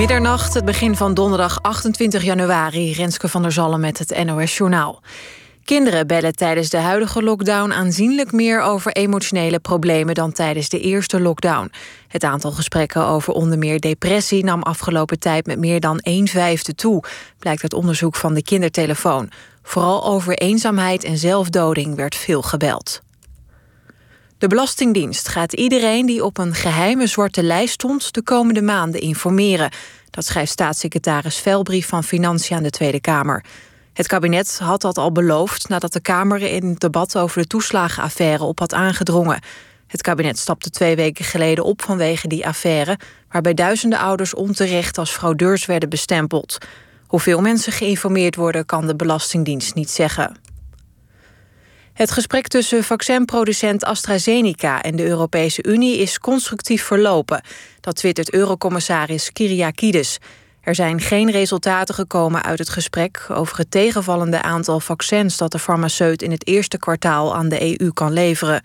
Middernacht, 0.00 0.54
het 0.54 0.64
begin 0.64 0.96
van 0.96 1.14
donderdag 1.14 1.62
28 1.62 2.22
januari. 2.22 2.92
Renske 2.92 3.28
van 3.28 3.42
der 3.42 3.52
Zallen 3.52 3.80
met 3.80 3.98
het 3.98 4.24
NOS 4.24 4.56
Journaal. 4.56 5.02
Kinderen 5.64 6.06
bellen 6.06 6.36
tijdens 6.36 6.68
de 6.68 6.76
huidige 6.76 7.22
lockdown 7.22 7.72
aanzienlijk 7.72 8.32
meer 8.32 8.60
over 8.60 8.92
emotionele 8.92 9.58
problemen 9.58 10.14
dan 10.14 10.32
tijdens 10.32 10.68
de 10.68 10.80
eerste 10.80 11.20
lockdown. 11.20 11.72
Het 12.08 12.24
aantal 12.24 12.50
gesprekken 12.50 13.06
over 13.06 13.32
onder 13.32 13.58
meer 13.58 13.80
depressie 13.80 14.44
nam 14.44 14.62
afgelopen 14.62 15.18
tijd 15.18 15.46
met 15.46 15.58
meer 15.58 15.80
dan 15.80 15.98
1 15.98 16.28
vijfde 16.28 16.74
toe, 16.74 17.02
blijkt 17.38 17.62
uit 17.62 17.74
onderzoek 17.74 18.16
van 18.16 18.34
de 18.34 18.42
kindertelefoon. 18.42 19.30
Vooral 19.62 20.04
over 20.04 20.34
eenzaamheid 20.34 21.04
en 21.04 21.18
zelfdoding 21.18 21.96
werd 21.96 22.14
veel 22.14 22.42
gebeld. 22.42 23.00
De 24.40 24.46
Belastingdienst 24.46 25.28
gaat 25.28 25.52
iedereen 25.52 26.06
die 26.06 26.24
op 26.24 26.38
een 26.38 26.54
geheime 26.54 27.06
zwarte 27.06 27.42
lijst 27.42 27.72
stond 27.72 28.12
de 28.12 28.22
komende 28.22 28.62
maanden 28.62 29.00
informeren. 29.00 29.70
Dat 30.10 30.24
schrijft 30.24 30.52
staatssecretaris 30.52 31.36
Velbrief 31.36 31.88
van 31.88 32.04
Financiën 32.04 32.56
aan 32.56 32.62
de 32.62 32.70
Tweede 32.70 33.00
Kamer. 33.00 33.44
Het 33.92 34.06
kabinet 34.06 34.58
had 34.58 34.80
dat 34.80 34.98
al 34.98 35.12
beloofd 35.12 35.68
nadat 35.68 35.92
de 35.92 36.00
Kamer 36.00 36.42
in 36.42 36.68
het 36.68 36.80
debat 36.80 37.16
over 37.16 37.40
de 37.40 37.46
toeslagenaffaire 37.46 38.44
op 38.44 38.58
had 38.58 38.74
aangedrongen. 38.74 39.42
Het 39.86 40.02
kabinet 40.02 40.38
stapte 40.38 40.70
twee 40.70 40.96
weken 40.96 41.24
geleden 41.24 41.64
op 41.64 41.82
vanwege 41.82 42.28
die 42.28 42.46
affaire, 42.46 42.98
waarbij 43.30 43.54
duizenden 43.54 43.98
ouders 43.98 44.34
onterecht 44.34 44.98
als 44.98 45.10
fraudeurs 45.10 45.66
werden 45.66 45.88
bestempeld. 45.88 46.58
Hoeveel 47.06 47.40
mensen 47.40 47.72
geïnformeerd 47.72 48.36
worden, 48.36 48.66
kan 48.66 48.86
de 48.86 48.96
Belastingdienst 48.96 49.74
niet 49.74 49.90
zeggen. 49.90 50.36
Het 52.00 52.10
gesprek 52.10 52.48
tussen 52.48 52.84
vaccinproducent 52.84 53.84
AstraZeneca 53.84 54.82
en 54.82 54.96
de 54.96 55.06
Europese 55.06 55.62
Unie 55.62 55.98
is 55.98 56.18
constructief 56.18 56.82
verlopen. 56.82 57.42
Dat 57.80 57.96
twittert 57.96 58.32
Eurocommissaris 58.32 59.32
Kyriakides. 59.32 60.18
Er 60.60 60.74
zijn 60.74 61.00
geen 61.00 61.30
resultaten 61.30 61.94
gekomen 61.94 62.42
uit 62.42 62.58
het 62.58 62.68
gesprek 62.68 63.26
over 63.28 63.58
het 63.58 63.70
tegenvallende 63.70 64.42
aantal 64.42 64.80
vaccins 64.80 65.36
dat 65.36 65.52
de 65.52 65.58
farmaceut 65.58 66.22
in 66.22 66.30
het 66.30 66.46
eerste 66.46 66.78
kwartaal 66.78 67.34
aan 67.34 67.48
de 67.48 67.80
EU 67.80 67.90
kan 67.92 68.12
leveren. 68.12 68.62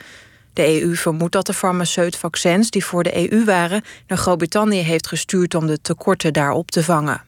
De 0.54 0.82
EU 0.82 0.96
vermoedt 0.96 1.34
dat 1.34 1.46
de 1.46 1.54
farmaceut 1.54 2.18
vaccins 2.18 2.70
die 2.70 2.86
voor 2.86 3.04
de 3.04 3.32
EU 3.32 3.46
waren 3.46 3.84
naar 4.08 4.18
Groot-Brittannië 4.18 4.82
heeft 4.82 5.08
gestuurd 5.08 5.56
om 5.56 5.68
de 5.68 5.82
tekorten 5.82 6.34
daar 6.34 6.52
op 6.52 6.72
te 6.72 6.84
vangen. 6.84 7.22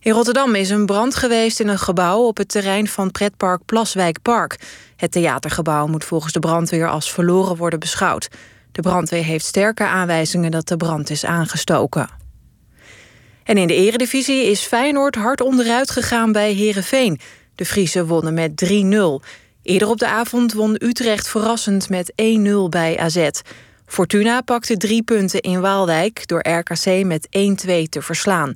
In 0.00 0.12
Rotterdam 0.12 0.54
is 0.54 0.70
een 0.70 0.86
brand 0.86 1.14
geweest 1.14 1.60
in 1.60 1.68
een 1.68 1.78
gebouw 1.78 2.26
op 2.26 2.36
het 2.36 2.48
terrein 2.48 2.88
van 2.88 3.10
pretpark 3.10 3.64
Plaswijk 3.64 4.22
Park. 4.22 4.58
Het 4.96 5.12
theatergebouw 5.12 5.86
moet 5.86 6.04
volgens 6.04 6.32
de 6.32 6.38
brandweer 6.38 6.88
als 6.88 7.12
verloren 7.12 7.56
worden 7.56 7.78
beschouwd. 7.78 8.28
De 8.72 8.82
brandweer 8.82 9.24
heeft 9.24 9.44
sterke 9.44 9.84
aanwijzingen 9.84 10.50
dat 10.50 10.68
de 10.68 10.76
brand 10.76 11.10
is 11.10 11.24
aangestoken. 11.24 12.08
En 13.44 13.56
in 13.56 13.66
de 13.66 13.74
eredivisie 13.74 14.44
is 14.44 14.60
Feyenoord 14.60 15.14
hard 15.14 15.40
onderuit 15.40 15.90
gegaan 15.90 16.32
bij 16.32 16.52
Herenveen. 16.52 17.20
De 17.54 17.64
Friese 17.64 18.06
wonnen 18.06 18.34
met 18.34 18.64
3-0. 18.64 19.26
Eerder 19.62 19.88
op 19.88 19.98
de 19.98 20.08
avond 20.08 20.52
won 20.52 20.76
Utrecht 20.82 21.28
verrassend 21.28 21.88
met 21.88 22.12
1-0 22.12 22.14
bij 22.68 22.98
AZ. 22.98 23.28
Fortuna 23.86 24.40
pakte 24.40 24.76
drie 24.76 25.02
punten 25.02 25.40
in 25.40 25.60
Waalwijk 25.60 26.26
door 26.26 26.48
RKC 26.48 27.04
met 27.04 27.28
1-2 27.66 27.88
te 27.88 28.02
verslaan. 28.02 28.52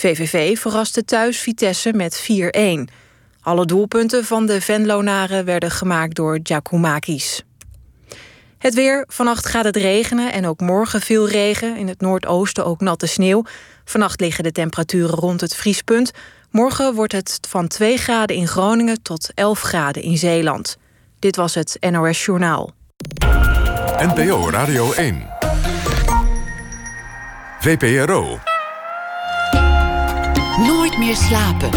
VVV 0.00 0.58
verraste 0.58 1.04
thuis 1.04 1.38
Vitesse 1.38 1.92
met 1.92 2.28
4-1. 2.58 2.92
Alle 3.40 3.66
doelpunten 3.66 4.24
van 4.24 4.46
de 4.46 4.60
Venlonaren 4.60 5.44
werden 5.44 5.70
gemaakt 5.70 6.14
door 6.14 6.40
Giacomakis. 6.42 7.44
Het 8.58 8.74
weer. 8.74 9.04
Vannacht 9.08 9.46
gaat 9.46 9.64
het 9.64 9.76
regenen 9.76 10.32
en 10.32 10.46
ook 10.46 10.60
morgen 10.60 11.00
veel 11.00 11.28
regen. 11.28 11.76
In 11.76 11.88
het 11.88 12.00
noordoosten 12.00 12.64
ook 12.64 12.80
natte 12.80 13.06
sneeuw. 13.06 13.44
Vannacht 13.84 14.20
liggen 14.20 14.44
de 14.44 14.52
temperaturen 14.52 15.14
rond 15.14 15.40
het 15.40 15.54
vriespunt. 15.54 16.10
Morgen 16.50 16.94
wordt 16.94 17.12
het 17.12 17.38
van 17.48 17.68
2 17.68 17.96
graden 17.96 18.36
in 18.36 18.48
Groningen 18.48 19.02
tot 19.02 19.30
11 19.34 19.60
graden 19.60 20.02
in 20.02 20.18
Zeeland. 20.18 20.76
Dit 21.18 21.36
was 21.36 21.54
het 21.54 21.76
NOS 21.90 22.24
Journaal. 22.24 22.72
NPO 23.98 24.50
Radio 24.50 24.92
1. 24.92 25.26
VPRO. 27.60 28.49
Meer 31.00 31.16
slapen. 31.16 31.70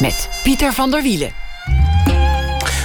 Met 0.00 0.28
Pieter 0.42 0.72
van 0.72 0.90
der 0.90 1.02
Wielen. 1.02 1.32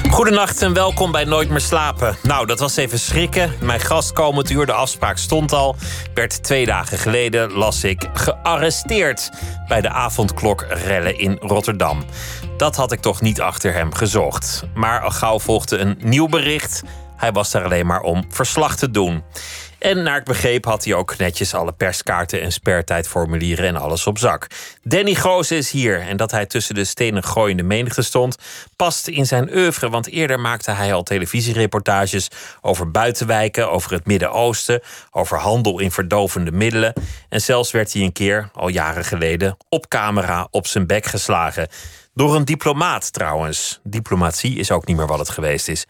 Goedenacht 0.09 0.61
en 0.61 0.73
welkom 0.73 1.11
bij 1.11 1.23
Nooit 1.23 1.50
meer 1.50 1.59
slapen. 1.59 2.17
Nou, 2.23 2.45
dat 2.45 2.59
was 2.59 2.75
even 2.75 3.00
schrikken. 3.00 3.53
Mijn 3.61 3.79
gast 3.79 4.13
komend 4.13 4.50
uur, 4.50 4.66
de 4.66 4.73
afspraak 4.73 5.17
stond 5.17 5.53
al. 5.53 5.75
Werd 6.13 6.44
twee 6.44 6.66
dagen 6.66 6.97
geleden, 6.97 7.51
las 7.51 7.84
ik, 7.84 8.09
gearresteerd... 8.13 9.29
bij 9.67 9.81
de 9.81 9.89
avondklokrellen 9.89 11.17
in 11.19 11.38
Rotterdam. 11.41 12.03
Dat 12.57 12.75
had 12.75 12.91
ik 12.91 12.99
toch 12.99 13.22
niet 13.22 13.41
achter 13.41 13.73
hem 13.73 13.94
gezocht. 13.94 14.63
Maar 14.73 15.01
al 15.01 15.11
gauw 15.11 15.39
volgde 15.39 15.78
een 15.78 15.97
nieuw 15.99 16.28
bericht. 16.28 16.84
Hij 17.17 17.31
was 17.31 17.51
daar 17.51 17.63
alleen 17.63 17.85
maar 17.85 18.01
om 18.01 18.25
verslag 18.29 18.75
te 18.75 18.91
doen. 18.91 19.23
En 19.79 20.03
naar 20.03 20.17
ik 20.17 20.23
begreep 20.23 20.66
had 20.66 20.83
hij 20.83 20.94
ook 20.94 21.17
netjes 21.17 21.53
alle 21.53 21.72
perskaarten 21.72 22.41
en 22.41 22.51
spertijdformulieren 22.51 23.66
en 23.66 23.75
alles 23.75 24.07
op 24.07 24.17
zak. 24.17 24.47
Danny 24.83 25.13
Goos 25.13 25.51
is 25.51 25.72
hier 25.72 26.01
en 26.01 26.17
dat 26.17 26.31
hij 26.31 26.45
tussen 26.45 26.75
de 26.75 26.83
stenen 26.83 27.23
gooiende 27.23 27.63
menigte 27.63 28.01
stond, 28.01 28.38
past 28.75 29.07
in 29.07 29.25
zijn 29.25 29.55
oeuvre. 29.55 29.89
Want 29.89 30.09
eerder 30.09 30.39
maakte 30.39 30.72
hij 30.72 30.94
al 30.94 31.03
televisiereportages 31.03 32.28
over 32.61 32.91
buitenwijken, 32.91 33.72
over 33.72 33.91
het 33.91 34.05
Midden-Oosten, 34.05 34.81
over 35.11 35.38
handel 35.38 35.79
in 35.79 35.91
verdovende 35.91 36.51
middelen. 36.51 36.94
En 37.29 37.41
zelfs 37.41 37.72
werd 37.72 37.94
hij 37.94 38.01
een 38.01 38.11
keer, 38.11 38.49
al 38.53 38.67
jaren 38.67 39.05
geleden, 39.05 39.57
op 39.69 39.88
camera 39.88 40.47
op 40.51 40.67
zijn 40.67 40.88
bek 40.88 41.05
geslagen. 41.05 41.67
Door 42.17 42.35
een 42.35 42.45
diplomaat 42.45 43.13
trouwens. 43.13 43.79
Diplomatie 43.83 44.55
is 44.55 44.72
ook 44.72 44.85
niet 44.85 44.97
meer 44.97 45.07
wat 45.07 45.19
het 45.19 45.29
geweest 45.29 45.67
is. 45.67 45.85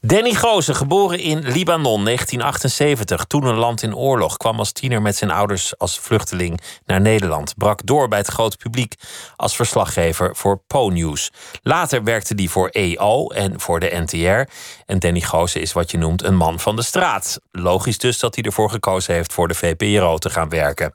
Danny 0.00 0.32
Goosen, 0.32 0.74
geboren 0.74 1.18
in 1.18 1.38
Libanon 1.38 2.04
1978, 2.04 3.24
toen 3.24 3.44
een 3.44 3.56
land 3.56 3.82
in 3.82 3.96
oorlog, 3.96 4.36
kwam 4.36 4.58
als 4.58 4.72
tiener 4.72 5.02
met 5.02 5.16
zijn 5.16 5.30
ouders 5.30 5.78
als 5.78 5.98
vluchteling 5.98 6.60
naar 6.86 7.00
Nederland. 7.00 7.54
Brak 7.56 7.86
door 7.86 8.08
bij 8.08 8.18
het 8.18 8.28
grote 8.28 8.56
publiek 8.56 8.94
als 9.36 9.56
verslaggever 9.56 10.36
voor 10.36 10.60
Po-News. 10.66 11.32
Later 11.62 12.04
werkte 12.04 12.34
hij 12.36 12.48
voor 12.48 12.68
EO 12.68 13.28
en 13.28 13.60
voor 13.60 13.80
de 13.80 14.02
NTR. 14.04 14.52
En 14.86 14.98
Danny 14.98 15.20
Goosen 15.20 15.60
is 15.60 15.72
wat 15.72 15.90
je 15.90 15.98
noemt 15.98 16.22
een 16.22 16.36
man 16.36 16.60
van 16.60 16.76
de 16.76 16.82
straat. 16.82 17.40
Logisch 17.52 17.98
dus 17.98 18.18
dat 18.18 18.34
hij 18.34 18.44
ervoor 18.44 18.70
gekozen 18.70 19.14
heeft 19.14 19.32
voor 19.32 19.48
de 19.48 19.54
VPRO 19.54 20.18
te 20.18 20.30
gaan 20.30 20.48
werken 20.48 20.94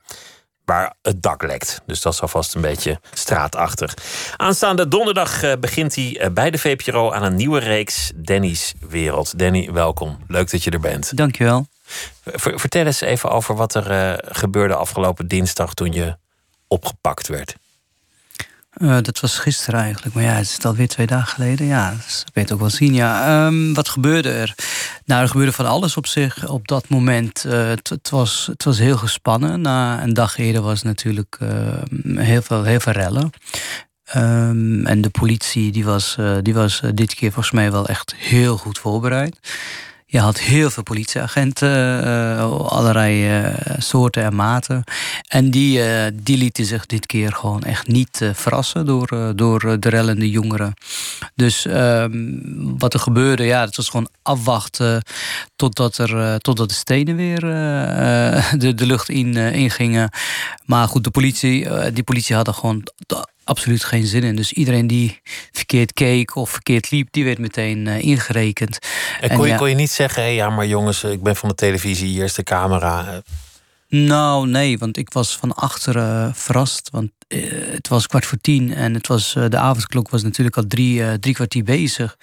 waar 0.72 0.94
het 1.02 1.22
dak 1.22 1.44
lekt. 1.44 1.82
Dus 1.86 2.02
dat 2.02 2.14
is 2.14 2.22
alvast 2.22 2.56
een 2.56 2.62
beetje 2.62 3.00
straatachtig. 3.14 3.94
Aanstaande 4.38 4.88
donderdag 4.88 5.44
eh, 5.44 5.54
begint 5.60 5.96
hij 5.96 6.20
eh, 6.20 6.30
bij 6.30 6.52
de 6.52 6.58
VPRO 6.58 7.12
aan 7.12 7.24
een 7.24 7.36
nieuwe 7.36 7.60
reeks 7.60 8.12
Danny's 8.16 8.74
Wereld. 8.90 9.40
Danny, 9.40 9.72
welkom. 9.72 10.18
Leuk 10.28 10.52
dat 10.52 10.64
je 10.64 10.72
er 10.72 10.80
bent. 10.80 11.18
Dankjewel. 11.18 11.66
vertel 12.34 12.86
eens 12.86 13.02
even 13.02 13.30
over 13.30 13.56
wat 13.56 13.74
er 13.74 13.92
uh, 13.92 14.14
gebeurde 14.36 14.76
afgelopen 14.76 15.28
dinsdag 15.28 15.74
toen 15.74 15.92
je 15.92 16.18
opgepakt 16.68 17.28
werd. 17.28 17.56
Uh, 18.78 18.98
dat 19.02 19.20
was 19.20 19.38
gisteren 19.38 19.80
eigenlijk, 19.80 20.16
maar 20.16 20.24
ja, 20.24 20.34
het 20.34 20.46
is 20.46 20.66
alweer 20.66 20.88
twee 20.88 21.08
dagen 21.08 21.28
geleden. 21.28 21.66
Ja, 21.66 21.90
dat 21.92 22.24
weet 22.34 22.52
ook 22.52 22.60
wel 22.60 22.70
zien. 22.70 22.94
Ja. 22.94 23.46
Um, 23.46 23.74
wat 23.74 23.90
gebeurde 23.90 24.30
er? 24.30 24.56
Nou, 25.06 25.22
er 25.22 25.28
gebeurde 25.28 25.52
van 25.52 25.66
alles 25.66 25.98
op 25.98 26.08
zich 26.08 26.48
op 26.48 26.68
dat 26.68 26.90
moment. 26.90 27.44
Uh, 27.48 27.68
het, 27.68 28.10
was, 28.10 28.46
het 28.52 28.64
was 28.64 28.78
heel 28.78 28.98
gespannen. 28.98 29.62
Na 29.62 30.04
een 30.04 30.14
dag 30.14 30.38
eerder 30.38 30.62
was 30.62 30.82
natuurlijk 30.82 31.38
uh, 31.42 31.50
heel, 32.16 32.42
veel, 32.42 32.64
heel 32.64 32.80
veel 32.80 32.94
rellen. 32.94 33.30
Um, 34.16 34.86
en 34.86 35.02
de 35.02 35.10
politie 35.10 35.72
die 35.72 35.86
was, 35.86 36.18
die 36.42 36.54
was 36.54 36.82
dit 36.94 37.14
keer 37.14 37.32
volgens 37.32 37.54
mij 37.54 37.72
wel 37.72 37.88
echt 37.88 38.16
heel 38.16 38.58
goed 38.58 38.80
voorbereid. 38.80 39.38
Je 40.12 40.20
had 40.20 40.40
heel 40.40 40.70
veel 40.70 40.84
politieagenten, 40.84 42.04
uh, 42.04 42.62
allerlei 42.68 43.42
uh, 43.42 43.56
soorten 43.78 44.24
en 44.24 44.36
maten. 44.36 44.84
En 45.28 45.52
die, 45.52 45.80
uh, 45.80 46.06
die 46.14 46.38
lieten 46.38 46.66
zich 46.66 46.86
dit 46.86 47.06
keer 47.06 47.34
gewoon 47.34 47.64
echt 47.64 47.88
niet 47.88 48.32
verrassen 48.34 48.86
door, 48.86 49.34
door 49.36 49.80
de 49.80 49.90
rellende 49.90 50.30
jongeren. 50.30 50.74
Dus 51.36 51.66
ehm, 51.66 52.30
wat 52.78 52.94
er 52.94 53.00
gebeurde, 53.00 53.44
ja, 53.44 53.66
het 53.66 53.76
was 53.76 53.90
gewoon 53.90 54.10
afwachten 54.22 55.04
totdat, 55.56 55.98
er, 55.98 56.40
totdat 56.40 56.70
de 56.70 56.76
stenen 56.76 57.16
weer 57.16 57.40
de, 57.40 58.74
de 58.76 58.86
lucht 58.86 59.10
in, 59.10 59.36
ingingen. 59.36 60.10
Maar 60.66 60.88
goed, 60.88 61.04
de 61.04 61.12
politie, 61.12 61.92
die 61.92 62.04
politie 62.04 62.36
hadden 62.36 62.54
gewoon 62.54 62.84
absoluut 63.44 63.84
geen 63.84 64.06
zin 64.06 64.24
in. 64.24 64.36
Dus 64.36 64.54
iedereen 64.54 64.88
die 64.88 65.20
verkeerd 65.52 65.94
keek 65.94 66.36
of 66.36 66.50
verkeerd 66.50 66.92
liep, 66.92 67.08
die 67.12 67.26
werd 67.26 67.38
meteen 67.38 67.86
uh, 67.86 68.02
ingerekend. 68.02 68.80
En 69.22 69.36
kon, 69.38 69.48
je, 69.48 69.56
kon 69.56 69.70
je 69.70 69.76
niet 69.76 69.92
zeggen, 69.92 70.22
hey, 70.22 70.36
ja, 70.36 70.50
maar 70.50 70.68
jongens, 70.68 71.04
ik 71.04 71.24
ben 71.24 71.36
van 71.36 71.50
de 71.50 71.56
televisie, 71.56 72.08
hier 72.08 72.24
is 72.24 72.34
de 72.34 72.44
camera. 72.44 73.22
Nou, 73.94 74.48
nee, 74.48 74.78
want 74.78 74.98
ik 74.98 75.14
was 75.14 75.38
van 75.38 75.54
achteren 75.54 76.36
verrast. 76.36 76.90
Want 76.92 77.12
eh, 77.28 77.40
het 77.72 77.88
was 77.88 78.08
kwart 78.08 78.26
voor 78.26 78.38
tien 78.42 78.74
en 78.74 78.94
het 78.94 79.08
was, 79.08 79.36
eh, 79.36 79.50
de 79.50 79.58
avondklok 79.58 80.10
was 80.10 80.24
natuurlijk 80.24 80.58
al 80.58 80.68
drie, 80.68 81.00
uh, 81.00 81.14
drie 81.14 81.34
kwartier 81.34 81.64
bezig. 81.64 82.18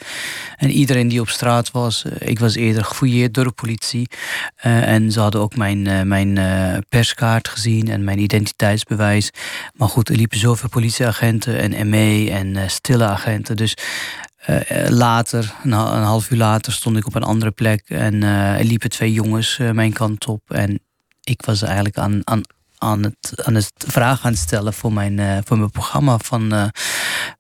En 0.56 0.70
iedereen 0.70 1.09
die 1.09 1.20
op 1.20 1.29
straat 1.29 1.70
was, 1.70 2.05
ik 2.19 2.38
was 2.38 2.55
eerder 2.55 2.85
gefouilleerd 2.85 3.35
door 3.35 3.44
de 3.44 3.50
politie. 3.50 4.09
en 4.56 5.12
ze 5.12 5.20
hadden 5.20 5.41
ook 5.41 5.56
mijn, 5.56 6.09
mijn 6.09 6.38
perskaart 6.88 7.49
gezien 7.49 7.88
en 7.88 8.05
mijn 8.05 8.19
identiteitsbewijs. 8.19 9.31
Maar 9.75 9.88
goed, 9.88 10.09
er 10.09 10.17
liepen 10.17 10.38
zoveel 10.38 10.69
politieagenten 10.69 11.75
en 11.75 11.88
ME 11.88 12.31
en 12.31 12.70
stille 12.70 13.05
agenten. 13.05 13.56
Dus 13.56 13.75
later, 14.88 15.55
een, 15.62 15.73
half 15.73 16.31
uur 16.31 16.38
later, 16.38 16.73
stond 16.73 16.97
ik 16.97 17.06
op 17.06 17.15
een 17.15 17.23
andere 17.23 17.50
plek 17.50 17.82
en 17.88 18.23
er 18.23 18.65
liepen 18.65 18.91
twee 18.91 19.12
jongens 19.12 19.59
mijn 19.73 19.93
kant 19.93 20.26
op. 20.26 20.50
En 20.50 20.81
ik 21.23 21.43
was 21.44 21.62
eigenlijk 21.62 21.99
aan, 21.99 22.20
aan, 22.25 22.43
aan, 22.79 23.03
het, 23.03 23.43
aan 23.44 23.55
het 23.55 23.73
vragen 23.76 24.25
aan 24.25 24.32
het 24.32 24.41
stellen 24.41 24.73
voor 24.73 24.93
mijn, 24.93 25.19
uh, 25.19 25.38
voor 25.44 25.59
mijn 25.59 25.70
programma 25.70 26.19
van, 26.19 26.55
uh, 26.55 26.65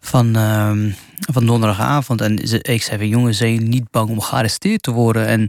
van, 0.00 0.36
uh, 0.36 0.94
van 1.32 1.46
donderdagavond. 1.46 2.20
En 2.20 2.36
ik 2.62 2.82
zei 2.82 2.98
van 2.98 3.08
jongens, 3.08 3.38
zijn 3.38 3.68
niet 3.68 3.90
bang 3.90 4.10
om 4.10 4.20
gearresteerd 4.20 4.82
te 4.82 4.90
worden? 4.90 5.26
En 5.26 5.48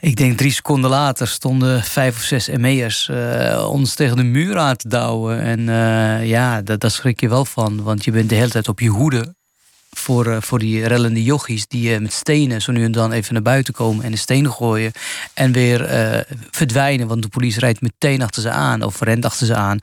ik 0.00 0.16
denk 0.16 0.38
drie 0.38 0.52
seconden 0.52 0.90
later 0.90 1.28
stonden 1.28 1.82
vijf 1.82 2.16
of 2.16 2.22
zes 2.22 2.48
ME'ers 2.48 3.08
uh, 3.10 3.68
ons 3.70 3.94
tegen 3.94 4.16
de 4.16 4.22
muur 4.22 4.58
aan 4.58 4.76
te 4.76 4.88
douwen. 4.88 5.40
En 5.40 5.60
ja, 6.26 6.62
daar 6.62 6.90
schrik 6.90 7.20
je 7.20 7.28
wel 7.28 7.44
van, 7.44 7.82
want 7.82 8.04
je 8.04 8.10
bent 8.10 8.28
de 8.28 8.34
hele 8.34 8.50
tijd 8.50 8.68
op 8.68 8.80
je 8.80 8.88
hoede 8.88 9.36
voor, 10.08 10.26
uh, 10.26 10.36
voor 10.40 10.58
die 10.58 10.86
rellende 10.86 11.22
jochies 11.22 11.66
die 11.66 11.90
uh, 11.90 11.98
met 11.98 12.12
stenen 12.12 12.62
zo 12.62 12.72
nu 12.72 12.84
en 12.84 12.92
dan 12.92 13.12
even 13.12 13.32
naar 13.34 13.42
buiten 13.42 13.74
komen 13.74 14.04
en 14.04 14.10
de 14.10 14.16
stenen 14.16 14.52
gooien 14.52 14.92
en 15.34 15.52
weer 15.52 15.80
uh, 15.80 16.20
verdwijnen, 16.50 17.06
want 17.06 17.22
de 17.22 17.28
politie 17.28 17.60
rijdt 17.60 17.80
meteen 17.80 18.22
achter 18.22 18.42
ze 18.42 18.50
aan 18.50 18.82
of 18.82 19.00
rent 19.00 19.24
achter 19.24 19.46
ze 19.46 19.54
aan. 19.54 19.78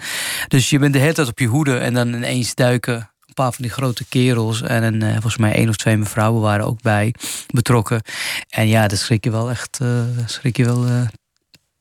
Dus 0.47 0.69
je 0.69 0.79
bent 0.79 0.93
de 0.93 0.99
hele 0.99 1.13
tijd 1.13 1.27
op 1.27 1.39
je 1.39 1.47
hoede 1.47 1.77
en 1.77 1.93
dan 1.93 2.13
ineens 2.13 2.55
duiken 2.55 2.95
een 2.95 3.33
paar 3.33 3.51
van 3.51 3.63
die 3.63 3.71
grote 3.71 4.05
kerels 4.05 4.61
en 4.61 4.83
een, 4.83 5.11
volgens 5.11 5.37
mij 5.37 5.53
één 5.53 5.69
of 5.69 5.75
twee 5.75 5.97
mevrouwen 5.97 6.41
waren 6.41 6.65
ook 6.65 6.81
bij 6.81 7.13
betrokken. 7.47 8.01
En 8.49 8.67
ja, 8.67 8.87
dat 8.87 8.99
schrik 8.99 9.23
je 9.23 9.31
wel 9.31 9.49
echt, 9.49 9.79
schrik 10.25 10.57
je 10.57 10.65
wel 10.65 10.85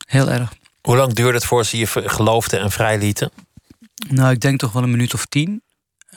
heel 0.06 0.30
erg. 0.30 0.52
Hoe 0.80 0.96
lang 0.96 1.12
duurde 1.12 1.38
het 1.38 1.46
voor 1.46 1.64
ze 1.64 1.78
je 1.78 1.86
geloofden 1.86 2.60
en 2.60 2.70
vrijlieten? 2.70 3.30
Nou, 4.08 4.32
ik 4.32 4.40
denk 4.40 4.58
toch 4.58 4.72
wel 4.72 4.82
een 4.82 4.90
minuut 4.90 5.14
of 5.14 5.26
tien. 5.26 5.62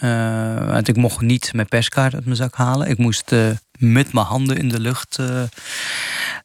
Uh, 0.04 0.72
want 0.72 0.88
ik 0.88 0.96
mocht 0.96 1.22
niet 1.22 1.54
mijn 1.54 1.68
perskaart 1.68 2.14
uit 2.14 2.26
mijn 2.26 2.36
zak 2.36 2.56
halen. 2.56 2.90
Ik 2.90 2.98
moest 2.98 3.32
uh, 3.32 3.50
met 3.78 4.14
mijn 4.14 4.26
handen 4.26 4.58
in 4.58 4.70
de 4.70 4.80
lucht 4.80 5.18
uh, 5.20 5.42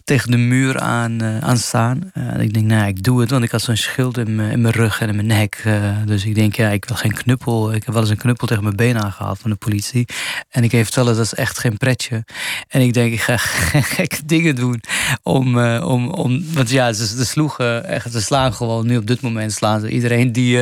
tegen 0.04 0.30
de 0.30 0.36
muur 0.36 0.80
aan, 0.80 1.22
uh, 1.22 1.38
aan 1.38 1.58
staan. 1.58 2.10
en 2.12 2.40
ik 2.40 2.54
denk, 2.54 2.66
nou, 2.66 2.86
ik 2.86 3.02
doe 3.02 3.20
het, 3.20 3.30
want 3.30 3.44
ik 3.44 3.50
had 3.50 3.62
zo'n 3.62 3.76
schild 3.76 4.18
in, 4.18 4.34
mijn 4.34 4.70
rug 4.70 5.00
en 5.00 5.08
in 5.08 5.14
mijn 5.14 5.26
nek. 5.26 5.62
dus 6.06 6.24
ik 6.24 6.34
denk, 6.34 6.56
ja, 6.56 6.68
ik 6.68 6.84
wil 6.84 6.96
geen 6.96 7.12
knuppel. 7.12 7.72
Ik 7.72 7.84
heb 7.84 7.94
wel 7.94 8.02
eens 8.02 8.10
een 8.10 8.16
knuppel 8.16 8.46
tegen 8.46 8.62
mijn 8.62 8.76
been 8.76 9.02
aangehaald 9.02 9.38
van 9.38 9.50
de 9.50 9.56
politie. 9.56 10.06
En 10.48 10.64
ik 10.64 10.72
even 10.72 10.84
vertellen, 10.84 11.14
dat 11.14 11.24
is 11.24 11.34
echt 11.34 11.58
geen 11.58 11.76
pretje. 11.76 12.24
En 12.68 12.80
ik 12.80 12.92
denk, 12.92 13.12
ik 13.12 13.20
ga 13.20 13.36
gekke 13.96 14.20
dingen 14.24 14.54
doen. 14.54 14.80
Om, 15.22 15.58
om, 15.78 16.08
om, 16.08 16.44
want 16.52 16.70
ja, 16.70 16.92
ze, 16.92 17.06
ze 17.06 17.24
sloegen 17.24 17.84
echt, 17.84 18.12
ze 18.12 18.20
slaan 18.20 18.54
gewoon. 18.54 18.86
Nu 18.86 18.96
op 18.96 19.06
dit 19.06 19.20
moment 19.20 19.52
slaan 19.52 19.80
ze 19.80 19.88
iedereen 19.88 20.32
die, 20.32 20.58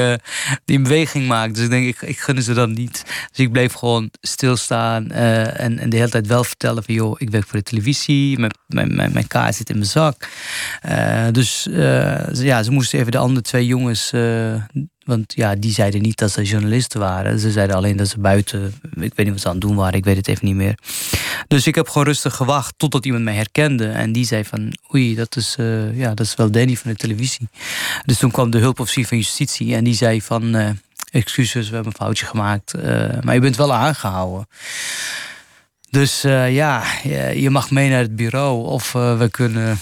die 0.64 0.76
een 0.76 0.82
beweging 0.82 1.26
maakt. 1.26 1.54
Dus 1.54 1.64
ik 1.64 1.70
denk, 1.70 1.86
ik, 1.86 2.02
ik 2.02 2.18
gun 2.18 2.42
ze 2.42 2.52
dan 2.52 2.72
niet. 2.72 3.04
Dus 3.30 3.38
ik 3.38 3.52
bleef 3.52 3.72
gewoon 3.72 4.10
stilstaan 4.20 5.10
en, 5.10 5.78
en 5.78 5.90
de 5.90 5.96
hele 5.96 6.08
tijd 6.08 6.26
wel 6.26 6.44
vertellen 6.44 6.59
van 6.60 6.94
joh, 6.94 7.14
ik 7.18 7.30
werk 7.30 7.46
voor 7.46 7.58
de 7.58 7.64
televisie, 7.64 8.38
mijn, 8.38 8.52
mijn, 8.66 8.94
mijn, 8.94 9.12
mijn 9.12 9.26
kaart 9.26 9.54
zit 9.54 9.70
in 9.70 9.76
mijn 9.76 9.88
zak. 9.88 10.28
Uh, 10.86 11.26
dus 11.32 11.66
uh, 11.70 12.32
ja, 12.32 12.62
ze 12.62 12.70
moesten 12.70 12.98
even 12.98 13.12
de 13.12 13.18
andere 13.18 13.40
twee 13.40 13.66
jongens, 13.66 14.12
uh, 14.12 14.54
want 15.04 15.32
ja, 15.34 15.54
die 15.54 15.72
zeiden 15.72 16.02
niet 16.02 16.18
dat 16.18 16.30
ze 16.30 16.42
journalisten 16.42 17.00
waren. 17.00 17.38
Ze 17.38 17.50
zeiden 17.50 17.76
alleen 17.76 17.96
dat 17.96 18.08
ze 18.08 18.18
buiten, 18.18 18.74
ik 18.82 19.12
weet 19.14 19.16
niet 19.16 19.30
wat 19.30 19.40
ze 19.40 19.46
aan 19.46 19.52
het 19.52 19.62
doen 19.62 19.76
waren, 19.76 19.98
ik 19.98 20.04
weet 20.04 20.16
het 20.16 20.28
even 20.28 20.46
niet 20.46 20.54
meer. 20.54 20.78
Dus 21.48 21.66
ik 21.66 21.74
heb 21.74 21.88
gewoon 21.88 22.06
rustig 22.06 22.34
gewacht 22.34 22.74
totdat 22.76 23.06
iemand 23.06 23.24
mij 23.24 23.34
herkende. 23.34 23.88
En 23.88 24.12
die 24.12 24.24
zei 24.24 24.44
van, 24.44 24.72
oei, 24.94 25.14
dat 25.14 25.36
is, 25.36 25.56
ja, 25.94 26.14
dat 26.14 26.26
is 26.26 26.34
wel 26.34 26.50
Danny 26.50 26.76
van 26.76 26.90
de 26.90 26.96
televisie. 26.96 27.48
Dus 28.04 28.18
toen 28.18 28.30
kwam 28.30 28.50
de 28.50 28.58
hulpofficier 28.58 29.06
van 29.06 29.16
justitie 29.16 29.74
en 29.74 29.84
die 29.84 29.94
zei 29.94 30.22
van 30.22 30.76
excuses, 31.10 31.68
we 31.68 31.74
hebben 31.74 31.92
een 31.92 32.04
foutje 32.04 32.26
gemaakt. 32.26 32.74
Maar 33.22 33.34
je 33.34 33.40
bent 33.40 33.56
wel 33.56 33.74
aangehouden. 33.74 34.46
Dus 35.90 36.24
uh, 36.24 36.54
ja, 36.54 36.84
je 37.32 37.50
mag 37.50 37.70
mee 37.70 37.88
naar 37.90 38.00
het 38.00 38.16
bureau 38.16 38.66
of 38.66 38.94
uh, 38.94 39.18
we 39.18 39.28
kunnen 39.28 39.78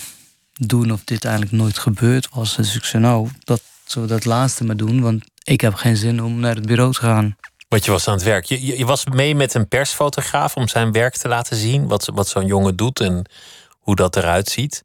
doen 0.52 0.92
of 0.92 1.00
dit 1.04 1.24
eigenlijk 1.24 1.56
nooit 1.56 1.78
gebeurd 1.78 2.28
was. 2.32 2.56
Dus 2.56 2.76
ik 2.76 2.84
zei 2.84 3.02
nou, 3.02 3.28
dat, 3.44 3.62
zullen 3.84 4.08
we 4.08 4.14
dat 4.14 4.24
laatste 4.24 4.64
maar 4.64 4.76
doen, 4.76 5.00
want 5.00 5.24
ik 5.42 5.60
heb 5.60 5.74
geen 5.74 5.96
zin 5.96 6.22
om 6.22 6.40
naar 6.40 6.54
het 6.54 6.66
bureau 6.66 6.92
te 6.92 7.00
gaan. 7.00 7.36
Want 7.68 7.84
je 7.84 7.90
was 7.90 8.08
aan 8.08 8.14
het 8.14 8.22
werk. 8.22 8.44
Je, 8.44 8.78
je 8.78 8.84
was 8.84 9.04
mee 9.04 9.34
met 9.34 9.54
een 9.54 9.68
persfotograaf 9.68 10.56
om 10.56 10.68
zijn 10.68 10.92
werk 10.92 11.16
te 11.16 11.28
laten 11.28 11.56
zien, 11.56 11.86
wat, 11.86 12.10
wat 12.14 12.28
zo'n 12.28 12.46
jongen 12.46 12.76
doet 12.76 13.00
en 13.00 13.30
hoe 13.70 13.96
dat 13.96 14.16
eruit 14.16 14.48
ziet. 14.48 14.84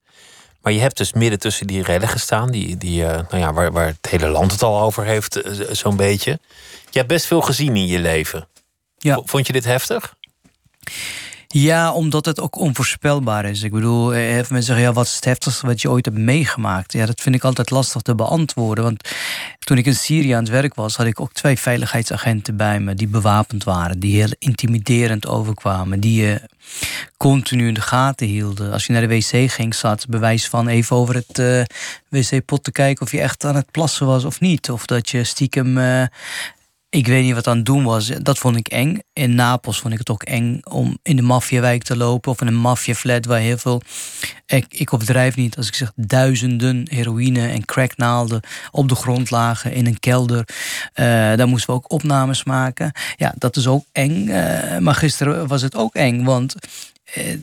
Maar 0.62 0.74
je 0.74 0.80
hebt 0.80 0.98
dus 0.98 1.14
midden 1.14 1.40
tussen 1.40 1.68
die 1.68 1.84
rellen 1.84 2.08
gestaan, 2.08 2.52
die, 2.52 2.78
die, 2.78 3.02
uh, 3.02 3.08
nou 3.08 3.38
ja, 3.38 3.54
waar, 3.54 3.72
waar 3.72 3.86
het 3.86 4.08
hele 4.10 4.28
land 4.28 4.52
het 4.52 4.64
al 4.64 4.82
over 4.82 5.04
heeft, 5.04 5.42
zo'n 5.72 5.96
beetje. 5.96 6.40
Je 6.90 7.00
hebt 7.00 7.08
best 7.08 7.26
veel 7.26 7.42
gezien 7.42 7.76
in 7.76 7.88
je 7.88 8.00
leven. 8.00 8.48
Ja. 8.98 9.22
Vond 9.26 9.48
je 9.48 9.54
dit 9.54 9.64
heftig? 9.64 10.16
Ja, 11.56 11.92
omdat 11.92 12.26
het 12.26 12.40
ook 12.40 12.56
onvoorspelbaar 12.56 13.46
is. 13.46 13.64
Ik 13.64 13.72
bedoel, 13.72 14.14
even 14.14 14.36
mensen 14.38 14.64
zeggen, 14.64 14.86
ja, 14.86 14.94
wat 14.94 15.06
is 15.06 15.16
het 15.16 15.26
heftigste 15.26 15.66
wat 15.66 15.82
je 15.82 15.90
ooit 15.90 16.06
hebt 16.06 16.18
meegemaakt? 16.18 16.94
Ja, 16.94 17.06
dat 17.06 17.22
vind 17.22 17.36
ik 17.36 17.44
altijd 17.44 17.70
lastig 17.70 18.02
te 18.02 18.16
beantwoorden. 18.16 18.84
Want 18.84 19.10
toen 19.60 19.78
ik 19.78 19.86
in 19.86 19.96
Syrië 19.96 20.32
aan 20.32 20.44
het 20.44 20.52
werk 20.52 20.76
was, 20.76 20.96
had 20.96 21.06
ik 21.06 21.20
ook 21.20 21.34
twee 21.34 21.60
veiligheidsagenten 21.60 22.58
bij 22.58 22.80
me 22.80 22.94
die 22.94 23.08
bewapend 23.08 23.64
waren, 23.64 24.00
die 24.00 24.16
heel 24.16 24.34
intimiderend 24.40 25.28
overkwamen, 25.28 26.00
die 26.00 26.22
je 26.22 26.42
continu 27.18 27.68
in 27.68 27.74
de 27.74 27.82
gaten 27.82 28.28
hielden. 28.28 28.72
Als 28.72 28.86
je 28.86 28.94
naar 28.94 29.08
de 29.08 29.16
wc 29.16 29.52
ging, 29.52 29.76
zat 29.76 30.08
bewijs 30.08 30.48
van 30.48 30.68
even 30.68 30.96
over 30.96 31.16
het 31.16 31.40
uh, 31.40 31.64
wc-pot 32.10 32.64
te 32.64 32.72
kijken 32.72 33.06
of 33.06 33.12
je 33.12 33.22
echt 33.22 33.46
aan 33.46 33.56
het 33.56 33.72
plassen 33.72 34.06
was 34.06 34.26
of 34.26 34.40
niet. 34.40 34.70
Of 34.70 34.86
dat 34.86 35.10
je 35.10 35.24
stiekem 35.24 35.78
uh, 35.78 36.04
ik 36.94 37.08
weet 37.08 37.24
niet 37.24 37.34
wat 37.34 37.48
aan 37.48 37.58
het 37.58 37.66
doen 37.66 37.84
was. 37.84 38.08
Dat 38.08 38.38
vond 38.38 38.56
ik 38.56 38.68
eng. 38.68 39.00
In 39.14 39.36
Napels 39.36 39.80
vond 39.80 39.94
ik 39.94 40.00
het 40.00 40.10
ook 40.10 40.24
eng 40.24 40.60
om 40.64 40.98
in 41.04 41.16
de 41.16 41.22
maffiawijk 41.22 41.84
te 41.84 41.98
lopen. 41.98 42.32
Of 42.32 42.42
in 42.42 42.48
een 42.48 42.56
maffiaflat 42.56 43.26
waar 43.26 43.40
heel 43.40 43.58
veel... 43.58 43.82
Ik, 44.46 44.66
ik 44.70 44.94
overdrijf 44.94 45.36
niet 45.36 45.58
als 45.58 45.68
ik 45.68 45.76
zeg 45.76 45.92
duizenden 45.96 46.88
heroïne 46.90 47.48
en 47.48 47.66
cracknaalden 47.66 48.42
op 48.72 48.90
de 48.90 48.96
grond 48.96 49.32
lagen 49.32 49.74
in 49.74 49.86
een 49.86 50.00
kelder. 50.00 50.48
Uh, 50.96 51.06
daar 51.36 51.48
moesten 51.48 51.70
we 51.70 51.76
ook 51.76 51.92
opnames 51.92 52.44
maken. 52.44 52.92
Ja, 53.16 53.34
dat 53.38 53.56
is 53.56 53.68
ook 53.68 53.86
eng. 53.92 54.28
Uh, 54.28 54.78
maar 54.78 54.96
gisteren 54.96 55.48
was 55.48 55.62
het 55.62 55.76
ook 55.76 55.96
eng, 55.96 56.24
want 56.24 56.56
eh, 56.56 56.70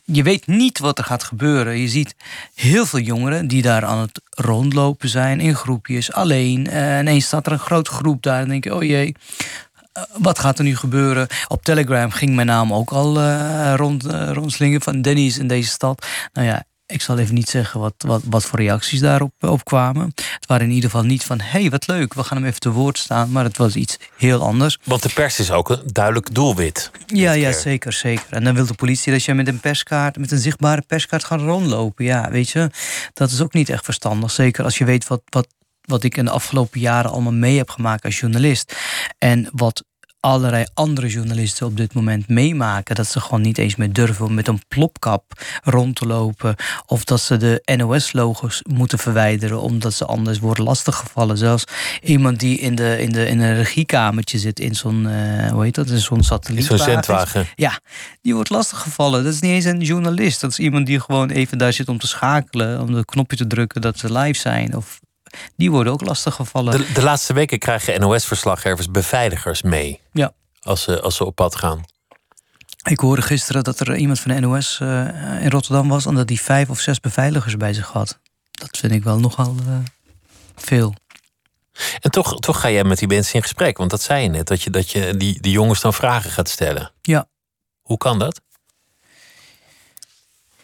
je 0.05 0.23
weet 0.23 0.47
niet 0.47 0.79
wat 0.79 0.99
er 0.99 1.05
gaat 1.05 1.23
gebeuren. 1.23 1.79
Je 1.79 1.89
ziet 1.89 2.15
heel 2.55 2.87
veel 2.87 2.99
jongeren 2.99 3.47
die 3.47 3.62
daar 3.62 3.85
aan 3.85 3.99
het 3.99 4.21
rondlopen 4.31 5.09
zijn 5.09 5.41
in 5.41 5.55
groepjes, 5.55 6.12
alleen. 6.12 6.69
Uh, 6.71 6.99
ineens 6.99 7.27
staat 7.27 7.47
er 7.47 7.53
een 7.53 7.59
grote 7.59 7.91
groep 7.91 8.23
daar 8.23 8.41
en 8.41 8.49
denk 8.49 8.65
je, 8.65 8.75
oh 8.75 8.83
jee, 8.83 9.15
eh, 9.93 10.03
wat 10.19 10.39
gaat 10.39 10.59
er 10.59 10.65
nu 10.65 10.77
gebeuren? 10.77 11.27
Op 11.49 11.65
Telegram 11.65 12.11
ging 12.11 12.35
mijn 12.35 12.47
naam 12.47 12.73
ook 12.73 12.91
al 12.91 13.21
uh, 13.21 13.73
rond, 13.77 14.05
rondslingen 14.33 14.81
van 14.81 15.03
Dennis 15.03 15.39
in 15.39 15.47
deze 15.47 15.71
stad. 15.71 16.07
Nou 16.33 16.47
ja, 16.47 16.65
ik 16.90 17.02
zal 17.02 17.18
even 17.18 17.35
niet 17.35 17.49
zeggen 17.49 17.80
wat, 17.80 17.94
wat, 17.99 18.23
wat 18.25 18.44
voor 18.44 18.59
reacties 18.59 19.00
daarop 19.00 19.32
op 19.40 19.64
kwamen. 19.64 20.12
Het 20.14 20.47
waren 20.47 20.66
in 20.66 20.73
ieder 20.73 20.90
geval 20.90 21.04
niet 21.04 21.25
van: 21.25 21.40
hé, 21.40 21.61
hey, 21.61 21.70
wat 21.70 21.87
leuk, 21.87 22.14
we 22.14 22.25
gaan 22.25 22.37
hem 22.37 22.47
even 22.47 22.61
te 22.61 22.70
woord 22.70 22.99
staan. 22.99 23.30
Maar 23.30 23.44
het 23.44 23.56
was 23.56 23.75
iets 23.75 23.97
heel 24.16 24.42
anders. 24.42 24.78
Want 24.85 25.02
de 25.02 25.09
pers 25.09 25.38
is 25.38 25.50
ook 25.50 25.70
een 25.70 25.82
duidelijk 25.85 26.35
doelwit. 26.35 26.90
Ja, 27.06 27.32
ja 27.32 27.52
zeker, 27.52 27.92
zeker. 27.92 28.32
En 28.32 28.44
dan 28.44 28.54
wil 28.54 28.66
de 28.66 28.75
politie 28.75 29.12
dat 29.12 29.25
je 29.25 29.35
met 29.35 29.49
een 29.49 29.61
perskaart, 29.61 30.18
met 30.18 30.30
een 30.30 30.38
zichtbare 30.38 30.82
perskaart 30.87 31.25
gaat 31.25 31.40
rondlopen. 31.40 32.04
Ja, 32.04 32.30
weet 32.30 32.50
je, 32.50 32.70
dat 33.12 33.30
is 33.30 33.40
ook 33.40 33.52
niet 33.52 33.68
echt 33.68 33.85
verstandig. 33.85 34.30
Zeker 34.30 34.64
als 34.64 34.78
je 34.78 34.85
weet 34.85 35.06
wat, 35.06 35.23
wat, 35.28 35.47
wat 35.80 36.02
ik 36.02 36.16
in 36.16 36.25
de 36.25 36.30
afgelopen 36.30 36.80
jaren 36.80 37.11
allemaal 37.11 37.32
mee 37.32 37.56
heb 37.56 37.70
gemaakt 37.70 38.04
als 38.04 38.20
journalist. 38.20 38.76
En 39.18 39.49
wat 39.52 39.85
allerlei 40.21 40.65
andere 40.75 41.09
journalisten 41.09 41.67
op 41.67 41.77
dit 41.77 41.95
moment 41.95 42.29
meemaken. 42.29 42.95
Dat 42.95 43.07
ze 43.07 43.21
gewoon 43.21 43.41
niet 43.41 43.59
eens 43.59 43.77
meer 43.77 43.93
durven 43.93 44.27
om 44.27 44.35
met 44.35 44.49
een 44.49 44.62
plopkap 44.69 45.23
rond 45.65 45.97
te 45.97 46.07
lopen. 46.07 46.57
Of 46.87 47.05
dat 47.05 47.21
ze 47.21 47.37
de 47.37 47.62
NOS-logos 47.77 48.62
moeten 48.69 48.99
verwijderen 48.99 49.61
omdat 49.61 49.95
ze 49.95 50.05
anders 50.05 50.39
worden 50.39 50.65
lastiggevallen. 50.65 51.39
Zelfs 51.39 51.65
iemand 52.03 52.41
die 52.41 52.59
in, 52.59 52.75
de, 52.75 52.99
in, 53.00 53.12
de, 53.12 53.27
in 53.27 53.41
een 53.41 53.55
regiekamertje 53.55 54.39
zit 54.39 54.61
in 54.61 54.75
zo'n, 54.75 55.07
uh, 55.07 55.50
hoe 55.50 55.62
heet 55.62 55.75
dat, 55.75 55.89
in 55.89 55.99
zo'n 55.99 56.23
satelliet. 56.23 56.65
Zo'n 56.65 56.79
zendwagen. 56.79 57.47
Ja, 57.55 57.81
die 58.23 58.35
wordt 58.35 58.50
lastiggevallen. 58.50 59.25
Dat 59.25 59.33
is 59.33 59.41
niet 59.41 59.53
eens 59.53 59.65
een 59.65 59.81
journalist. 59.81 60.41
Dat 60.41 60.50
is 60.50 60.59
iemand 60.59 60.87
die 60.87 61.00
gewoon 61.00 61.31
even 61.31 61.59
daar 61.59 61.73
zit 61.73 61.89
om 61.89 61.99
te 61.99 62.07
schakelen. 62.07 62.81
Om 62.81 62.95
de 62.95 63.05
knopje 63.05 63.37
te 63.37 63.47
drukken 63.47 63.81
dat 63.81 63.99
ze 63.99 64.12
live 64.12 64.41
zijn. 64.41 64.77
Of 64.77 65.00
die 65.57 65.71
worden 65.71 65.93
ook 65.93 66.05
lastig 66.05 66.35
gevallen. 66.35 66.79
De, 66.79 66.93
de 66.93 67.03
laatste 67.03 67.33
weken 67.33 67.59
krijgen 67.59 68.01
NOS-verslaggevers 68.01 68.91
beveiligers 68.91 69.63
mee. 69.63 70.01
Ja. 70.13 70.33
Als 70.61 70.83
ze, 70.83 71.01
als 71.01 71.17
ze 71.17 71.25
op 71.25 71.35
pad 71.35 71.57
gaan. 71.57 71.85
Ik 72.83 72.99
hoorde 72.99 73.23
gisteren 73.23 73.65
dat 73.65 73.81
er 73.81 73.97
iemand 73.97 74.21
van 74.21 74.35
de 74.35 74.41
NOS 74.41 74.79
uh, 74.83 75.43
in 75.43 75.51
Rotterdam 75.51 75.89
was... 75.89 76.07
en 76.07 76.15
dat 76.15 76.27
die 76.27 76.41
vijf 76.41 76.71
of 76.71 76.81
zes 76.81 77.01
beveiligers 77.01 77.57
bij 77.57 77.73
zich 77.73 77.89
had. 77.89 78.19
Dat 78.51 78.79
vind 78.79 78.93
ik 78.93 79.05
wel 79.05 79.19
nogal... 79.19 79.57
Uh, 79.69 79.79
Veel. 80.57 80.95
En 82.01 82.11
toch, 82.11 82.41
toch 82.41 82.61
ga 82.61 82.71
jij 82.71 82.85
met 82.85 82.99
die 82.99 83.09
mensen 83.09 83.35
in 83.35 83.43
gesprek. 83.43 83.77
Want 83.77 83.91
dat 83.91 84.03
zei 84.03 84.23
je 84.23 84.29
net, 84.29 84.47
dat 84.47 84.63
je, 84.63 84.71
dat 84.71 84.91
je 84.91 85.17
die, 85.17 85.41
die 85.41 85.53
jongens 85.53 85.81
dan 85.81 85.95
vragen 85.95 86.31
gaat 86.31 86.49
stellen. 86.49 86.93
Ja. 87.01 87.29
Hoe 87.81 87.97
kan 87.97 88.19
dat? 88.19 88.41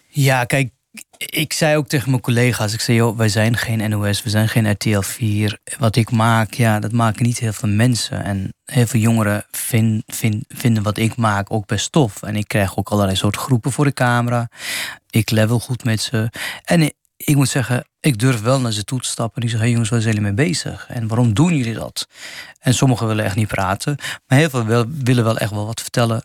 Ja, 0.09 0.45
kijk, 0.45 0.71
ik 1.17 1.53
zei 1.53 1.77
ook 1.77 1.89
tegen 1.89 2.11
mijn 2.11 2.23
collega's, 2.23 2.73
ik 2.73 2.81
zei, 2.81 2.97
joh, 2.97 3.17
wij 3.17 3.29
zijn 3.29 3.57
geen 3.57 3.91
NOS, 3.91 4.23
we 4.23 4.31
zijn 4.31 4.49
geen 4.49 4.71
RTL 4.71 5.01
4. 5.01 5.59
Wat 5.79 5.97
ik 5.97 6.11
maak, 6.11 6.55
ja, 6.55 6.81
dat 6.81 6.93
maken 6.93 7.23
niet 7.23 7.39
heel 7.39 7.53
veel 7.53 7.69
mensen. 7.69 8.25
En 8.25 8.55
heel 8.65 8.87
veel 8.87 9.01
jongeren 9.01 9.45
vind, 9.51 10.03
vind, 10.07 10.45
vinden 10.49 10.83
wat 10.83 10.97
ik 10.97 11.17
maak 11.17 11.53
ook 11.53 11.67
best 11.67 11.93
tof. 11.93 12.23
En 12.23 12.37
ik 12.37 12.49
krijg 12.49 12.77
ook 12.77 12.89
allerlei 12.89 13.17
soort 13.17 13.37
groepen 13.37 13.73
voor 13.73 13.85
de 13.85 13.93
camera. 13.93 14.49
Ik 15.11 15.31
level 15.31 15.59
goed 15.59 15.85
met 15.85 16.01
ze. 16.01 16.31
En 16.65 16.83
ik, 16.83 16.95
ik 17.17 17.37
moet 17.37 17.49
zeggen, 17.49 17.85
ik 18.01 18.19
durf 18.19 18.41
wel 18.41 18.61
naar 18.61 18.73
ze 18.73 18.85
toe 18.85 19.01
te 19.01 19.09
stappen. 19.09 19.35
En 19.35 19.41
die 19.41 19.51
zeggen, 19.51 19.69
hey 19.69 19.71
jongens, 19.71 19.91
waar 19.91 20.01
zijn 20.01 20.15
jullie 20.15 20.35
mee 20.35 20.47
bezig? 20.47 20.87
En 20.89 21.09
waarom 21.09 21.35
doen 21.35 21.57
jullie 21.57 21.75
dat? 21.75 22.09
En 22.59 22.75
sommigen 22.75 23.07
willen 23.07 23.25
echt 23.25 23.37
niet 23.37 23.49
praten. 23.49 23.97
Maar 24.27 24.39
heel 24.39 24.51
veel 24.51 24.87
willen 24.89 25.25
wel 25.25 25.39
echt 25.39 25.51
wel 25.51 25.67
wat 25.67 25.81
vertellen 25.81 26.25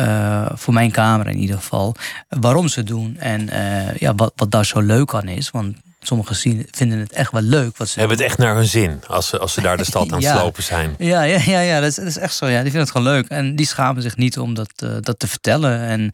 uh, 0.00 0.46
voor 0.54 0.74
mijn 0.74 0.90
camera 0.90 1.30
in 1.30 1.38
ieder 1.38 1.56
geval, 1.56 1.94
waarom 2.28 2.68
ze 2.68 2.82
doen 2.82 3.16
en 3.18 3.40
uh, 3.40 3.96
ja, 3.96 4.14
wat, 4.14 4.32
wat 4.36 4.50
daar 4.50 4.66
zo 4.66 4.80
leuk 4.80 5.14
aan 5.14 5.28
is. 5.28 5.50
Want 5.50 5.76
sommigen 6.00 6.66
vinden 6.70 6.98
het 6.98 7.12
echt 7.12 7.32
wel 7.32 7.42
leuk. 7.42 7.76
Wat 7.76 7.88
ze 7.88 7.98
hebben 7.98 8.16
het 8.16 8.26
echt 8.26 8.38
naar 8.38 8.54
hun 8.54 8.66
zin 8.66 9.02
als 9.06 9.28
ze, 9.28 9.38
als 9.38 9.52
ze 9.52 9.60
daar 9.60 9.76
de 9.76 9.84
stad 9.84 10.02
aan 10.12 10.22
het 10.22 10.36
slopen 10.36 10.62
zijn. 10.62 10.94
Ja, 10.98 11.22
ja, 11.22 11.40
ja, 11.44 11.60
ja 11.60 11.80
dat, 11.80 11.88
is, 11.88 11.94
dat 11.94 12.06
is 12.06 12.18
echt 12.18 12.34
zo. 12.34 12.46
Ja. 12.46 12.52
Die 12.52 12.62
vinden 12.62 12.80
het 12.80 12.90
gewoon 12.90 13.06
leuk. 13.06 13.28
En 13.28 13.56
die 13.56 13.66
schamen 13.66 14.02
zich 14.02 14.16
niet 14.16 14.38
om 14.38 14.54
dat, 14.54 14.72
uh, 14.84 14.90
dat 15.00 15.18
te 15.18 15.28
vertellen. 15.28 15.80
En, 15.80 16.10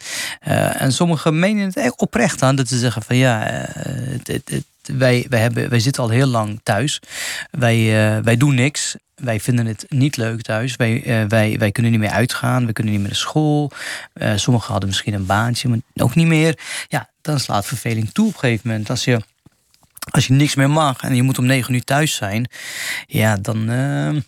en 0.78 0.92
sommigen 0.92 1.38
menen 1.38 1.64
het 1.64 1.76
echt 1.76 1.96
oprecht 1.96 2.42
aan. 2.42 2.56
Dat 2.56 2.68
ze 2.68 2.78
zeggen 2.78 3.02
van 3.02 3.16
ja, 3.16 3.38
het, 3.44 4.26
het, 4.26 4.50
het, 4.50 4.64
wij, 4.98 5.26
wij, 5.28 5.40
hebben, 5.40 5.68
wij 5.68 5.80
zitten 5.80 6.02
al 6.02 6.08
heel 6.08 6.26
lang 6.26 6.60
thuis. 6.62 7.00
Wij, 7.50 7.86
wij 8.22 8.36
doen 8.36 8.54
niks 8.54 8.96
wij 9.22 9.40
vinden 9.40 9.66
het 9.66 9.84
niet 9.88 10.16
leuk 10.16 10.42
thuis. 10.42 10.76
Wij, 10.76 11.22
uh, 11.22 11.28
wij, 11.28 11.58
wij 11.58 11.72
kunnen 11.72 11.92
niet 11.92 12.00
meer 12.00 12.10
uitgaan. 12.10 12.66
We 12.66 12.72
kunnen 12.72 12.92
niet 12.92 13.02
meer 13.02 13.10
naar 13.10 13.20
school. 13.20 13.70
Uh, 14.14 14.32
sommigen 14.36 14.70
hadden 14.70 14.88
misschien 14.88 15.14
een 15.14 15.26
baantje, 15.26 15.68
maar 15.68 15.78
ook 15.94 16.14
niet 16.14 16.26
meer. 16.26 16.58
Ja, 16.88 17.10
dan 17.20 17.40
slaat 17.40 17.66
verveling 17.66 18.10
toe 18.12 18.26
op 18.26 18.32
een 18.32 18.38
gegeven 18.38 18.68
moment. 18.68 18.90
Als 18.90 19.04
je, 19.04 19.20
als 20.10 20.26
je 20.26 20.32
niks 20.32 20.54
meer 20.54 20.70
mag 20.70 21.00
en 21.00 21.14
je 21.14 21.22
moet 21.22 21.38
om 21.38 21.46
negen 21.46 21.74
uur 21.74 21.84
thuis 21.84 22.14
zijn, 22.14 22.50
ja, 23.06 23.36
dan 23.36 23.70
uh, 23.70 24.20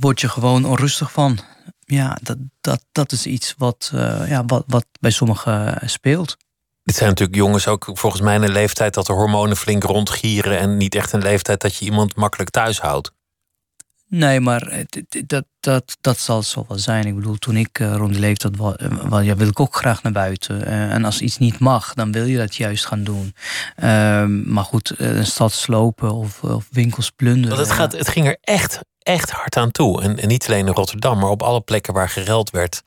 word 0.00 0.20
je 0.20 0.28
gewoon 0.28 0.64
onrustig 0.64 1.12
van. 1.12 1.38
Ja, 1.84 2.18
dat, 2.22 2.36
dat, 2.60 2.84
dat 2.92 3.12
is 3.12 3.26
iets 3.26 3.54
wat, 3.58 3.90
ja, 4.26 4.44
wat, 4.44 4.64
wat 4.66 4.86
bij 5.00 5.10
sommigen 5.10 5.80
speelt. 5.84 6.36
Dit 6.82 6.96
zijn 6.96 7.08
natuurlijk 7.08 7.38
jongens 7.38 7.66
ook 7.66 7.90
volgens 7.92 8.22
mij 8.22 8.34
een 8.34 8.50
leeftijd 8.50 8.94
dat 8.94 9.06
de 9.06 9.12
hormonen 9.12 9.56
flink 9.56 9.82
rondgieren 9.82 10.58
en 10.58 10.76
niet 10.76 10.94
echt 10.94 11.12
een 11.12 11.22
leeftijd 11.22 11.60
dat 11.60 11.76
je 11.76 11.84
iemand 11.84 12.16
makkelijk 12.16 12.50
thuis 12.50 12.80
houdt. 12.80 13.12
Nee, 14.08 14.40
maar 14.40 14.84
dat, 15.26 15.44
dat, 15.60 15.96
dat 16.00 16.18
zal 16.18 16.42
zo 16.42 16.64
wel 16.68 16.78
zijn. 16.78 17.06
Ik 17.06 17.14
bedoel, 17.14 17.36
toen 17.36 17.56
ik 17.56 17.78
uh, 17.78 17.94
rond 17.94 18.10
die 18.10 18.20
leeftijd 18.20 18.56
was, 18.56 18.74
uh, 19.12 19.24
ja, 19.24 19.36
wil 19.36 19.48
ik 19.48 19.60
ook 19.60 19.76
graag 19.76 20.02
naar 20.02 20.12
buiten. 20.12 20.60
Uh, 20.60 20.92
en 20.92 21.04
als 21.04 21.20
iets 21.20 21.38
niet 21.38 21.58
mag, 21.58 21.94
dan 21.94 22.12
wil 22.12 22.24
je 22.24 22.36
dat 22.36 22.56
juist 22.56 22.86
gaan 22.86 23.04
doen. 23.04 23.34
Ehm, 23.76 24.52
maar 24.52 24.64
goed, 24.64 24.94
een 24.96 25.26
stad 25.26 25.52
slopen 25.52 26.12
of, 26.12 26.42
of 26.42 26.68
winkels 26.70 27.10
plunderen. 27.10 27.56
Want 27.56 27.68
het, 27.68 27.76
gaat, 27.76 27.92
het 27.92 28.08
ging 28.08 28.26
er 28.26 28.38
echt, 28.40 28.80
echt 28.98 29.30
hard 29.30 29.56
aan 29.56 29.70
toe. 29.70 30.02
En, 30.02 30.18
en 30.18 30.28
niet 30.28 30.46
alleen 30.46 30.66
in 30.66 30.72
Rotterdam, 30.72 31.18
maar 31.18 31.30
op 31.30 31.42
alle 31.42 31.60
plekken 31.60 31.94
waar 31.94 32.08
gereld 32.08 32.50
werd, 32.50 32.82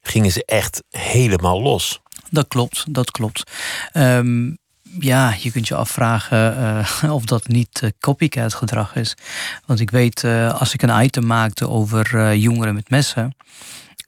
gingen 0.00 0.32
ze 0.32 0.44
echt 0.44 0.82
helemaal 0.90 1.62
los. 1.62 2.00
Dat 2.30 2.48
klopt, 2.48 2.94
dat 2.94 3.10
klopt. 3.10 3.50
Um, 3.92 4.58
ja, 4.98 5.34
je 5.38 5.50
kunt 5.50 5.68
je 5.68 5.74
afvragen 5.74 6.56
uh, 7.02 7.12
of 7.18 7.24
dat 7.24 7.48
niet 7.48 7.80
uh, 7.84 7.90
copycat 8.00 8.54
gedrag 8.54 8.96
is. 8.96 9.14
Want 9.66 9.80
ik 9.80 9.90
weet, 9.90 10.22
uh, 10.22 10.60
als 10.60 10.74
ik 10.74 10.82
een 10.82 11.02
item 11.02 11.26
maakte 11.26 11.68
over 11.68 12.34
jongeren 12.34 12.74
met 12.74 12.90
messen 12.90 13.36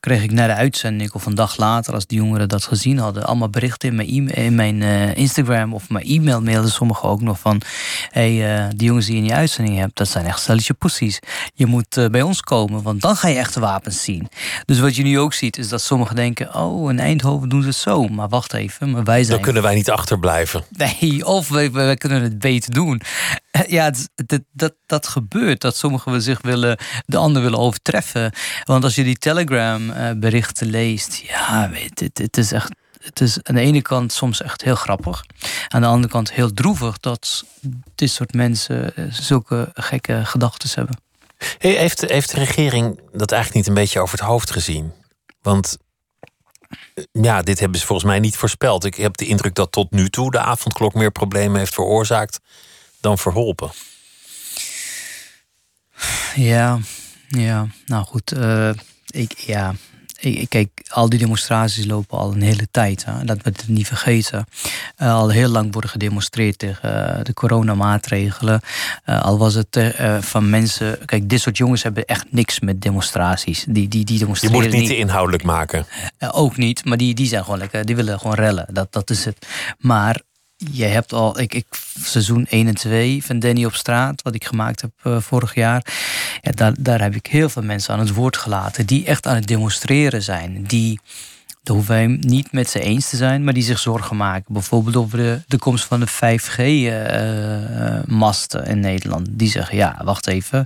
kreeg 0.01 0.23
ik 0.23 0.33
na 0.33 0.47
de 0.47 0.55
uitzending 0.55 1.13
of 1.13 1.27
een 1.27 1.35
dag 1.35 1.57
later, 1.57 1.95
als 1.95 2.07
de 2.07 2.15
jongeren 2.15 2.49
dat 2.49 2.65
gezien 2.65 2.99
hadden, 2.99 3.25
allemaal 3.25 3.49
berichten 3.49 3.89
in 3.89 3.95
mijn, 3.95 4.09
e 4.09 4.45
in 4.45 4.55
mijn 4.55 4.81
uh, 4.81 5.17
Instagram 5.17 5.75
of 5.75 5.89
mijn 5.89 6.05
e-mail 6.05 6.41
mailden 6.41 6.71
sommigen 6.71 7.09
ook 7.09 7.21
nog 7.21 7.39
van: 7.39 7.61
hey, 8.11 8.61
uh, 8.61 8.69
die 8.77 8.87
jongens 8.87 9.07
die 9.07 9.15
je 9.15 9.21
in 9.21 9.27
je 9.27 9.35
uitzending 9.35 9.79
hebt, 9.79 9.97
dat 9.97 10.09
zijn 10.09 10.27
echt 10.27 10.41
stelletje 10.41 10.75
poesies. 10.75 11.19
Je 11.55 11.67
moet 11.67 11.97
uh, 11.97 12.07
bij 12.07 12.23
ons 12.23 12.41
komen, 12.41 12.83
want 12.83 13.01
dan 13.01 13.17
ga 13.17 13.29
je 13.29 13.39
echte 13.39 13.61
wapens 13.61 14.03
zien. 14.03 14.29
Dus 14.65 14.79
wat 14.79 14.97
je 14.97 15.03
nu 15.03 15.19
ook 15.19 15.35
ziet, 15.35 15.59
is 15.59 15.69
dat 15.69 15.83
sommigen 15.83 16.17
denken: 16.17 16.55
oh, 16.55 16.91
in 16.91 16.99
Eindhoven 16.99 17.49
doen 17.49 17.63
ze 17.63 17.69
het 17.69 17.77
zo. 17.77 18.09
Maar 18.09 18.29
wacht 18.29 18.53
even, 18.55 18.91
maar 18.91 19.05
wij 19.05 19.23
zijn. 19.23 19.35
Dan 19.35 19.45
kunnen 19.45 19.63
wij 19.63 19.75
niet 19.75 19.91
achterblijven. 19.91 20.65
Nee, 20.71 21.27
of 21.27 21.49
wij, 21.49 21.73
wij 21.73 21.97
kunnen 21.97 22.23
het 22.23 22.39
beter 22.39 22.73
doen. 22.73 23.01
Ja, 23.69 23.91
dat, 24.27 24.41
dat, 24.53 24.75
dat 24.87 25.07
gebeurt. 25.07 25.61
Dat 25.61 25.77
sommigen 25.77 26.23
zich 26.23 26.43
willen, 26.43 26.79
de 27.07 27.17
ander 27.17 27.43
willen 27.43 27.59
overtreffen. 27.59 28.33
Want 28.65 28.85
als 28.85 28.95
je 28.95 29.05
die 29.05 29.19
Telegram-berichten 29.89 30.67
leest, 30.67 31.15
ja, 31.15 31.71
weet 31.71 32.01
het, 32.01 32.19
het 32.19 32.37
is 32.37 32.53
echt. 32.53 32.75
Het 32.99 33.21
is 33.21 33.43
aan 33.43 33.55
de 33.55 33.61
ene 33.61 33.83
kant 33.83 34.13
soms 34.13 34.43
echt 34.43 34.63
heel 34.63 34.75
grappig. 34.75 35.25
Aan 35.69 35.81
de 35.81 35.87
andere 35.87 36.13
kant 36.13 36.33
heel 36.33 36.53
droevig 36.53 36.99
dat 36.99 37.45
dit 37.95 38.11
soort 38.11 38.35
mensen 38.35 38.97
eh, 38.97 39.05
zulke 39.11 39.71
gekke 39.75 40.25
gedachten 40.25 40.71
hebben. 40.75 41.01
Heeft, 41.59 42.01
heeft 42.01 42.31
de 42.31 42.39
regering 42.39 43.01
dat 43.13 43.33
eigenlijk 43.33 43.55
niet 43.55 43.67
een 43.67 43.83
beetje 43.83 44.01
over 44.01 44.19
het 44.19 44.27
hoofd 44.27 44.51
gezien? 44.51 44.93
Want 45.43 45.77
eh, 46.95 47.05
ja, 47.13 47.43
dit 47.43 47.61
hebben 47.61 47.81
ze 47.81 47.87
volgens 47.87 48.09
mij 48.09 48.19
niet 48.19 48.37
voorspeld. 48.37 48.85
Ik 48.85 48.95
heb 48.95 49.17
de 49.17 49.27
indruk 49.27 49.55
dat 49.55 49.73
tot 49.73 49.91
nu 49.91 50.09
toe 50.09 50.31
de 50.31 50.41
avondklok 50.41 50.95
meer 50.95 51.11
problemen 51.11 51.59
heeft 51.59 51.75
veroorzaakt 51.75 52.39
dan 53.01 53.19
verholpen. 53.19 53.71
Ja, 56.35 56.79
ja, 57.29 57.67
nou 57.87 58.05
goed. 58.05 58.33
Uh, 58.33 58.71
ik, 59.11 59.33
ja, 59.39 59.75
ik, 60.21 60.49
kijk, 60.49 60.69
al 60.89 61.09
die 61.09 61.19
demonstraties 61.19 61.87
lopen 61.87 62.19
al 62.19 62.33
een 62.33 62.43
hele 62.43 62.69
tijd. 62.71 63.05
Hè? 63.05 63.25
Dat 63.25 63.37
we 63.43 63.51
het 63.51 63.69
niet 63.69 63.87
vergeten. 63.87 64.47
Uh, 64.99 65.15
al 65.15 65.29
heel 65.29 65.49
lang 65.49 65.73
worden 65.73 65.91
gedemonstreerd 65.91 66.59
tegen 66.59 67.19
uh, 67.19 67.25
de 67.25 67.35
coronamaatregelen. 67.35 68.61
Uh, 69.07 69.23
al 69.23 69.39
was 69.39 69.55
het 69.55 69.95
van 70.21 70.51
mensen. 70.51 70.99
Kijk, 71.05 71.29
dit 71.29 71.41
soort 71.41 71.57
jongens 71.57 71.83
hebben 71.83 72.05
echt 72.05 72.25
niks 72.31 72.61
met 72.61 72.81
demonstraties. 72.81 73.65
Die, 73.69 73.89
die, 73.89 74.05
die 74.05 74.19
demonstreren. 74.19 74.57
Je 74.57 74.63
moet 74.63 74.73
het 74.73 74.81
niet, 74.81 74.91
niet 74.91 74.99
inhoudelijk 74.99 75.43
maken. 75.43 75.87
ook 76.31 76.57
niet, 76.57 76.85
maar 76.85 76.97
die, 76.97 77.15
die 77.15 77.27
zijn 77.27 77.45
gewoon 77.45 77.59
lekker. 77.59 77.85
Die 77.85 77.97
willen 77.97 78.19
gewoon 78.19 78.37
rellen. 78.37 78.67
Dat, 78.73 78.93
dat 78.93 79.11
is 79.11 79.25
het. 79.25 79.47
Maar 79.79 80.21
je 80.59 80.85
hebt 80.85 81.13
al, 81.13 81.41
ik, 81.41 81.55
ik, 81.55 81.67
seizoen 82.03 82.47
1 82.47 82.67
en 82.67 82.75
2 82.75 83.25
van 83.25 83.39
Danny 83.39 83.65
op 83.65 83.75
straat, 83.75 84.23
wat 84.23 84.35
ik 84.35 84.45
gemaakt 84.45 84.81
heb 84.81 84.91
uh, 85.05 85.21
vorig 85.21 85.55
jaar. 85.55 85.85
Ja, 86.41 86.51
daar, 86.51 86.75
daar 86.79 87.01
heb 87.01 87.15
ik 87.15 87.27
heel 87.27 87.49
veel 87.49 87.63
mensen 87.63 87.95
aan 87.95 88.01
het 88.01 88.15
woord 88.15 88.37
gelaten 88.37 88.87
die 88.87 89.05
echt 89.05 89.27
aan 89.27 89.35
het 89.35 89.47
demonstreren 89.47 90.23
zijn. 90.23 90.63
Die, 90.63 91.01
daar 91.63 91.77
hoeven 91.77 91.95
wij 91.95 92.07
niet 92.07 92.53
met 92.53 92.71
ze 92.71 92.81
eens 92.81 93.09
te 93.09 93.17
zijn, 93.17 93.45
maar 93.45 93.55
die 93.55 93.63
zich 93.63 93.79
zorgen 93.79 94.17
maken. 94.17 94.53
Bijvoorbeeld 94.53 94.97
over 94.97 95.19
de, 95.19 95.43
de 95.47 95.59
komst 95.59 95.85
van 95.85 96.01
de 96.01 96.09
5G-masten 96.09 98.65
uh, 98.65 98.71
in 98.71 98.81
Nederland. 98.81 99.27
Die 99.31 99.51
zeggen, 99.51 99.77
ja, 99.77 100.01
wacht 100.05 100.27
even, 100.27 100.59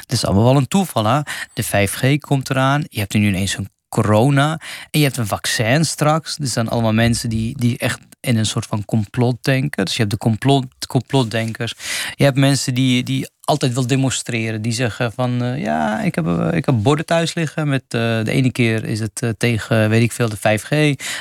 het 0.00 0.12
is 0.12 0.24
allemaal 0.24 0.44
wel 0.44 0.56
een 0.56 0.68
toeval. 0.68 1.04
Hè? 1.04 1.20
De 1.52 1.64
5G 1.64 2.18
komt 2.18 2.50
eraan, 2.50 2.84
je 2.88 2.98
hebt 2.98 3.14
er 3.14 3.20
nu 3.20 3.28
ineens 3.28 3.56
een 3.56 3.68
corona 3.90 4.60
en 4.90 5.00
je 5.00 5.06
hebt 5.06 5.16
een 5.16 5.26
vaccin 5.26 5.84
straks. 5.84 6.36
Er 6.38 6.46
zijn 6.46 6.68
allemaal 6.68 6.92
mensen 6.92 7.28
die, 7.28 7.56
die 7.56 7.78
echt 7.78 7.98
in 8.20 8.36
een 8.36 8.46
soort 8.46 8.66
van 8.66 8.84
complot 8.84 9.36
denken. 9.42 9.84
Dus 9.84 9.94
je 9.94 10.00
hebt 10.00 10.12
de 10.12 10.18
complot, 10.18 10.66
complotdenkers. 10.86 11.74
Je 12.14 12.24
hebt 12.24 12.36
mensen 12.36 12.74
die, 12.74 13.02
die 13.02 13.28
altijd 13.40 13.72
wil 13.72 13.86
demonstreren. 13.86 14.62
Die 14.62 14.72
zeggen 14.72 15.12
van 15.12 15.42
uh, 15.42 15.62
ja, 15.62 16.00
ik 16.00 16.14
heb, 16.14 16.26
uh, 16.26 16.48
ik 16.52 16.66
heb 16.66 16.74
borden 16.78 17.06
thuis 17.06 17.34
liggen. 17.34 17.68
Met, 17.68 17.82
uh, 17.82 18.00
de 18.24 18.30
ene 18.30 18.52
keer 18.52 18.84
is 18.84 19.00
het 19.00 19.34
tegen, 19.38 19.88
weet 19.88 20.02
ik 20.02 20.12
veel, 20.12 20.28
de 20.28 20.36
5G. 20.36 20.68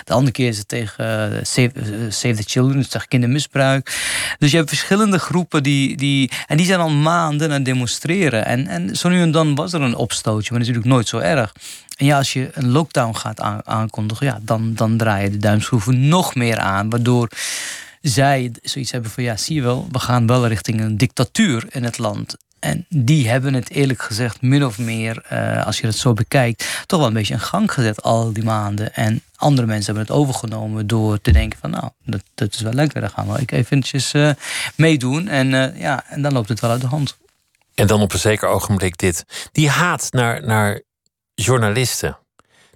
De 0.03 0.13
andere 0.13 0.31
keer 0.31 0.47
is 0.47 0.57
het 0.57 0.67
tegen 0.67 1.29
save, 1.47 1.71
save, 2.09 2.35
the 2.35 2.43
Children, 2.45 2.77
dus 2.77 2.87
tegen 2.87 3.07
kindermisbruik. 3.07 3.97
Dus 4.39 4.51
je 4.51 4.57
hebt 4.57 4.69
verschillende 4.69 5.19
groepen 5.19 5.63
die, 5.63 5.97
die. 5.97 6.31
En 6.47 6.57
die 6.57 6.65
zijn 6.65 6.79
al 6.79 6.89
maanden 6.89 7.47
aan 7.47 7.53
het 7.53 7.65
demonstreren. 7.65 8.45
En, 8.45 8.67
en 8.67 8.95
zo 8.95 9.09
nu 9.09 9.21
en 9.21 9.31
dan 9.31 9.55
was 9.55 9.73
er 9.73 9.81
een 9.81 9.95
opstootje, 9.95 10.49
maar 10.51 10.59
natuurlijk 10.59 10.87
nooit 10.87 11.07
zo 11.07 11.17
erg. 11.17 11.53
En 11.99 12.05
ja, 12.05 12.17
als 12.17 12.33
je 12.33 12.49
een 12.53 12.69
lockdown 12.69 13.15
gaat 13.15 13.41
aankondigen, 13.65 14.25
ja, 14.25 14.39
dan, 14.41 14.73
dan 14.73 14.97
draai 14.97 15.23
je 15.23 15.29
de 15.29 15.37
duimschroeven 15.37 16.07
nog 16.07 16.35
meer 16.35 16.57
aan. 16.57 16.89
Waardoor 16.89 17.29
zij 18.01 18.51
zoiets 18.61 18.91
hebben 18.91 19.11
van 19.11 19.23
ja, 19.23 19.37
zie 19.37 19.55
je 19.55 19.61
wel, 19.61 19.87
we 19.91 19.99
gaan 19.99 20.27
wel 20.27 20.47
richting 20.47 20.81
een 20.81 20.97
dictatuur 20.97 21.65
in 21.69 21.83
het 21.83 21.97
land. 21.97 22.37
En 22.59 22.85
die 22.89 23.29
hebben 23.29 23.53
het 23.53 23.69
eerlijk 23.69 24.01
gezegd 24.01 24.41
min 24.41 24.65
of 24.65 24.77
meer, 24.77 25.25
uh, 25.33 25.65
als 25.65 25.79
je 25.79 25.87
het 25.87 25.95
zo 25.95 26.13
bekijkt, 26.13 26.83
toch 26.85 26.99
wel 26.99 27.07
een 27.07 27.13
beetje 27.13 27.33
in 27.33 27.39
gang 27.39 27.71
gezet 27.71 28.01
al 28.01 28.33
die 28.33 28.43
maanden. 28.43 28.93
En 28.93 29.21
andere 29.35 29.67
mensen 29.67 29.95
hebben 29.95 30.13
het 30.13 30.23
overgenomen 30.23 30.87
door 30.87 31.21
te 31.21 31.31
denken 31.31 31.59
van 31.59 31.69
nou, 31.69 31.89
dat, 32.05 32.21
dat 32.35 32.53
is 32.53 32.61
wel 32.61 32.73
lekker, 32.73 33.01
dan 33.01 33.09
gaan 33.09 33.31
we 33.31 33.41
ik 33.41 33.51
eventjes 33.51 34.13
uh, 34.13 34.29
meedoen. 34.75 35.27
En, 35.27 35.47
uh, 35.51 35.79
ja, 35.79 36.03
en 36.07 36.21
dan 36.21 36.33
loopt 36.33 36.49
het 36.49 36.59
wel 36.59 36.71
uit 36.71 36.81
de 36.81 36.87
hand. 36.87 37.17
En 37.75 37.87
dan 37.87 38.01
op 38.01 38.13
een 38.13 38.19
zeker 38.19 38.47
ogenblik 38.47 38.97
dit. 38.97 39.25
Die 39.51 39.69
haat 39.69 40.07
naar, 40.11 40.45
naar 40.45 40.81
journalisten. 41.43 42.17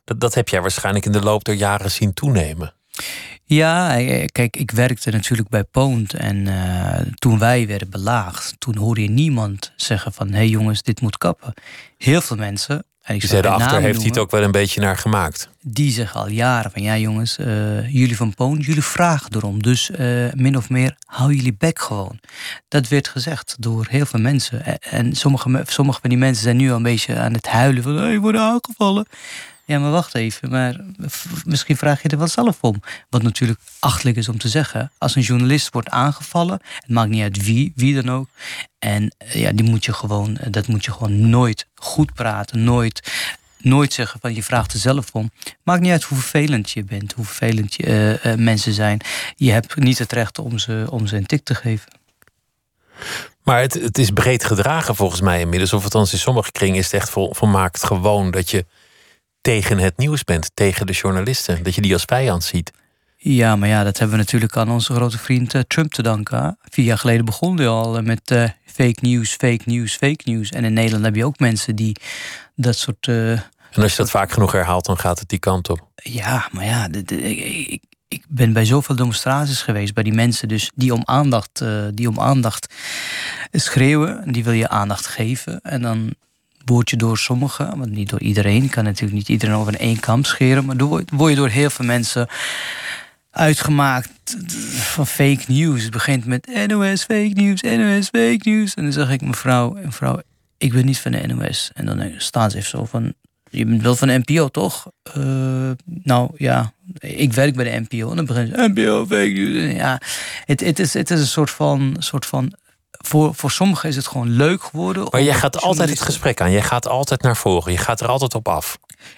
Dat, 0.04 0.20
dat 0.20 0.34
heb 0.34 0.50
jij 0.50 0.62
waarschijnlijk 0.62 1.06
in 1.06 1.12
de 1.12 1.22
loop 1.22 1.44
der 1.44 1.56
jaren 1.56 1.92
zien 1.92 2.14
toenemen. 2.14 2.74
Ja, 3.44 3.96
kijk, 4.26 4.58
ik 4.58 4.72
werkte 4.72 5.12
natuurlijk 5.12 5.50
bij 5.50 5.64
Poont. 5.64 6.14
En 6.14 6.38
uh, 6.46 6.96
toen 7.16 7.40
wij 7.40 7.68
werden 7.68 7.90
belaagd, 7.90 8.56
toen 8.58 8.78
hoorde 8.78 9.02
je 9.02 9.10
niemand 9.10 9.72
zeggen 9.76 10.14
van... 10.14 10.28
hé 10.28 10.36
hey 10.36 10.48
jongens, 10.48 10.82
dit 10.82 11.02
moet 11.02 11.18
kappen. 11.18 11.54
Heel 11.98 12.22
veel 12.22 12.38
mensen... 12.38 12.86
En 13.04 13.16
ik 13.16 13.24
zei 13.24 13.42
heeft 13.82 14.00
hij 14.00 14.08
het 14.08 14.18
ook 14.18 14.32
wel 14.32 14.44
een 14.44 14.52
beetje 14.52 14.82
naar 14.82 14.98
gemaakt. 14.98 15.50
Die 15.62 15.92
zeggen 15.92 16.22
al 16.22 16.30
jaren 16.30 16.72
van 16.72 16.82
ja 16.82 16.98
jongens, 16.98 17.38
uh, 17.38 17.94
jullie 17.94 18.16
van 18.16 18.34
Poont, 18.34 18.66
jullie 18.66 18.84
vragen 18.84 19.36
erom. 19.36 19.62
Dus 19.62 19.90
uh, 19.90 20.32
min 20.34 20.58
of 20.58 20.70
meer, 20.70 20.96
hou 21.06 21.34
jullie 21.34 21.56
bek 21.58 21.80
gewoon. 21.80 22.20
Dat 22.68 22.88
werd 22.88 23.08
gezegd 23.08 23.56
door 23.60 23.88
heel 23.90 24.06
veel 24.06 24.20
mensen. 24.20 24.80
En 24.80 25.16
sommige, 25.16 25.64
sommige 25.66 26.00
van 26.00 26.10
die 26.10 26.20
mensen 26.20 26.44
zijn 26.44 26.58
nu 26.58 26.70
al 26.70 26.76
een 26.76 26.84
beetje 26.84 27.16
aan 27.16 27.34
het 27.34 27.48
huilen 27.48 27.84
van... 27.84 27.96
hé, 27.96 28.02
hey, 28.02 28.20
worden 28.20 28.42
aangevallen. 28.42 29.06
Ja, 29.66 29.80
maar 29.80 29.92
wacht 29.92 30.16
even. 30.16 30.50
Maar 30.50 30.80
misschien 31.46 31.78
vraag 31.78 32.02
je 32.02 32.10
er 32.10 32.18
wel 32.18 32.28
zelf 32.28 32.58
om. 32.62 32.82
Wat 33.10 33.22
natuurlijk 33.22 33.60
achtelijk 33.80 34.18
is 34.18 34.30
om 34.30 34.38
te 34.38 34.50
zeggen. 34.50 34.92
Als 34.98 35.16
een 35.16 35.22
journalist 35.22 35.74
wordt 35.74 35.90
aangevallen, 35.90 36.60
het 36.76 36.90
maakt 36.90 37.10
niet 37.10 37.22
uit 37.22 37.44
wie, 37.44 37.72
wie 37.76 38.02
dan 38.02 38.10
ook. 38.10 38.30
En 38.80 39.16
eh, 39.18 39.34
ja, 39.34 39.52
die 39.52 39.70
moet 39.70 39.86
je 39.86 39.94
gewoon, 39.94 40.38
eh, 40.38 40.52
dat 40.52 40.68
moet 40.68 40.86
je 40.86 40.92
gewoon 40.92 41.30
nooit 41.30 41.68
goed 41.76 42.14
praten. 42.14 42.64
Nooit, 42.64 43.12
nooit 43.58 43.94
zeggen 43.94 44.20
van 44.20 44.36
je 44.36 44.44
vraagt 44.44 44.74
er 44.74 44.80
zelf 44.80 45.10
om. 45.12 45.32
Maakt 45.64 45.82
niet 45.82 45.92
uit 45.92 46.04
hoe 46.04 46.18
vervelend 46.18 46.72
je 46.72 46.84
bent, 46.84 47.14
hoe 47.14 47.26
vervelend 47.26 47.74
je, 47.74 48.20
uh, 48.24 48.34
mensen 48.34 48.74
zijn. 48.74 49.02
Je 49.36 49.52
hebt 49.52 49.76
niet 49.76 50.00
het 50.00 50.12
recht 50.12 50.40
om 50.40 50.58
ze, 50.58 50.86
om 50.90 51.08
ze 51.08 51.16
een 51.16 51.26
tik 51.26 51.44
te 51.44 51.56
geven. 51.56 51.92
Maar 53.44 53.62
het, 53.62 53.74
het 53.74 53.98
is 53.98 54.10
breed 54.10 54.44
gedragen 54.44 54.96
volgens 54.96 55.22
mij 55.22 55.40
inmiddels. 55.40 55.74
Of 55.74 55.84
althans 55.84 56.14
in 56.14 56.20
sommige 56.20 56.52
kringen 56.52 56.78
is 56.78 56.86
het 56.86 56.94
echt 56.94 57.10
vol, 57.10 57.34
volmaakt 57.34 57.84
gewoon 57.84 58.32
dat 58.32 58.52
je 58.52 58.66
tegen 59.44 59.78
het 59.78 59.98
nieuws 59.98 60.24
bent, 60.24 60.52
tegen 60.54 60.86
de 60.86 60.94
journalisten. 60.94 61.64
Dat 61.64 61.76
je 61.76 61.82
die 61.82 61.94
als 61.94 62.04
vijand 62.04 62.44
ziet. 62.44 62.72
Ja, 63.18 63.56
maar 63.56 63.70
ja, 63.70 63.84
dat 63.84 63.98
hebben 63.98 64.18
we 64.18 64.24
natuurlijk 64.24 64.58
aan 64.58 64.70
onze 64.70 64.94
grote 64.94 65.18
vriend 65.18 65.54
uh, 65.54 65.62
Trump 65.62 65.92
te 65.92 66.02
danken. 66.02 66.58
Vier 66.70 66.86
jaar 66.86 66.98
geleden 66.98 67.26
begon 67.26 67.58
hij 67.58 67.68
al 67.68 67.98
eh, 67.98 68.04
met 68.04 68.32
uh, 68.32 68.50
fake 68.66 68.98
news, 69.02 69.32
fake 69.32 69.62
news, 69.66 69.96
fake 69.96 70.22
news. 70.24 70.50
En 70.50 70.64
in 70.64 70.74
Nederland 70.74 71.04
heb 71.06 71.16
je 71.16 71.26
ook 71.26 71.40
mensen 71.40 71.76
die 71.76 71.96
dat 72.56 72.78
soort. 72.78 73.08
en 73.08 73.42
als 73.76 73.92
je 73.92 73.98
dat 73.98 74.10
vaak 74.10 74.32
genoeg 74.32 74.52
herhaalt, 74.52 74.86
dan 74.86 74.98
gaat 74.98 75.20
het 75.20 75.30
die 75.30 75.40
kant 75.40 75.70
op. 75.70 75.88
Ja, 75.96 76.48
maar 76.52 76.66
ja, 76.66 76.88
ik, 76.92 77.84
ik 78.08 78.26
ben 78.28 78.54
bij 78.54 78.66
zoveel 78.66 78.96
demonstraties 78.96 79.62
geweest 79.62 79.94
bij 79.94 80.04
die 80.04 80.14
mensen, 80.14 80.48
dus 80.48 80.72
die 80.76 80.94
om 80.94 81.02
aandacht, 81.06 81.64
die 81.94 82.10
om 82.10 82.20
aandacht 82.20 82.74
schreeuwen. 83.52 84.32
Die 84.32 84.44
wil 84.44 84.54
je 84.54 84.70
aandacht 84.70 85.08
geven. 85.08 85.62
En 85.62 85.82
dan 85.82 86.14
word 86.66 86.90
je 86.90 86.98
door 86.98 87.18
sommigen, 87.18 87.78
want 87.78 87.92
niet 87.92 88.10
door 88.10 88.22
iedereen, 88.22 88.70
kan 88.70 88.84
natuurlijk 88.84 89.14
niet 89.14 89.30
iedereen 89.30 89.56
over 89.56 89.76
één 89.76 90.00
kamp 90.00 90.26
scheren, 90.26 90.66
maar 90.66 90.78
door, 90.78 91.04
word 91.14 91.32
je 91.32 91.38
door 91.38 91.50
heel 91.50 91.70
veel 91.70 91.86
mensen 91.86 92.28
uitgemaakt 93.32 94.36
van 94.76 95.08
fake 95.08 95.44
news. 95.48 95.84
Het 95.84 95.92
begint 95.92 96.26
met 96.26 96.68
NOS 96.68 97.04
fake 97.04 97.32
news, 97.34 97.62
NOS 97.62 98.06
fake 98.06 98.40
news. 98.44 98.74
En 98.74 98.84
dan 98.84 98.92
zeg 98.92 99.10
ik 99.10 99.22
mevrouw, 99.22 99.78
mevrouw, 99.84 100.22
ik 100.58 100.74
ben 100.74 100.86
niet 100.86 101.00
van 101.00 101.12
de 101.12 101.28
NOS. 101.28 101.72
En 101.74 101.86
dan 101.86 102.12
staan 102.18 102.52
ze 102.52 102.58
even 102.58 102.70
zo 102.70 102.86
van, 102.86 103.14
je 103.50 103.66
bent 103.66 103.82
wel 103.82 103.96
van 103.96 104.08
de 104.08 104.22
NPO, 104.26 104.48
toch? 104.48 104.92
Uh, 105.18 105.72
nou 105.86 106.32
ja, 106.38 106.74
ik 107.00 107.34
werk 107.34 107.56
bij 107.56 107.72
de 107.72 107.86
NPO. 107.90 108.10
En 108.10 108.16
dan 108.16 108.26
begint 108.26 108.50
ze, 108.56 108.72
NPO, 108.74 109.06
fake 109.06 109.32
news. 109.32 109.76
Ja, 109.76 110.02
het, 110.46 110.60
het, 110.60 110.80
is, 110.80 110.94
het 110.94 111.12
is 111.12 111.20
een 111.20 111.28
soort 111.28 111.52
van, 111.52 111.96
soort 112.00 112.26
van 112.26 112.54
voor, 112.98 113.36
voor 113.36 113.52
sommigen 113.52 113.90
is 113.90 113.96
het 113.96 114.08
gewoon 114.08 114.30
leuk 114.30 114.64
geworden. 114.64 115.08
Maar 115.10 115.22
jij 115.22 115.34
gaat 115.34 115.62
altijd 115.62 115.90
het 115.90 116.02
gesprek 116.02 116.42
aan. 116.42 116.52
Jij 116.52 116.62
gaat 116.62 116.88
altijd 116.88 117.22
naar 117.22 117.38
voren. 117.38 117.72
Je 117.72 117.78
gaat 117.78 118.02
er 118.02 118.08
altijd 118.08 118.36
op 118.36 118.48
af. 118.48 118.78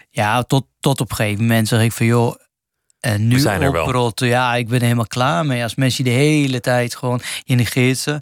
Ja, 0.10 0.44
tot, 0.44 0.66
tot 0.80 1.02
op 1.02 1.10
een 1.10 1.16
gegeven 1.16 1.42
moment 1.42 1.68
zeg 1.68 1.82
ik 1.82 1.92
van 1.92 2.06
joh. 2.06 2.36
En 3.00 3.28
nu 3.28 3.46
oprot, 3.68 4.20
ja, 4.20 4.56
ik 4.56 4.68
ben 4.68 4.78
er 4.78 4.84
helemaal 4.84 5.08
klaar 5.08 5.46
mee. 5.46 5.64
Als 5.64 5.76
mensen 5.76 6.04
de 6.04 6.10
hele 6.10 6.60
tijd 6.60 6.96
gewoon 6.96 7.22
je 7.44 7.56
negeert 7.56 7.98
ze. 7.98 8.22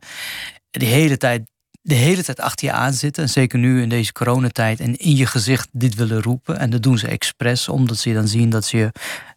De 0.70 0.86
hele 0.86 1.18
tijd 1.18 1.42
de 1.82 1.96
hele 1.96 2.24
tijd 2.24 2.40
achter 2.40 2.68
je 2.68 2.74
aan 2.74 2.94
zitten. 2.94 3.24
En 3.24 3.30
zeker 3.30 3.60
nu 3.60 3.82
in 3.82 3.90
deze 3.90 4.12
coronatijd. 4.12 4.80
En 4.80 4.96
in 4.96 5.16
je 5.16 5.26
gezicht 5.26 5.68
dit 5.72 5.96
willen 5.96 6.22
roepen. 6.22 6.60
En 6.60 6.70
dat 6.70 6.84
doen 6.84 6.98
ze 6.98 7.08
expres. 7.08 7.70
Omdat 7.70 7.98
ze 7.98 8.14
dan 8.14 8.28
zien 8.28 8.50
dat 8.50 8.70
je 8.70 8.92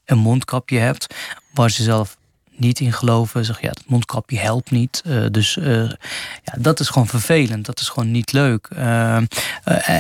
een 0.05 0.19
mondkapje 0.19 0.79
hebt. 0.79 1.15
Waar 1.53 1.71
ze 1.71 1.83
zelf 1.83 2.17
niet 2.59 2.81
in 2.81 2.93
geloven. 2.93 3.45
Zeg 3.45 3.61
ja, 3.61 3.69
het 3.69 3.83
mondkapje 3.87 4.39
helpt 4.39 4.71
niet. 4.71 5.03
Uh, 5.07 5.27
dus 5.31 5.57
uh, 5.57 5.89
ja, 6.43 6.55
dat 6.59 6.81
is 6.81 6.89
gewoon 6.89 7.09
vervelend. 7.09 7.67
Dat 7.67 7.81
is 7.81 7.89
gewoon 7.89 8.11
niet 8.11 8.33
leuk. 8.33 8.69
Uh, 8.77 9.19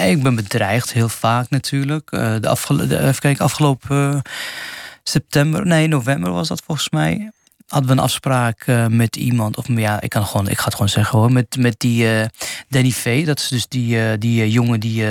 ik 0.07 0.22
ben 0.22 0.35
bedreigd 0.35 0.92
heel 0.92 1.09
vaak 1.09 1.50
natuurlijk. 1.50 2.11
de 2.11 2.48
afgelopen, 2.48 3.07
even 3.07 3.20
kijken, 3.20 3.44
afgelopen 3.44 4.22
september, 5.02 5.66
nee, 5.66 5.88
november 5.88 6.33
was 6.33 6.48
dat 6.48 6.62
volgens 6.66 6.90
mij 6.90 7.30
hadden 7.66 7.90
we 7.90 7.96
een 7.96 8.02
afspraak 8.02 8.66
uh, 8.66 8.87
met 8.87 9.16
iemand. 9.16 9.57
Of 9.57 9.64
ja, 9.68 10.00
ik, 10.00 10.11
kan 10.11 10.26
gewoon, 10.26 10.48
ik 10.48 10.59
ga 10.59 10.64
het 10.64 10.72
gewoon 10.72 10.88
zeggen 10.88 11.18
hoor. 11.18 11.33
Met, 11.33 11.57
met 11.59 11.74
die 11.81 12.05
uh, 12.05 12.24
Danny 12.68 12.90
V. 12.90 13.26
Dat 13.26 13.38
is 13.38 13.48
dus 13.48 13.68
die, 13.68 13.96
uh, 13.96 14.12
die 14.18 14.50
jongen 14.50 14.81
die 14.81 15.05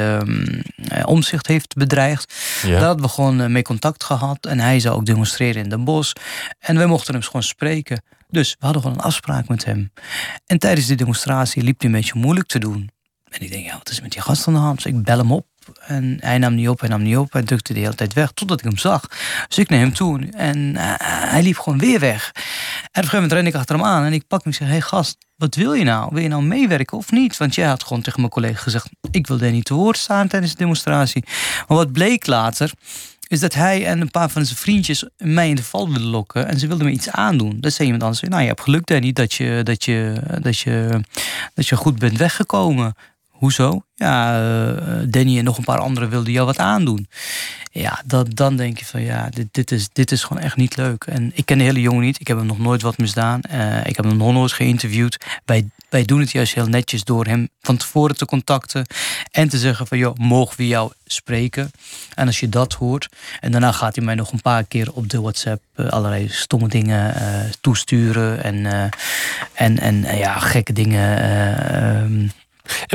omzicht 1.06 1.48
heeft 1.48 1.74
bedreigd. 1.74 2.34
Ja. 2.64 2.70
Daar 2.70 2.82
hadden 2.82 3.06
we 3.06 3.12
gewoon 3.12 3.52
mee 3.52 3.64
contact 3.64 4.04
gehad. 4.04 4.46
En 4.46 4.60
hij 4.60 4.80
zou 4.80 4.96
ook 4.96 5.06
demonstreren 5.06 5.64
in 5.64 5.70
Den 5.70 5.84
Bosch. 5.84 6.14
En 6.60 6.78
wij 6.78 6.86
mochten 6.86 7.14
hem 7.14 7.24
gewoon 7.24 7.44
spreken. 7.44 8.04
Dus 8.30 8.56
we 8.60 8.66
hadden 8.66 8.82
gewoon 8.82 8.98
een 8.98 9.04
afspraak 9.04 9.48
met 9.48 9.66
hem. 9.66 9.92
En 10.46 10.60
tijdens 10.60 10.88
die 10.88 10.96
demonstratie 10.96 11.64
liep 11.64 11.80
hij 11.80 11.90
een 11.90 11.96
beetje 11.96 12.20
moeilijk 12.20 12.48
te 12.48 12.60
doen. 12.60 12.90
En 13.36 13.42
ik 13.42 13.52
denk, 13.52 13.66
ja, 13.66 13.78
wat 13.78 13.90
is 13.90 14.02
met 14.02 14.12
die 14.12 14.22
gast 14.22 14.48
aan 14.48 14.54
de 14.54 14.60
hand? 14.60 14.76
Dus 14.76 14.86
ik 14.86 15.04
bel 15.04 15.18
hem 15.18 15.32
op. 15.32 15.46
En 15.88 16.18
hij 16.20 16.38
nam 16.38 16.56
niet 16.56 16.70
op, 16.70 16.80
hij 16.80 16.90
nam 16.90 17.02
niet 17.02 17.18
op. 17.18 17.34
Hij 17.34 17.44
drukte 17.44 17.74
de 17.74 17.80
hele 17.80 17.96
tijd 17.96 18.14
weg, 18.14 18.32
totdat 18.32 18.60
ik 18.60 18.66
hem 18.66 18.78
zag. 18.78 19.08
Dus 19.48 19.58
ik 19.58 19.70
naar 19.70 19.80
hem 19.80 19.94
toe 19.94 20.28
en 20.32 20.76
eh, 20.76 20.94
hij 21.32 21.44
liep 21.44 21.58
gewoon 21.58 21.80
weer 21.80 22.00
weg. 22.00 22.32
En 22.34 22.42
op 22.42 22.44
een 22.92 23.04
gegeven 23.04 23.16
moment 23.16 23.32
ren 23.32 23.48
ik 23.48 23.56
achter 23.56 23.76
hem 23.76 23.86
aan 23.86 24.04
en 24.04 24.14
ik 24.14 24.28
pak 24.28 24.44
hem 24.44 24.52
en 24.52 24.58
zeg... 24.58 24.68
hey 24.68 24.82
gast, 24.82 25.18
wat 25.36 25.56
wil 25.56 25.74
je 25.74 25.84
nou? 25.84 26.10
Wil 26.14 26.22
je 26.22 26.28
nou 26.28 26.44
meewerken 26.44 26.98
of 26.98 27.12
niet? 27.12 27.38
Want 27.38 27.56
jij 27.56 27.68
had 27.68 27.84
gewoon 27.84 28.02
tegen 28.02 28.20
mijn 28.20 28.32
collega 28.32 28.62
gezegd... 28.62 28.90
ik 29.12 29.28
wil 29.28 29.38
daar 29.38 29.52
niet 29.52 29.66
te 29.66 29.74
woord 29.74 29.98
staan 29.98 30.28
tijdens 30.28 30.52
de 30.52 30.58
demonstratie. 30.58 31.24
Maar 31.68 31.78
wat 31.78 31.92
bleek 31.92 32.28
later 32.28 32.72
is 33.28 33.40
dat 33.40 33.54
hij 33.54 33.86
en 33.86 34.02
een 34.02 34.12
paar 34.12 34.30
van 34.30 34.46
zijn 34.46 34.58
vriendjes 34.58 35.10
mij 35.18 35.50
in 35.50 35.56
de 35.56 35.64
val 35.64 35.86
wilden 35.86 36.08
lokken. 36.08 36.48
En 36.48 36.60
ze 36.60 36.68
wilden 36.68 36.86
me 36.86 36.92
iets 36.92 37.10
aandoen. 37.10 37.58
Dat 37.60 37.74
zei 37.74 37.84
iemand 37.84 38.04
anders. 38.04 38.22
Nou, 38.22 38.42
je 38.42 38.48
hebt 38.48 38.62
geluk 38.62 38.86
Danny 38.86 39.14
dat 39.14 39.34
je, 39.34 39.62
dat 39.64 39.84
je, 39.84 40.22
dat 40.42 40.58
je, 40.60 41.02
dat 41.54 41.68
je 41.68 41.76
goed 41.76 42.00
bent 42.00 42.18
weggekomen. 42.18 42.96
Hoezo? 43.36 43.84
Ja, 43.96 44.42
uh, 44.42 44.98
Danny 45.08 45.38
en 45.38 45.44
nog 45.44 45.58
een 45.58 45.64
paar 45.64 45.80
anderen 45.80 46.10
wilden 46.10 46.34
jou 46.34 46.46
wat 46.46 46.58
aandoen. 46.58 47.08
Ja, 47.72 48.02
dat, 48.06 48.36
dan 48.36 48.56
denk 48.56 48.80
je 48.80 48.86
van 48.86 49.02
ja, 49.02 49.30
dit, 49.30 49.48
dit, 49.52 49.72
is, 49.72 49.90
dit 49.94 50.12
is 50.12 50.24
gewoon 50.24 50.44
echt 50.44 50.56
niet 50.56 50.76
leuk. 50.76 51.04
En 51.04 51.32
ik 51.34 51.46
ken 51.46 51.58
de 51.58 51.64
hele 51.64 51.82
jongen 51.82 52.04
niet. 52.04 52.20
Ik 52.20 52.28
heb 52.28 52.38
hem 52.38 52.46
nog 52.46 52.60
nooit 52.60 52.82
wat 52.82 52.98
misdaan. 52.98 53.40
Uh, 53.52 53.86
ik 53.86 53.96
heb 53.96 54.06
hem 54.06 54.18
nog 54.18 54.34
nooit 54.34 54.52
geïnterviewd. 54.52 55.26
Wij, 55.46 55.70
wij 55.90 56.06
doen 56.06 56.20
het 56.20 56.32
juist 56.32 56.54
heel 56.54 56.68
netjes 56.68 57.04
door 57.04 57.26
hem 57.26 57.50
van 57.62 57.78
tevoren 57.78 58.18
te 58.18 58.26
contacten. 58.26 58.86
En 59.32 59.50
te 59.50 59.58
zeggen 59.58 59.88
van 59.88 59.98
joh, 59.98 60.18
mogen 60.18 60.58
we 60.58 60.68
jou 60.68 60.92
spreken? 61.06 61.72
En 62.14 62.28
als 62.28 62.40
je 62.40 62.50
dat 62.50 62.74
hoort. 62.74 63.10
En 63.40 63.52
daarna 63.52 63.72
gaat 63.72 63.96
hij 63.96 64.06
mij 64.06 64.16
nog 64.16 64.32
een 64.32 64.42
paar 64.42 64.64
keer 64.64 64.94
op 64.94 65.10
de 65.10 65.22
WhatsApp 65.22 65.64
allerlei 65.90 66.28
stomme 66.30 66.68
dingen 66.68 67.16
toesturen. 67.62 68.44
En, 68.44 68.90
en, 69.54 69.80
en 69.80 70.18
ja, 70.18 70.40
gekke 70.40 70.74
dingen 70.74 72.32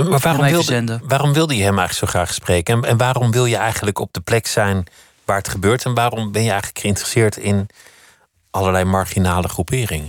maar 0.08 0.18
waarom 0.18 0.44
wilde, 0.44 1.00
waarom 1.02 1.32
wilde 1.32 1.56
je 1.56 1.62
hem 1.62 1.78
eigenlijk 1.78 2.12
zo 2.12 2.18
graag 2.18 2.34
spreken? 2.34 2.74
En, 2.74 2.88
en 2.88 2.96
waarom 2.96 3.30
wil 3.30 3.44
je 3.44 3.56
eigenlijk 3.56 3.98
op 3.98 4.12
de 4.12 4.20
plek 4.20 4.46
zijn 4.46 4.86
waar 5.24 5.36
het 5.36 5.48
gebeurt? 5.48 5.84
En 5.84 5.94
waarom 5.94 6.32
ben 6.32 6.42
je 6.42 6.48
eigenlijk 6.48 6.78
geïnteresseerd 6.78 7.36
in 7.36 7.68
allerlei 8.50 8.84
marginale 8.84 9.48
groeperingen? 9.48 10.08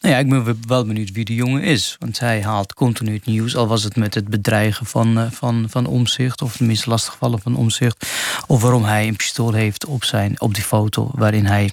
Nou 0.00 0.14
ja, 0.14 0.18
ik 0.20 0.28
ben 0.28 0.58
wel 0.66 0.86
benieuwd 0.86 1.12
wie 1.12 1.24
de 1.24 1.34
jongen 1.34 1.62
is. 1.62 1.96
Want 1.98 2.18
hij 2.18 2.42
haalt 2.42 2.74
continu 2.74 3.14
het 3.14 3.26
nieuws. 3.26 3.56
Al 3.56 3.66
was 3.66 3.82
het 3.82 3.96
met 3.96 4.14
het 4.14 4.28
bedreigen 4.28 4.86
van, 4.86 5.18
uh, 5.18 5.30
van, 5.30 5.66
van 5.70 5.86
omzicht. 5.86 6.42
Of 6.42 6.56
tenminste 6.56 6.90
lastigvallen 6.90 7.40
van 7.40 7.56
omzicht. 7.56 8.06
Of 8.46 8.62
waarom 8.62 8.84
hij 8.84 9.08
een 9.08 9.16
pistool 9.16 9.52
heeft 9.52 9.84
op, 9.84 10.04
zijn, 10.04 10.40
op 10.40 10.54
die 10.54 10.64
foto 10.64 11.10
waarin 11.14 11.46
hij, 11.46 11.70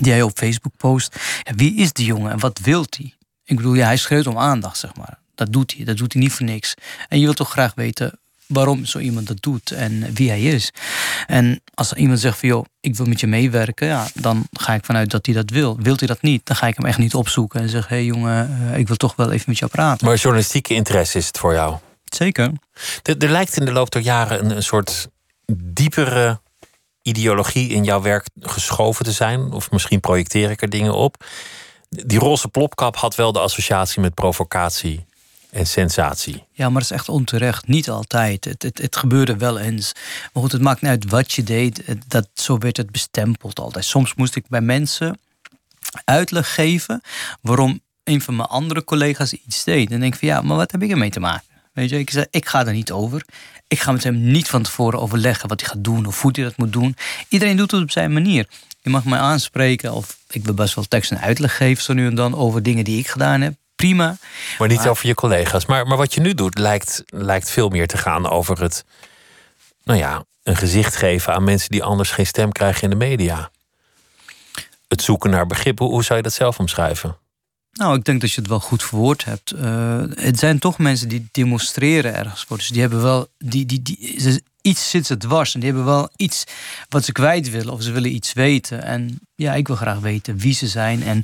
die 0.00 0.12
hij 0.12 0.22
op 0.22 0.38
Facebook 0.38 0.72
post. 0.76 1.16
Ja, 1.42 1.54
wie 1.54 1.76
is 1.76 1.92
die 1.92 2.06
jongen 2.06 2.32
en 2.32 2.38
wat 2.38 2.58
wil 2.58 2.84
hij? 2.96 3.14
Ik 3.44 3.56
bedoel, 3.56 3.74
ja, 3.74 3.86
hij 3.86 3.96
schreeuwt 3.96 4.26
om 4.26 4.38
aandacht, 4.38 4.78
zeg 4.78 4.94
maar. 4.94 5.18
Dat 5.34 5.52
doet 5.52 5.74
hij. 5.76 5.84
Dat 5.84 5.96
doet 5.96 6.12
hij 6.12 6.22
niet 6.22 6.32
voor 6.32 6.46
niks. 6.46 6.74
En 7.08 7.18
je 7.18 7.24
wilt 7.24 7.36
toch 7.36 7.50
graag 7.50 7.74
weten 7.74 8.18
waarom 8.46 8.84
zo 8.84 8.98
iemand 8.98 9.26
dat 9.26 9.42
doet 9.42 9.70
en 9.70 10.14
wie 10.14 10.28
hij 10.28 10.42
is. 10.42 10.70
En 11.26 11.62
als 11.74 11.92
iemand 11.92 12.20
zegt 12.20 12.38
van 12.38 12.48
joh, 12.48 12.64
ik 12.80 12.96
wil 12.96 13.06
met 13.06 13.20
je 13.20 13.26
meewerken, 13.26 13.86
ja, 13.86 14.06
dan 14.14 14.48
ga 14.52 14.74
ik 14.74 14.84
vanuit 14.84 15.10
dat 15.10 15.26
hij 15.26 15.34
dat 15.34 15.50
wil. 15.50 15.76
Wilt 15.80 15.98
hij 15.98 16.08
dat 16.08 16.22
niet, 16.22 16.46
dan 16.46 16.56
ga 16.56 16.66
ik 16.66 16.76
hem 16.76 16.86
echt 16.86 16.98
niet 16.98 17.14
opzoeken 17.14 17.60
en 17.60 17.68
zeg 17.68 17.88
hé 17.88 17.96
hey 17.96 18.04
jongen, 18.04 18.70
eh, 18.72 18.78
ik 18.78 18.86
wil 18.86 18.96
toch 18.96 19.16
wel 19.16 19.32
even 19.32 19.44
met 19.46 19.58
jou 19.58 19.70
praten. 19.70 20.06
Maar 20.06 20.16
journalistieke 20.16 20.74
interesse 20.74 21.18
is 21.18 21.26
het 21.26 21.38
voor 21.38 21.52
jou? 21.52 21.76
Zeker. 22.04 22.52
Er, 23.02 23.18
er 23.18 23.30
lijkt 23.30 23.56
in 23.56 23.64
de 23.64 23.72
loop 23.72 23.90
der 23.90 24.02
jaren 24.02 24.44
een, 24.44 24.56
een 24.56 24.62
soort 24.62 25.08
diepere 25.52 26.40
ideologie 27.02 27.68
in 27.68 27.84
jouw 27.84 28.02
werk 28.02 28.26
geschoven 28.40 29.04
te 29.04 29.12
zijn. 29.12 29.52
Of 29.52 29.70
misschien 29.70 30.00
projecteer 30.00 30.50
ik 30.50 30.62
er 30.62 30.70
dingen 30.70 30.94
op. 30.94 31.24
Die 31.88 32.18
roze 32.18 32.48
plopkap 32.48 32.96
had 32.96 33.14
wel 33.14 33.32
de 33.32 33.38
associatie 33.38 34.00
met 34.00 34.14
provocatie 34.14 35.06
en 35.54 35.66
sensatie. 35.66 36.44
Ja, 36.52 36.64
maar 36.64 36.80
dat 36.82 36.90
is 36.90 36.96
echt 36.96 37.08
onterecht. 37.08 37.66
Niet 37.66 37.90
altijd. 37.90 38.44
Het, 38.44 38.62
het, 38.62 38.78
het 38.78 38.96
gebeurde 38.96 39.36
wel 39.36 39.58
eens. 39.58 39.92
Maar 40.32 40.42
goed, 40.42 40.52
het 40.52 40.62
maakt 40.62 40.80
niet 40.80 40.90
uit 40.90 41.10
wat 41.10 41.32
je 41.32 41.42
deed. 41.42 41.82
Dat, 42.06 42.28
zo 42.34 42.58
werd 42.58 42.76
het 42.76 42.90
bestempeld 42.90 43.58
altijd. 43.58 43.84
Soms 43.84 44.14
moest 44.14 44.36
ik 44.36 44.48
bij 44.48 44.60
mensen 44.60 45.18
uitleg 46.04 46.54
geven 46.54 47.00
waarom 47.40 47.80
een 48.04 48.20
van 48.20 48.36
mijn 48.36 48.48
andere 48.48 48.84
collega's 48.84 49.32
iets 49.32 49.64
deed. 49.64 49.90
En 49.90 50.00
denk 50.00 50.12
ik 50.12 50.18
van 50.18 50.28
ja, 50.28 50.42
maar 50.42 50.56
wat 50.56 50.72
heb 50.72 50.82
ik 50.82 50.90
ermee 50.90 51.10
te 51.10 51.20
maken? 51.20 51.46
Weet 51.72 51.90
je, 51.90 51.98
ik 51.98 52.10
zei, 52.10 52.26
ik 52.30 52.46
ga 52.46 52.66
er 52.66 52.72
niet 52.72 52.92
over. 52.92 53.24
Ik 53.68 53.80
ga 53.80 53.92
met 53.92 54.04
hem 54.04 54.20
niet 54.20 54.48
van 54.48 54.62
tevoren 54.62 55.00
overleggen 55.00 55.48
wat 55.48 55.60
hij 55.60 55.68
gaat 55.68 55.84
doen 55.84 56.06
of 56.06 56.22
hoe 56.22 56.30
hij 56.34 56.44
dat 56.44 56.56
moet 56.56 56.72
doen. 56.72 56.96
Iedereen 57.28 57.56
doet 57.56 57.70
het 57.70 57.82
op 57.82 57.90
zijn 57.90 58.12
manier. 58.12 58.46
Je 58.82 58.90
mag 58.90 59.04
mij 59.04 59.18
aanspreken 59.18 59.92
of 59.92 60.18
ik 60.30 60.44
wil 60.44 60.54
best 60.54 60.74
wel 60.74 60.84
tekst 60.84 61.10
en 61.10 61.20
uitleg 61.20 61.56
geven 61.56 61.82
zo 61.82 61.92
nu 61.92 62.06
en 62.06 62.14
dan 62.14 62.34
over 62.34 62.62
dingen 62.62 62.84
die 62.84 62.98
ik 62.98 63.08
gedaan 63.08 63.40
heb. 63.40 63.54
Prima. 63.84 64.16
Maar 64.58 64.68
niet 64.68 64.88
over 64.88 65.06
je 65.06 65.14
collega's. 65.14 65.66
Maar, 65.66 65.86
maar 65.86 65.96
wat 65.96 66.14
je 66.14 66.20
nu 66.20 66.34
doet 66.34 66.58
lijkt, 66.58 67.02
lijkt 67.06 67.50
veel 67.50 67.68
meer 67.68 67.86
te 67.86 67.96
gaan 67.96 68.28
over 68.28 68.62
het, 68.62 68.84
nou 69.82 69.98
ja, 69.98 70.24
een 70.42 70.56
gezicht 70.56 70.96
geven 70.96 71.34
aan 71.34 71.44
mensen 71.44 71.70
die 71.70 71.82
anders 71.82 72.10
geen 72.10 72.26
stem 72.26 72.52
krijgen 72.52 72.82
in 72.82 72.90
de 72.90 72.96
media. 72.96 73.50
Het 74.88 75.02
zoeken 75.02 75.30
naar 75.30 75.46
begrip. 75.46 75.78
Hoe, 75.78 75.88
hoe 75.88 76.04
zou 76.04 76.16
je 76.16 76.22
dat 76.22 76.32
zelf 76.32 76.58
omschrijven? 76.58 77.16
Nou, 77.72 77.96
ik 77.96 78.04
denk 78.04 78.20
dat 78.20 78.32
je 78.32 78.40
het 78.40 78.50
wel 78.50 78.60
goed 78.60 78.82
verwoord 78.82 79.24
hebt. 79.24 79.54
Uh, 79.54 80.02
het 80.14 80.38
zijn 80.38 80.58
toch 80.58 80.78
mensen 80.78 81.08
die 81.08 81.28
demonstreren 81.30 82.14
ergens 82.14 82.44
voor. 82.44 82.56
Dus 82.56 82.68
die 82.68 82.80
hebben 82.80 83.02
wel. 83.02 83.26
Die, 83.38 83.66
die, 83.66 83.82
die, 83.82 84.42
iets 84.60 84.90
zit 84.90 85.06
ze 85.06 85.16
dwars. 85.16 85.54
En 85.54 85.60
die 85.60 85.68
hebben 85.68 85.88
wel 85.88 86.08
iets 86.16 86.44
wat 86.88 87.04
ze 87.04 87.12
kwijt 87.12 87.50
willen. 87.50 87.72
Of 87.72 87.82
ze 87.82 87.92
willen 87.92 88.14
iets 88.14 88.32
weten. 88.32 88.82
En 88.82 89.20
ja, 89.34 89.54
ik 89.54 89.66
wil 89.66 89.76
graag 89.76 89.98
weten 89.98 90.36
wie 90.36 90.54
ze 90.54 90.66
zijn 90.66 91.02
en 91.02 91.22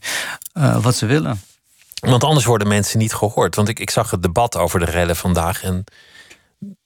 uh, 0.55 0.83
wat 0.83 0.97
ze 0.97 1.07
willen. 1.07 1.41
Want 2.01 2.25
anders 2.25 2.45
worden 2.45 2.69
mensen 2.69 2.99
niet 2.99 3.15
gehoord. 3.15 3.55
Want 3.55 3.69
ik, 3.69 3.79
ik 3.79 3.91
zag 3.91 4.11
het 4.11 4.23
debat 4.23 4.57
over 4.57 4.79
de 4.79 4.91
rellen 4.91 5.17
vandaag. 5.17 5.63
En 5.63 5.85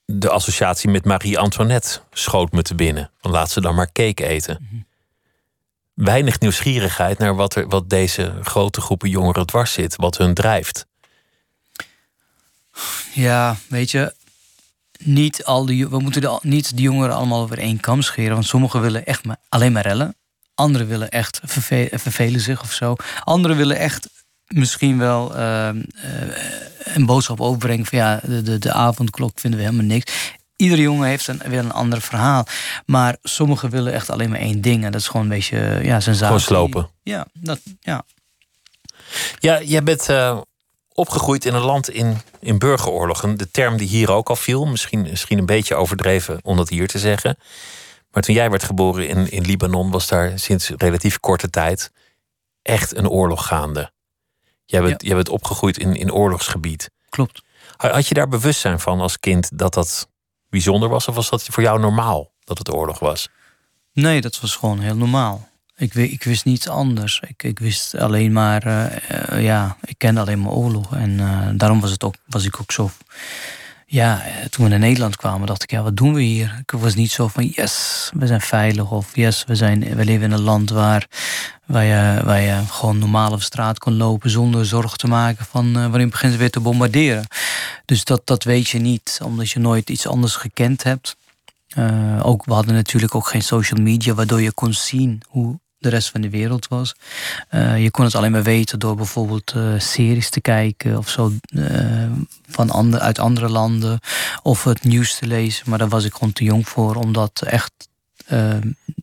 de 0.05 0.31
associatie 0.31 0.91
met 0.91 1.05
Marie-Antoinette 1.05 2.01
schoot 2.11 2.53
me 2.53 2.63
te 2.63 2.75
binnen. 2.75 3.11
Van 3.21 3.31
laat 3.31 3.51
ze 3.51 3.61
dan 3.61 3.75
maar 3.75 3.93
cake 3.93 4.27
eten. 4.27 4.59
Mm 4.61 4.69
-hmm 4.71 4.85
weinig 5.95 6.41
nieuwsgierigheid 6.41 7.19
naar 7.19 7.35
wat, 7.35 7.55
er, 7.55 7.69
wat 7.69 7.91
deze 7.91 8.35
grote 8.43 8.81
groepen 8.81 9.09
jongeren 9.09 9.47
dwars 9.47 9.73
zit, 9.73 9.97
wat 9.97 10.19
hun 10.19 10.35
drijft. 10.35 10.87
Ja, 13.13 13.57
weet 13.69 13.91
je, 13.91 14.15
niet 14.99 15.45
al 15.45 15.67
die, 15.67 15.89
we 15.89 15.99
moeten 15.99 16.21
de, 16.21 16.39
niet 16.43 16.77
de 16.77 16.83
jongeren 16.83 17.15
allemaal 17.15 17.43
over 17.43 17.59
één 17.59 17.81
kam 17.81 18.03
scheren. 18.03 18.33
Want 18.33 18.47
sommigen 18.47 18.81
willen 18.81 19.07
echt 19.07 19.25
maar, 19.25 19.37
alleen 19.49 19.73
maar 19.73 19.83
rellen. 19.83 20.17
Anderen 20.55 20.87
willen 20.87 21.11
echt 21.11 21.41
vervelen 21.93 22.41
zich 22.41 22.63
of 22.63 22.73
zo. 22.73 22.95
Anderen 23.25 23.57
willen 23.57 23.77
echt 23.77 24.09
misschien 24.55 24.99
wel 24.99 25.37
uh, 25.37 25.41
uh, 25.41 25.75
een 26.85 27.07
boodschap 27.07 27.41
overbrengen 27.41 27.87
van 27.87 27.99
ja, 27.99 28.21
de, 28.23 28.43
de, 28.43 28.59
de 28.59 28.73
avondklok 28.73 29.41
vinden 29.41 29.61
we 29.61 29.67
helemaal 29.67 29.87
niks 29.87 30.13
iedere 30.57 30.83
jongen 30.83 31.09
heeft 31.09 31.27
een, 31.27 31.41
weer 31.45 31.59
een 31.59 31.73
ander 31.73 32.01
verhaal. 32.01 32.47
Maar 32.87 33.17
sommigen 33.23 33.71
willen 33.71 33.93
echt 33.93 34.11
alleen 34.11 34.31
maar 34.31 34.39
één 34.39 34.61
ding. 34.61 34.85
En 34.85 34.93
dat 34.93 35.01
is 35.01 35.07
gewoon 35.07 35.23
een 35.23 35.29
beetje 35.33 35.81
ja, 35.83 36.01
sensatie. 36.01 36.27
Gewoon 36.27 36.41
slopen. 36.41 36.91
Ja, 37.03 37.27
dat, 37.33 37.61
ja. 37.81 38.05
Ja, 39.39 39.63
jij 39.63 39.83
bent 39.83 40.09
uh, 40.11 40.41
opgegroeid 40.93 41.45
in 41.45 41.55
een 41.55 41.63
land 41.63 41.91
in, 41.91 42.17
in 42.41 42.59
burgeroorlog. 42.59 43.21
De 43.21 43.51
term 43.51 43.77
die 43.77 43.89
hier 43.89 44.11
ook 44.11 44.29
al 44.29 44.37
viel. 44.37 44.67
Misschien, 44.67 45.03
misschien 45.03 45.39
een 45.39 45.47
beetje 45.47 45.75
overdreven 45.75 46.39
om 46.43 46.57
dat 46.57 46.69
hier 46.69 46.89
te 46.89 46.99
zeggen. 46.99 47.39
Maar 48.11 48.23
toen 48.23 48.35
jij 48.35 48.51
werd 48.51 48.63
geboren 48.63 49.09
in, 49.09 49.31
in 49.31 49.43
Libanon... 49.43 49.91
was 49.91 50.09
daar 50.09 50.39
sinds 50.39 50.71
relatief 50.77 51.21
korte 51.21 51.51
tijd 51.51 51.91
echt 52.63 52.97
een 52.97 53.09
oorlog 53.09 53.47
gaande. 53.47 53.93
Jij 54.65 54.83
bent, 54.83 55.03
jij 55.03 55.15
bent 55.15 55.29
opgegroeid 55.29 55.79
in, 55.79 55.95
in 55.95 56.13
oorlogsgebied. 56.13 56.91
Klopt. 57.09 57.43
Had 57.77 58.07
je 58.07 58.15
daar 58.15 58.29
bewustzijn 58.29 58.81
van 58.81 59.01
als 59.01 59.19
kind 59.19 59.59
dat 59.59 59.75
dat 59.75 60.09
bijzonder 60.49 60.89
was? 60.89 61.09
Of 61.09 61.15
was 61.15 61.31
dat 61.31 61.43
voor 61.43 61.63
jou 61.63 61.81
normaal 61.81 62.33
dat 62.45 62.59
het 62.59 62.73
oorlog 62.73 62.99
was? 62.99 63.29
Nee, 63.93 64.21
dat 64.21 64.41
was 64.41 64.57
gewoon 64.57 64.81
heel 64.81 64.97
normaal. 64.97 65.49
Ik, 65.77 65.95
ik 65.95 66.23
wist 66.23 66.45
niets 66.45 66.69
anders. 66.69 67.21
Ik, 67.27 67.43
ik 67.43 67.59
wist 67.59 67.95
alleen 67.95 68.33
maar, 68.33 68.67
uh, 68.67 69.43
ja, 69.43 69.77
ik 69.85 69.99
kende 69.99 70.21
alleen 70.21 70.41
maar 70.41 70.53
oorlog. 70.53 70.95
En 70.95 71.11
uh, 71.11 71.49
daarom 71.55 71.81
was, 71.81 71.91
het 71.91 72.05
ook, 72.05 72.15
was 72.27 72.45
ik 72.45 72.61
ook 72.61 72.73
zo 72.73 72.91
ja, 73.95 74.23
toen 74.51 74.65
we 74.65 74.71
naar 74.71 74.79
Nederland 74.79 75.17
kwamen, 75.17 75.47
dacht 75.47 75.63
ik, 75.63 75.71
ja, 75.71 75.83
wat 75.83 75.97
doen 75.97 76.15
we 76.15 76.23
hier? 76.23 76.63
Ik 76.67 76.71
was 76.71 76.95
niet 76.95 77.11
zo 77.11 77.29
van, 77.29 77.47
yes, 77.47 78.11
we 78.15 78.27
zijn 78.27 78.41
veilig. 78.41 78.91
Of 78.91 79.17
yes, 79.17 79.45
we, 79.47 79.55
zijn, 79.55 79.81
we 79.97 80.05
leven 80.05 80.25
in 80.25 80.33
een 80.33 80.41
land 80.41 80.71
waar, 80.71 81.07
waar, 81.67 81.85
je, 81.85 82.21
waar 82.25 82.41
je 82.41 82.63
gewoon 82.69 82.99
normaal 82.99 83.33
op 83.33 83.43
straat 83.43 83.79
kon 83.79 83.97
lopen 83.97 84.31
zonder 84.31 84.67
zorg 84.67 84.97
te 84.97 85.07
maken 85.07 85.45
van 85.45 85.67
uh, 85.67 85.87
waarin 85.87 86.11
beginnen 86.11 86.33
ze 86.33 86.41
weer 86.43 86.51
te 86.51 86.61
bombarderen. 86.61 87.27
Dus 87.85 88.05
dat, 88.05 88.23
dat 88.25 88.45
weet 88.45 88.69
je 88.69 88.79
niet, 88.79 89.21
omdat 89.23 89.51
je 89.51 89.59
nooit 89.59 89.91
iets 89.91 90.07
anders 90.07 90.37
gekend 90.37 90.83
hebt. 90.83 91.17
Uh, 91.79 92.27
ook, 92.27 92.45
we 92.45 92.53
hadden 92.53 92.75
natuurlijk 92.75 93.15
ook 93.15 93.29
geen 93.29 93.43
social 93.43 93.81
media, 93.81 94.15
waardoor 94.15 94.43
je 94.43 94.53
kon 94.53 94.73
zien 94.73 95.23
hoe 95.29 95.59
de 95.85 95.91
rest 95.91 96.11
van 96.11 96.21
de 96.21 96.31
wereld 96.31 96.69
was. 96.69 96.95
Uh, 97.51 97.83
je 97.83 97.91
kon 97.91 98.05
het 98.05 98.15
alleen 98.15 98.33
maar 98.33 98.43
weten 98.43 98.79
door 98.79 98.97
bijvoorbeeld 98.97 99.55
uh, 99.57 99.79
series 99.79 100.31
te 100.31 100.41
kijken 100.41 100.99
of 100.99 101.09
zo 101.09 101.33
uh, 101.49 102.11
van 102.49 102.71
ander, 102.71 103.01
uit 103.01 103.19
andere 103.19 103.49
landen 103.49 104.01
of 104.43 104.65
het 104.65 104.85
nieuws 104.85 105.19
te 105.19 105.27
lezen. 105.27 105.71
Maar 105.71 105.79
daar 105.79 105.89
was 105.89 106.05
ik 106.05 106.13
gewoon 106.13 106.33
te 106.33 106.45
jong 106.45 106.69
voor 106.69 106.95
om 106.95 107.13
dat 107.13 107.43
echt 107.47 107.73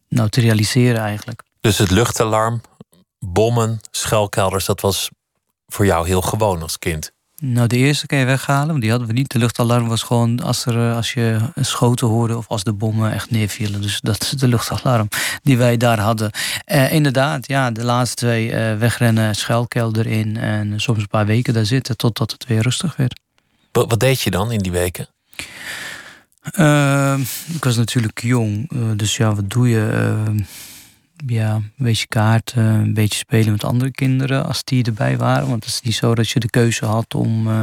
nou, 0.07 0.29
te 0.29 0.41
realiseren 0.41 1.01
eigenlijk. 1.01 1.41
Dus 1.61 1.77
het 1.77 1.91
luchtalarm, 1.91 2.61
bommen, 3.19 3.79
schuilkelders, 3.91 4.65
dat 4.65 4.81
was 4.81 5.09
voor 5.67 5.85
jou 5.85 6.07
heel 6.07 6.21
gewoon 6.21 6.61
als 6.61 6.79
kind? 6.79 7.11
Nou, 7.43 7.67
de 7.67 7.77
eerste 7.77 8.05
kan 8.05 8.17
je 8.17 8.25
weghalen, 8.25 8.67
want 8.67 8.81
die 8.81 8.89
hadden 8.89 9.07
we 9.07 9.13
niet. 9.13 9.31
De 9.31 9.39
luchtalarm 9.39 9.87
was 9.87 10.03
gewoon 10.03 10.39
als, 10.39 10.65
er, 10.65 10.89
eh, 10.89 10.95
als 10.95 11.13
je 11.13 11.39
schoten 11.55 12.07
hoorde 12.07 12.37
of 12.37 12.47
als 12.47 12.63
de 12.63 12.73
bommen 12.73 13.13
echt 13.13 13.31
neervielen. 13.31 13.81
Dus 13.81 13.99
dat 14.01 14.21
is 14.21 14.29
de 14.29 14.47
luchtalarm 14.47 15.07
die 15.43 15.57
wij 15.57 15.77
daar 15.77 15.99
hadden. 15.99 16.31
Uh, 16.71 16.93
inderdaad, 16.93 17.47
ja, 17.47 17.71
de 17.71 17.83
laatste 17.83 18.15
twee 18.15 18.51
uh, 18.51 18.77
wegrennen, 18.77 19.35
schuilkelder 19.35 20.07
in 20.07 20.37
en 20.37 20.81
soms 20.81 20.99
een 20.99 21.07
paar 21.07 21.25
weken 21.25 21.53
daar 21.53 21.65
zitten 21.65 21.97
totdat 21.97 22.31
het 22.31 22.45
weer 22.45 22.61
rustig 22.61 22.95
werd. 22.95 23.19
Wat, 23.71 23.89
wat 23.89 23.99
deed 23.99 24.21
je 24.21 24.31
dan 24.31 24.51
in 24.51 24.59
die 24.59 24.71
weken? 24.71 25.07
Uh, 26.59 27.19
ik 27.53 27.63
was 27.63 27.75
natuurlijk 27.75 28.21
jong, 28.21 28.69
dus 28.95 29.17
ja, 29.17 29.35
wat 29.35 29.49
doe 29.49 29.69
je? 29.69 30.13
Ja, 31.25 31.53
een 31.55 31.71
beetje 31.77 32.07
kaarten, 32.07 32.63
een 32.63 32.93
beetje 32.93 33.17
spelen 33.17 33.51
met 33.51 33.63
andere 33.63 33.91
kinderen 33.91 34.45
als 34.45 34.63
die 34.63 34.83
erbij 34.83 35.17
waren. 35.17 35.49
Want 35.49 35.65
het 35.65 35.73
is 35.73 35.81
niet 35.81 35.95
zo 35.95 36.15
dat 36.15 36.29
je 36.29 36.39
de 36.39 36.49
keuze 36.49 36.85
had 36.85 37.15
om, 37.15 37.47
uh, 37.47 37.61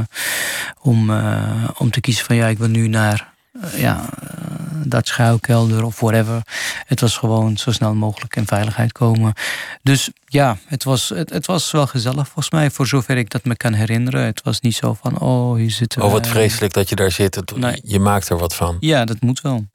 om, 0.80 1.10
uh, 1.10 1.68
om 1.78 1.90
te 1.90 2.00
kiezen 2.00 2.24
van 2.24 2.36
ja, 2.36 2.46
ik 2.46 2.58
wil 2.58 2.68
nu 2.68 2.88
naar 2.88 3.32
uh, 3.52 3.80
ja, 3.80 4.08
dat 4.84 5.06
schuilkelder 5.06 5.84
of 5.84 6.00
whatever. 6.00 6.42
Het 6.86 7.00
was 7.00 7.16
gewoon 7.16 7.56
zo 7.56 7.72
snel 7.72 7.94
mogelijk 7.94 8.36
in 8.36 8.46
veiligheid 8.46 8.92
komen. 8.92 9.32
Dus 9.82 10.10
ja, 10.26 10.56
het 10.66 10.84
was, 10.84 11.08
het, 11.08 11.30
het 11.30 11.46
was 11.46 11.70
wel 11.70 11.86
gezellig 11.86 12.24
volgens 12.24 12.50
mij, 12.50 12.70
voor 12.70 12.86
zover 12.86 13.16
ik 13.16 13.30
dat 13.30 13.44
me 13.44 13.56
kan 13.56 13.72
herinneren. 13.72 14.24
Het 14.24 14.42
was 14.42 14.60
niet 14.60 14.74
zo 14.74 14.96
van, 15.02 15.18
oh, 15.18 15.56
hier 15.56 15.70
zitten 15.70 16.02
Oh, 16.02 16.12
wat 16.12 16.26
vreselijk 16.26 16.72
dat 16.72 16.88
je 16.88 16.94
daar 16.94 17.10
zit. 17.10 17.34
Het, 17.34 17.56
nee. 17.56 17.80
Je 17.84 17.98
maakt 18.00 18.28
er 18.28 18.38
wat 18.38 18.54
van. 18.54 18.76
Ja, 18.80 19.04
dat 19.04 19.20
moet 19.20 19.40
wel. 19.40 19.66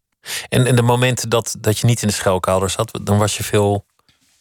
En 0.49 0.65
in 0.65 0.75
de 0.75 0.81
momenten 0.81 1.29
dat, 1.29 1.55
dat 1.59 1.79
je 1.79 1.85
niet 1.85 2.01
in 2.01 2.07
de 2.07 2.13
schuilkelder 2.13 2.69
zat, 2.69 2.99
dan 3.01 3.17
was 3.17 3.37
je 3.37 3.43
veel 3.43 3.85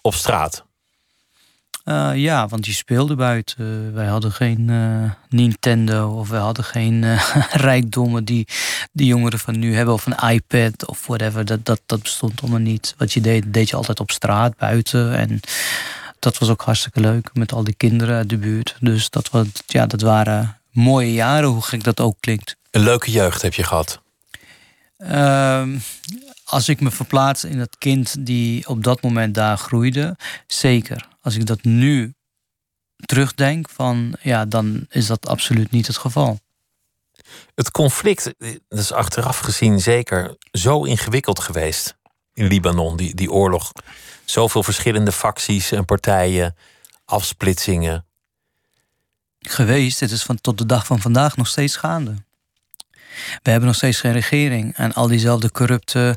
op 0.00 0.14
straat. 0.14 0.64
Uh, 1.84 2.10
ja, 2.14 2.48
want 2.48 2.66
je 2.66 2.72
speelde 2.72 3.14
buiten. 3.14 3.86
Uh, 3.88 3.94
wij 3.94 4.06
hadden 4.06 4.32
geen 4.32 4.68
uh, 4.68 5.10
Nintendo 5.28 6.18
of 6.18 6.28
wij 6.28 6.40
hadden 6.40 6.64
geen 6.64 7.18
rijkdommen 7.68 8.24
die 8.24 8.46
die 8.92 9.06
jongeren 9.06 9.38
van 9.38 9.58
nu 9.58 9.74
hebben. 9.74 9.94
Of 9.94 10.06
een 10.06 10.30
iPad 10.30 10.86
of 10.86 11.06
whatever. 11.06 11.44
Dat, 11.44 11.64
dat, 11.64 11.80
dat 11.86 12.02
bestond 12.02 12.40
allemaal 12.40 12.60
niet. 12.60 12.94
Wat 12.98 13.12
je 13.12 13.20
deed, 13.20 13.52
deed 13.52 13.68
je 13.68 13.76
altijd 13.76 14.00
op 14.00 14.10
straat, 14.10 14.56
buiten. 14.56 15.16
En 15.16 15.40
dat 16.18 16.38
was 16.38 16.48
ook 16.48 16.62
hartstikke 16.62 17.00
leuk 17.00 17.30
met 17.32 17.52
al 17.52 17.64
die 17.64 17.74
kinderen 17.74 18.16
uit 18.16 18.28
de 18.28 18.38
buurt. 18.38 18.76
Dus 18.80 19.10
dat, 19.10 19.30
was, 19.30 19.46
ja, 19.66 19.86
dat 19.86 20.00
waren 20.00 20.58
mooie 20.70 21.12
jaren, 21.12 21.48
hoe 21.48 21.62
gek 21.62 21.84
dat 21.84 22.00
ook 22.00 22.16
klinkt. 22.20 22.56
Een 22.70 22.82
leuke 22.82 23.10
jeugd 23.10 23.42
heb 23.42 23.54
je 23.54 23.62
gehad? 23.62 24.01
Ehm, 25.02 25.78
als 26.44 26.68
ik 26.68 26.80
me 26.80 26.90
verplaats 26.90 27.44
in 27.44 27.58
het 27.58 27.78
kind 27.78 28.26
die 28.26 28.68
op 28.68 28.84
dat 28.84 29.02
moment 29.02 29.34
daar 29.34 29.58
groeide, 29.58 30.16
zeker. 30.46 31.08
Als 31.20 31.34
ik 31.34 31.46
dat 31.46 31.62
nu 31.62 32.14
terugdenk, 33.06 33.68
van, 33.68 34.16
ja, 34.20 34.44
dan 34.44 34.86
is 34.88 35.06
dat 35.06 35.26
absoluut 35.26 35.70
niet 35.70 35.86
het 35.86 35.96
geval. 35.96 36.40
Het 37.54 37.70
conflict, 37.70 38.34
dat 38.68 38.78
is 38.78 38.92
achteraf 38.92 39.38
gezien 39.38 39.80
zeker 39.80 40.36
zo 40.52 40.84
ingewikkeld 40.84 41.40
geweest 41.40 41.96
in 42.34 42.46
Libanon, 42.46 42.96
die, 42.96 43.14
die 43.14 43.32
oorlog. 43.32 43.72
Zoveel 44.24 44.62
verschillende 44.62 45.12
facties 45.12 45.72
en 45.72 45.84
partijen, 45.84 46.56
afsplitsingen. 47.04 48.06
Geweest, 49.38 50.00
het 50.00 50.10
is 50.10 50.22
van 50.22 50.40
tot 50.40 50.58
de 50.58 50.66
dag 50.66 50.86
van 50.86 51.00
vandaag 51.00 51.36
nog 51.36 51.46
steeds 51.46 51.76
gaande. 51.76 52.14
We 53.42 53.50
hebben 53.50 53.68
nog 53.68 53.76
steeds 53.76 54.00
geen 54.00 54.12
regering. 54.12 54.76
En 54.76 54.92
al 54.92 55.06
diezelfde 55.06 55.50
corrupte 55.50 56.16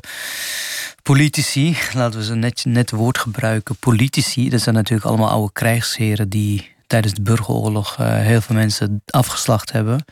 politici, 1.02 1.76
laten 1.92 2.18
we 2.18 2.24
ze 2.24 2.34
net, 2.34 2.64
net 2.64 2.90
woord 2.90 3.18
gebruiken, 3.18 3.76
politici, 3.76 4.48
dat 4.48 4.60
zijn 4.60 4.74
natuurlijk 4.74 5.06
allemaal 5.06 5.30
oude 5.30 5.52
krijgsheren 5.52 6.28
die 6.28 6.74
tijdens 6.86 7.14
de 7.14 7.22
burgeroorlog 7.22 7.96
heel 7.96 8.40
veel 8.40 8.54
mensen 8.54 9.02
afgeslacht 9.06 9.72
hebben 9.72 10.04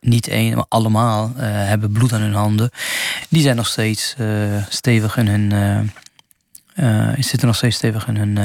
niet 0.00 0.28
één, 0.28 0.54
maar 0.54 0.64
allemaal 0.68 1.32
hebben 1.36 1.92
bloed 1.92 2.12
aan 2.12 2.20
hun 2.20 2.34
handen. 2.34 2.70
Die 3.28 3.42
zijn 3.42 3.56
nog 3.56 3.66
steeds 3.66 4.16
stevig 4.68 5.16
in 5.16 5.26
hun. 5.26 5.92
Zitten 7.18 7.46
nog 7.46 7.56
steeds 7.56 7.76
stevig 7.76 8.06
in 8.06 8.16
hun, 8.16 8.38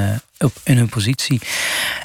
in 0.63 0.77
hun 0.77 0.89
positie. 0.89 1.41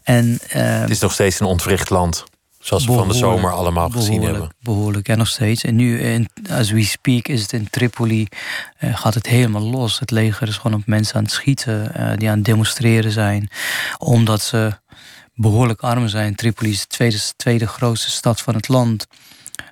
En, 0.05 0.38
het 0.49 0.90
is 0.90 1.01
nog 1.01 1.12
steeds 1.12 1.40
een 1.40 1.47
ontwricht 1.47 1.90
land. 1.90 2.25
Zoals 2.62 2.87
we 2.87 2.92
van 2.92 3.09
de 3.09 3.14
zomer 3.14 3.53
allemaal 3.53 3.90
gezien 3.90 4.22
hebben. 4.22 4.55
Behoorlijk, 4.61 5.07
ja, 5.07 5.14
nog 5.14 5.29
steeds. 5.29 5.64
En 5.64 5.77
nu, 5.77 6.01
in, 6.01 6.29
as 6.51 6.70
we 6.70 6.85
speak, 6.85 7.29
is 7.29 7.42
het 7.42 7.53
in 7.53 7.70
Tripoli, 7.70 8.27
uh, 8.81 8.96
gaat 8.96 9.14
het 9.14 9.27
helemaal 9.27 9.62
los. 9.62 9.98
Het 9.98 10.11
leger 10.11 10.48
is 10.48 10.57
gewoon 10.57 10.81
op 10.81 10.87
mensen 10.87 11.16
aan 11.16 11.22
het 11.22 11.33
schieten, 11.33 11.92
uh, 11.96 12.12
die 12.16 12.29
aan 12.29 12.37
het 12.37 12.44
demonstreren 12.44 13.12
zijn. 13.12 13.51
Omdat 13.98 14.42
ze 14.42 14.72
behoorlijk 15.35 15.81
arm 15.81 16.09
zijn. 16.09 16.35
Tripoli 16.35 16.70
is 16.70 16.81
de 16.81 16.87
tweede, 16.87 17.18
tweede 17.37 17.66
grootste 17.66 18.11
stad 18.11 18.40
van 18.40 18.55
het 18.55 18.68
land. 18.68 19.07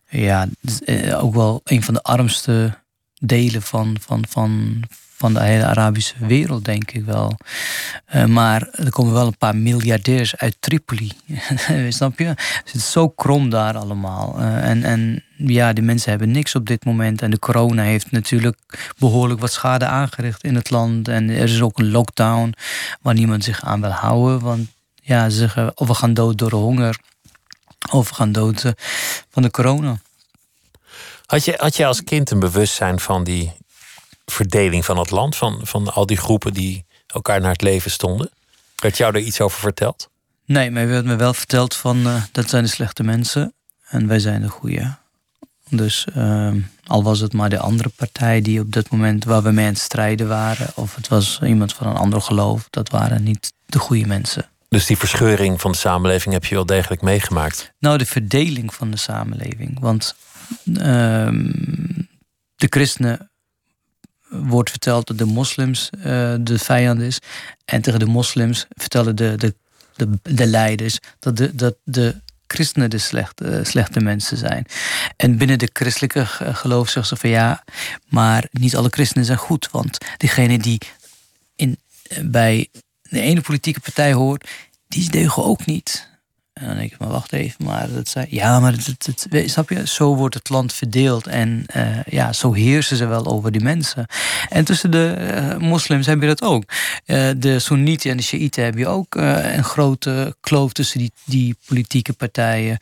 Ja, 0.09 0.49
uh, 0.85 1.25
ook 1.25 1.35
wel 1.35 1.61
een 1.65 1.83
van 1.83 1.95
de 1.95 2.03
armste 2.03 2.79
delen 3.19 3.63
van, 3.63 3.97
van, 4.01 4.25
van, 4.29 4.83
van 5.21 5.35
de 5.35 5.43
hele 5.43 5.65
Arabische 5.65 6.15
wereld, 6.19 6.65
denk 6.65 6.91
ik 6.91 7.05
wel. 7.05 7.37
Uh, 8.15 8.25
maar 8.25 8.69
er 8.73 8.91
komen 8.91 9.13
wel 9.13 9.27
een 9.27 9.39
paar 9.39 9.57
miljardairs 9.57 10.37
uit 10.37 10.57
Tripoli. 10.61 11.13
Snap 11.89 12.19
je? 12.19 12.25
Het 12.25 12.71
is 12.73 12.91
zo 12.91 13.09
krom 13.09 13.51
daar 13.51 13.77
allemaal. 13.77 14.37
Uh, 14.39 14.69
en, 14.69 14.85
en 14.85 15.25
ja, 15.37 15.73
die 15.73 15.85
mensen 15.85 16.11
hebben 16.11 16.31
niks 16.31 16.55
op 16.55 16.67
dit 16.67 16.85
moment. 16.85 17.23
En 17.23 17.31
de 17.31 17.39
corona 17.39 17.83
heeft 17.83 18.11
natuurlijk 18.11 18.57
behoorlijk 18.99 19.41
wat 19.41 19.53
schade 19.53 19.87
aangericht 19.87 20.45
in 20.45 20.55
het 20.55 20.71
land. 20.71 21.09
En 21.09 21.29
er 21.29 21.37
is 21.37 21.63
ook 21.63 21.79
een 21.79 21.91
lockdown 21.91 22.55
waar 23.01 23.15
niemand 23.15 23.45
zich 23.45 23.65
aan 23.65 23.81
wil 23.81 23.91
houden. 23.91 24.41
Want 24.41 24.69
ja, 25.03 25.29
ze 25.29 25.37
zeggen 25.37 25.79
of 25.79 25.87
we 25.87 25.95
gaan 25.95 26.15
dood 26.15 26.39
door 26.39 26.51
de 26.51 26.57
honger. 26.57 26.99
Of 27.91 28.09
we 28.09 28.15
gaan 28.15 28.33
dood 28.33 28.65
uh, 28.65 28.73
van 29.31 29.43
de 29.43 29.51
corona. 29.51 29.99
Had 31.27 31.45
je, 31.45 31.55
had 31.57 31.77
je 31.77 31.87
als 31.87 32.05
kind 32.05 32.31
een 32.31 32.41
bewustzijn 32.41 33.01
van 33.01 33.25
die 33.25 33.53
verdeling 34.31 34.85
van 34.85 34.99
het 34.99 35.11
land, 35.11 35.37
van, 35.37 35.61
van 35.63 35.93
al 35.93 36.07
die 36.07 36.17
groepen 36.17 36.53
die 36.53 36.85
elkaar 37.07 37.41
naar 37.41 37.53
het 37.53 37.63
leven 37.63 37.91
stonden? 37.91 38.31
Werd 38.77 38.97
jou 38.97 39.13
daar 39.13 39.23
iets 39.23 39.41
over 39.41 39.61
verteld? 39.61 40.09
Nee, 40.45 40.71
maar 40.71 40.89
werd 40.89 41.05
me 41.05 41.17
wel 41.17 41.35
verteld 41.35 41.75
van 41.75 42.07
uh, 42.07 42.23
dat 42.33 42.49
zijn 42.49 42.63
de 42.63 42.69
slechte 42.69 43.03
mensen 43.03 43.55
en 43.89 44.07
wij 44.07 44.19
zijn 44.19 44.43
de 44.43 44.49
goede. 44.49 44.97
Dus 45.69 46.07
uh, 46.17 46.53
al 46.87 47.03
was 47.03 47.21
het 47.21 47.33
maar 47.33 47.51
de 47.51 47.59
andere 47.59 47.89
partij 47.89 48.41
die 48.41 48.61
op 48.61 48.73
dat 48.73 48.91
moment 48.91 49.25
waar 49.25 49.43
we 49.43 49.51
mee 49.51 49.67
aan 49.67 49.73
het 49.73 49.81
strijden 49.81 50.29
waren, 50.29 50.71
of 50.75 50.95
het 50.95 51.09
was 51.09 51.41
iemand 51.43 51.75
van 51.75 51.87
een 51.87 51.97
ander 51.97 52.21
geloof, 52.23 52.67
dat 52.71 52.91
waren 52.91 53.23
niet 53.23 53.53
de 53.67 53.79
goede 53.79 54.07
mensen. 54.07 54.49
Dus 54.69 54.87
die 54.87 54.99
verscheuring 54.99 55.61
van 55.61 55.73
de 55.73 55.79
samenleving 55.79 56.35
heb 56.35 56.45
je 56.45 56.55
wel 56.55 56.67
degelijk 56.67 57.03
meegemaakt? 57.03 57.73
Nou, 57.79 57.99
de 57.99 58.07
verdeling 58.07 58.75
van 58.75 58.91
de 58.91 58.97
samenleving. 58.97 59.81
Want 59.81 60.15
uh, 60.65 60.75
de 62.57 62.67
christenen 62.69 63.30
wordt 64.31 64.71
verteld 64.71 65.07
dat 65.07 65.19
de 65.19 65.25
moslims 65.25 65.91
uh, 65.99 66.05
de 66.41 66.59
vijand 66.59 67.01
is. 67.01 67.19
En 67.65 67.83
tegen 67.83 67.99
de 67.99 68.07
moslims 68.07 68.67
vertellen 68.77 69.17
de, 69.17 69.37
de, 69.37 69.55
de, 69.97 70.09
de 70.23 70.47
leiders 70.47 70.99
dat 71.19 71.37
de, 71.37 71.55
dat 71.55 71.77
de 71.85 72.17
christenen 72.47 72.91
de 72.91 72.99
slechte, 72.99 73.61
slechte 73.65 74.01
mensen 74.01 74.37
zijn. 74.37 74.67
En 75.17 75.37
binnen 75.37 75.59
de 75.59 75.71
christelijke 75.73 76.27
geloof 76.27 76.89
zeggen 76.89 77.17
ze 77.17 77.21
van 77.21 77.31
ja, 77.31 77.65
maar 78.09 78.49
niet 78.51 78.77
alle 78.77 78.89
christenen 78.91 79.25
zijn 79.25 79.39
goed. 79.39 79.69
Want 79.71 79.99
degene 80.17 80.59
die 80.59 80.81
in, 81.57 81.79
bij 82.23 82.69
de 83.03 83.21
ene 83.21 83.41
politieke 83.41 83.81
partij 83.81 84.13
hoort, 84.13 84.49
die 84.89 85.11
deugen 85.11 85.45
ook 85.45 85.67
niet. 85.67 86.10
En 86.61 86.67
dan 86.67 86.77
denk 86.77 86.93
ik, 86.93 86.99
maar 86.99 87.09
wacht 87.09 87.33
even, 87.33 87.65
maar 87.65 87.93
dat 87.93 88.09
zei, 88.09 88.27
ja, 88.29 88.61
maar 88.61 88.73
het, 88.73 88.87
het, 88.87 89.51
snap 89.51 89.69
je, 89.69 89.87
zo 89.87 90.17
wordt 90.17 90.35
het 90.35 90.49
land 90.49 90.73
verdeeld 90.73 91.27
en 91.27 91.67
uh, 91.77 92.03
ja, 92.05 92.33
zo 92.33 92.53
heersen 92.53 92.97
ze 92.97 93.07
wel 93.07 93.27
over 93.27 93.53
die 93.53 93.63
mensen. 93.63 94.07
En 94.49 94.65
tussen 94.65 94.91
de 94.91 95.17
uh, 95.19 95.57
moslims 95.57 96.07
heb 96.07 96.21
je 96.21 96.27
dat 96.27 96.43
ook. 96.43 96.65
Uh, 97.07 97.31
de 97.37 97.59
Soenieten 97.59 98.11
en 98.11 98.17
de 98.17 98.23
Shiiten 98.23 98.65
heb 98.65 98.77
je 98.77 98.87
ook 98.87 99.15
een 99.15 99.65
grote 99.65 100.37
kloof 100.41 100.73
tussen 100.73 100.99
die, 100.99 101.13
die 101.25 101.57
politieke 101.67 102.13
partijen, 102.13 102.79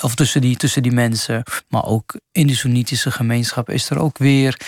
of 0.00 0.14
tussen 0.14 0.40
die, 0.40 0.56
tussen 0.56 0.82
die 0.82 0.92
mensen. 0.92 1.42
Maar 1.68 1.84
ook 1.84 2.20
in 2.32 2.46
de 2.46 2.54
Soenitische 2.54 3.10
gemeenschap 3.10 3.70
is 3.70 3.90
er 3.90 3.98
ook 3.98 4.18
weer, 4.18 4.60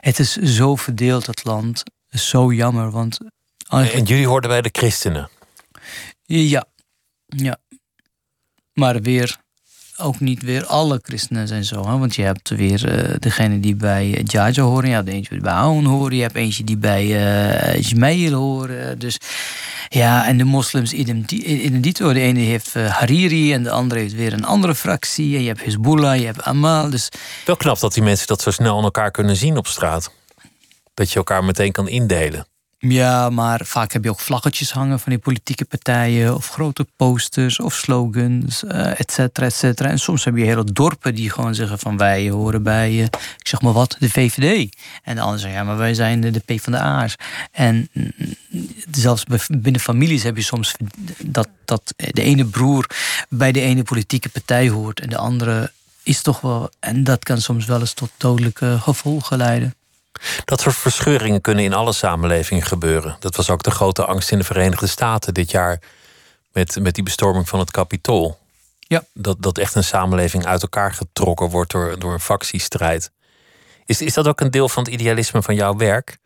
het 0.00 0.18
is 0.18 0.36
zo 0.36 0.76
verdeeld, 0.76 1.26
het 1.26 1.44
land. 1.44 1.82
Zo 2.08 2.52
jammer, 2.52 2.90
want. 2.90 3.18
En 3.68 4.04
jullie 4.04 4.26
hoorden 4.26 4.50
bij 4.50 4.62
de 4.62 4.70
christenen? 4.72 5.28
Ja, 6.22 6.64
ja. 7.26 7.56
Maar 8.72 9.00
weer, 9.00 9.36
ook 9.96 10.20
niet 10.20 10.42
weer 10.42 10.66
alle 10.66 11.00
christenen 11.02 11.48
zijn 11.48 11.64
zo. 11.64 11.86
Hè? 11.88 11.98
Want 11.98 12.14
je 12.14 12.22
hebt 12.22 12.48
weer 12.48 13.08
uh, 13.10 13.14
degene 13.18 13.60
die 13.60 13.76
bij 13.76 14.22
Jaja 14.24 14.62
horen. 14.62 14.88
Je 14.88 14.94
hebt 14.94 15.08
eentje 15.08 15.30
die 15.30 15.40
bij 15.40 15.52
Aoun 15.52 15.84
horen. 15.84 16.16
Je 16.16 16.22
hebt 16.22 16.34
eentje 16.34 16.64
die 16.64 16.76
bij 16.76 17.04
uh, 17.98 18.32
horen. 18.32 18.98
Dus 18.98 19.18
ja, 19.88 20.26
en 20.26 20.38
de 20.38 20.44
moslims 20.44 20.92
in 20.92 21.80
dito. 21.80 22.12
De 22.12 22.20
ene 22.20 22.40
heeft 22.40 22.74
uh, 22.74 22.90
Hariri 22.90 23.52
en 23.52 23.62
de 23.62 23.70
andere 23.70 24.00
heeft 24.00 24.14
weer 24.14 24.32
een 24.32 24.44
andere 24.44 24.74
fractie. 24.74 25.36
En 25.36 25.42
je 25.42 25.48
hebt 25.48 25.64
Hezbollah, 25.64 26.18
je 26.18 26.24
hebt 26.24 26.42
Amal. 26.42 26.90
Dus... 26.90 27.08
Wel 27.44 27.56
knap 27.56 27.80
dat 27.80 27.94
die 27.94 28.02
mensen 28.02 28.26
dat 28.26 28.42
zo 28.42 28.50
snel 28.50 28.76
aan 28.78 28.84
elkaar 28.84 29.10
kunnen 29.10 29.36
zien 29.36 29.56
op 29.56 29.66
straat. 29.66 30.10
Dat 30.94 31.10
je 31.10 31.16
elkaar 31.16 31.44
meteen 31.44 31.72
kan 31.72 31.88
indelen. 31.88 32.46
Ja, 32.78 33.30
maar 33.30 33.60
vaak 33.64 33.92
heb 33.92 34.04
je 34.04 34.10
ook 34.10 34.20
vlaggetjes 34.20 34.70
hangen 34.70 35.00
van 35.00 35.12
die 35.12 35.20
politieke 35.20 35.64
partijen, 35.64 36.34
of 36.34 36.48
grote 36.48 36.86
posters 36.96 37.60
of 37.60 37.74
slogans, 37.74 38.62
uh, 38.62 39.00
et 39.00 39.12
cetera, 39.12 39.46
et 39.46 39.54
cetera. 39.54 39.88
En 39.88 39.98
soms 39.98 40.24
heb 40.24 40.36
je 40.36 40.44
hele 40.44 40.64
dorpen 40.64 41.14
die 41.14 41.30
gewoon 41.30 41.54
zeggen 41.54 41.78
van 41.78 41.96
wij 41.96 42.30
horen 42.30 42.62
bij, 42.62 42.92
uh, 42.92 43.02
ik 43.02 43.46
zeg 43.48 43.60
maar 43.60 43.72
wat, 43.72 43.96
de 43.98 44.10
VVD. 44.10 44.76
En 45.02 45.14
de 45.14 45.20
anderen 45.20 45.40
zeggen 45.40 45.58
ja, 45.58 45.64
maar 45.64 45.76
wij 45.76 45.94
zijn 45.94 46.20
de, 46.20 46.30
de 46.30 46.54
P 46.54 46.60
van 46.60 46.72
de 46.72 46.78
A's. 46.78 47.14
En 47.52 47.88
mm, 47.92 48.12
zelfs 48.90 49.24
binnen 49.48 49.80
families 49.80 50.22
heb 50.22 50.36
je 50.36 50.42
soms 50.42 50.74
dat, 51.24 51.48
dat 51.64 51.94
de 51.96 52.22
ene 52.22 52.44
broer 52.44 52.86
bij 53.28 53.52
de 53.52 53.60
ene 53.60 53.82
politieke 53.82 54.28
partij 54.28 54.68
hoort 54.68 55.00
en 55.00 55.08
de 55.08 55.16
andere 55.16 55.72
is 56.02 56.22
toch 56.22 56.40
wel, 56.40 56.70
en 56.80 57.04
dat 57.04 57.24
kan 57.24 57.40
soms 57.40 57.64
wel 57.64 57.80
eens 57.80 57.92
tot 57.92 58.10
dodelijke 58.16 58.78
gevolgen 58.80 59.36
leiden. 59.36 59.74
Dat 60.44 60.60
soort 60.60 60.76
verscheuringen 60.76 61.40
kunnen 61.40 61.64
in 61.64 61.72
alle 61.72 61.92
samenlevingen 61.92 62.62
gebeuren. 62.62 63.16
Dat 63.20 63.36
was 63.36 63.50
ook 63.50 63.62
de 63.62 63.70
grote 63.70 64.04
angst 64.04 64.30
in 64.30 64.38
de 64.38 64.44
Verenigde 64.44 64.86
Staten 64.86 65.34
dit 65.34 65.50
jaar 65.50 65.80
met, 66.52 66.80
met 66.80 66.94
die 66.94 67.04
bestorming 67.04 67.48
van 67.48 67.58
het 67.58 67.70
Capitool. 67.70 68.38
Ja. 68.78 69.04
Dat, 69.12 69.42
dat 69.42 69.58
echt 69.58 69.74
een 69.74 69.84
samenleving 69.84 70.46
uit 70.46 70.62
elkaar 70.62 70.92
getrokken 70.92 71.50
wordt 71.50 71.70
door, 71.70 71.98
door 71.98 72.12
een 72.12 72.20
factiestrijd. 72.20 73.10
Is, 73.84 74.00
is 74.00 74.14
dat 74.14 74.28
ook 74.28 74.40
een 74.40 74.50
deel 74.50 74.68
van 74.68 74.82
het 74.82 74.92
idealisme 74.92 75.42
van 75.42 75.54
jouw 75.54 75.76
werk? 75.76 76.18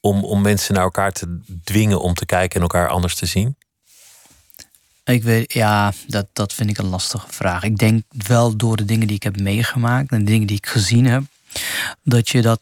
Om, 0.00 0.24
om 0.24 0.42
mensen 0.42 0.74
naar 0.74 0.82
elkaar 0.82 1.12
te 1.12 1.40
dwingen 1.64 2.00
om 2.00 2.14
te 2.14 2.26
kijken 2.26 2.56
en 2.56 2.62
elkaar 2.62 2.88
anders 2.88 3.14
te 3.14 3.26
zien? 3.26 3.56
Ik 5.04 5.22
weet, 5.22 5.52
ja, 5.52 5.92
dat, 6.06 6.26
dat 6.32 6.52
vind 6.52 6.70
ik 6.70 6.78
een 6.78 6.88
lastige 6.88 7.26
vraag. 7.30 7.62
Ik 7.62 7.78
denk 7.78 8.04
wel 8.10 8.56
door 8.56 8.76
de 8.76 8.84
dingen 8.84 9.06
die 9.06 9.16
ik 9.16 9.22
heb 9.22 9.40
meegemaakt 9.40 10.10
en 10.10 10.18
de 10.18 10.30
dingen 10.30 10.46
die 10.46 10.56
ik 10.56 10.66
gezien 10.66 11.06
heb, 11.06 11.22
dat 12.02 12.28
je 12.28 12.42
dat 12.42 12.58